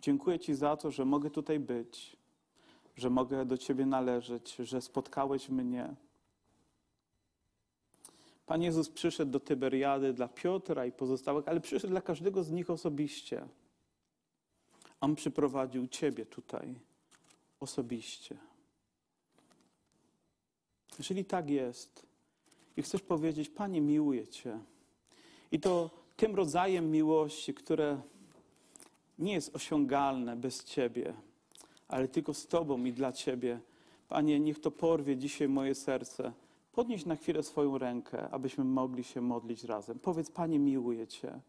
Dziękuję 0.00 0.38
Ci 0.38 0.54
za 0.54 0.76
to, 0.76 0.90
że 0.90 1.04
mogę 1.04 1.30
tutaj 1.30 1.60
być, 1.60 2.16
że 2.96 3.10
mogę 3.10 3.44
do 3.44 3.58
Ciebie 3.58 3.86
należeć, 3.86 4.56
że 4.58 4.80
spotkałeś 4.80 5.48
mnie. 5.48 5.94
Pan 8.46 8.62
Jezus 8.62 8.88
przyszedł 8.88 9.30
do 9.32 9.40
Tyberiady 9.40 10.12
dla 10.12 10.28
Piotra 10.28 10.86
i 10.86 10.92
pozostałych, 10.92 11.48
ale 11.48 11.60
przyszedł 11.60 11.90
dla 11.90 12.00
każdego 12.00 12.44
z 12.44 12.50
nich 12.50 12.70
osobiście. 12.70 13.48
On 15.00 15.14
przyprowadził 15.14 15.86
Ciebie 15.86 16.26
tutaj 16.26 16.74
osobiście. 17.60 18.36
Jeżeli 20.98 21.24
tak 21.24 21.50
jest 21.50 22.06
i 22.76 22.82
chcesz 22.82 23.02
powiedzieć, 23.02 23.48
Panie, 23.48 23.80
miłuję 23.80 24.28
Cię, 24.28 24.58
i 25.52 25.60
to 25.60 25.90
tym 26.16 26.34
rodzajem 26.34 26.90
miłości, 26.90 27.54
które 27.54 28.00
nie 29.18 29.32
jest 29.32 29.56
osiągalne 29.56 30.36
bez 30.36 30.64
Ciebie, 30.64 31.14
ale 31.90 32.08
tylko 32.08 32.34
z 32.34 32.46
Tobą 32.46 32.84
i 32.84 32.92
dla 32.92 33.12
Ciebie. 33.12 33.60
Panie, 34.08 34.40
niech 34.40 34.60
to 34.60 34.70
porwie 34.70 35.16
dzisiaj 35.16 35.48
moje 35.48 35.74
serce. 35.74 36.32
Podnieś 36.72 37.06
na 37.06 37.16
chwilę 37.16 37.42
swoją 37.42 37.78
rękę, 37.78 38.30
abyśmy 38.30 38.64
mogli 38.64 39.04
się 39.04 39.20
modlić 39.20 39.64
razem. 39.64 39.98
Powiedz, 39.98 40.30
Panie, 40.30 40.58
miłuję 40.58 41.06
Cię. 41.06 41.40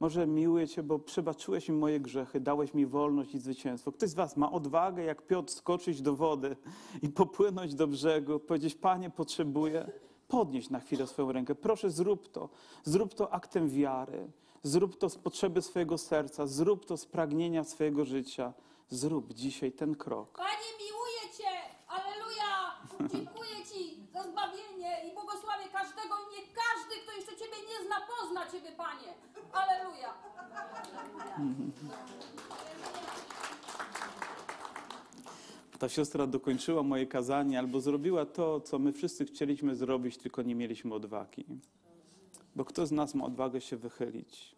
Może 0.00 0.26
miłuję 0.26 0.68
Cię, 0.68 0.82
bo 0.82 0.98
przebaczyłeś 0.98 1.68
mi 1.68 1.76
moje 1.76 2.00
grzechy, 2.00 2.40
dałeś 2.40 2.74
mi 2.74 2.86
wolność 2.86 3.34
i 3.34 3.38
zwycięstwo. 3.38 3.92
Ktoś 3.92 4.10
z 4.10 4.14
Was 4.14 4.36
ma 4.36 4.52
odwagę, 4.52 5.04
jak 5.04 5.26
Piotr, 5.26 5.52
skoczyć 5.52 6.02
do 6.02 6.16
wody 6.16 6.56
i 7.02 7.08
popłynąć 7.08 7.74
do 7.74 7.86
brzegu, 7.86 8.40
powiedzieć, 8.40 8.74
Panie, 8.74 9.10
potrzebuję. 9.10 9.90
Podnieś 10.28 10.70
na 10.70 10.80
chwilę 10.80 11.06
swoją 11.06 11.32
rękę. 11.32 11.54
Proszę, 11.54 11.90
zrób 11.90 12.28
to. 12.28 12.48
Zrób 12.84 13.14
to 13.14 13.32
aktem 13.32 13.68
wiary. 13.68 14.26
Zrób 14.62 14.96
to 14.96 15.08
z 15.08 15.18
potrzeby 15.18 15.62
swojego 15.62 15.98
serca. 15.98 16.46
Zrób 16.46 16.86
to 16.86 16.96
z 16.96 17.06
pragnienia 17.06 17.64
swojego 17.64 18.04
życia. 18.04 18.52
Zrób 18.90 19.32
dzisiaj 19.34 19.72
ten 19.72 19.94
krok. 19.94 20.36
Panie, 20.38 20.70
miłuję 20.80 21.34
Cię! 21.38 21.52
Aleluja! 21.88 22.80
Dziękuję 23.12 23.56
Ci 23.72 24.06
za 24.12 24.22
zbawienie 24.22 25.08
i 25.10 25.14
błogosławię 25.14 25.68
każdego. 25.72 26.14
Nie 26.30 26.42
każdy, 26.46 26.94
kto 27.02 27.12
jeszcze 27.12 27.32
Ciebie 27.36 27.56
nie 27.70 27.86
zna, 27.86 27.96
pozna 28.00 28.50
Ciebie, 28.50 28.72
Panie. 28.76 29.14
Aleluja! 29.52 30.14
Ta 35.78 35.88
siostra 35.88 36.26
dokończyła 36.26 36.82
moje 36.82 37.06
kazanie 37.06 37.58
albo 37.58 37.80
zrobiła 37.80 38.26
to, 38.26 38.60
co 38.60 38.78
my 38.78 38.92
wszyscy 38.92 39.24
chcieliśmy 39.24 39.74
zrobić, 39.74 40.18
tylko 40.18 40.42
nie 40.42 40.54
mieliśmy 40.54 40.94
odwagi. 40.94 41.46
Bo 42.56 42.64
kto 42.64 42.86
z 42.86 42.92
nas 42.92 43.14
ma 43.14 43.24
odwagę 43.24 43.60
się 43.60 43.76
wychylić? 43.76 44.56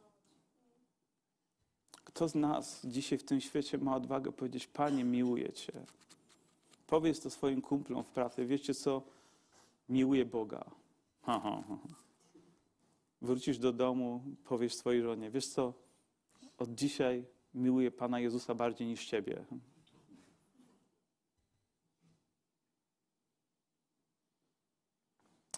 Kto 2.19 2.29
z 2.29 2.35
nas 2.35 2.81
dzisiaj 2.85 3.19
w 3.19 3.25
tym 3.25 3.41
świecie 3.41 3.79
ma 3.79 3.97
odwagę 3.97 4.33
powiedzieć: 4.33 4.67
Panie, 4.67 5.05
miłuję 5.05 5.53
Cię? 5.53 5.73
Powiedz 6.87 7.21
to 7.21 7.31
swoim 7.31 7.63
kumplom 7.63 8.05
w 8.05 8.11
pracy. 8.11 8.47
Wiecie 8.47 8.75
co? 8.75 9.03
Miłuję 9.89 10.25
Boga. 10.25 10.65
Ha, 11.23 11.41
ha, 11.41 11.63
ha. 11.69 11.79
Wrócisz 13.23 13.59
do 13.59 13.73
domu, 13.73 14.23
powiesz 14.45 14.75
swojej 14.75 15.03
żonie: 15.03 15.31
Wiesz 15.31 15.47
co? 15.47 15.73
Od 16.59 16.75
dzisiaj 16.75 17.25
miłuję 17.55 17.91
Pana 17.91 18.21
Jezusa 18.21 18.55
bardziej 18.55 18.87
niż 18.87 19.07
Ciebie. 19.07 19.45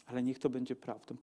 Ale 0.07 0.23
niech 0.23 0.39
to 0.39 0.51
będzie 0.51 0.77
prawdą. 0.77 1.17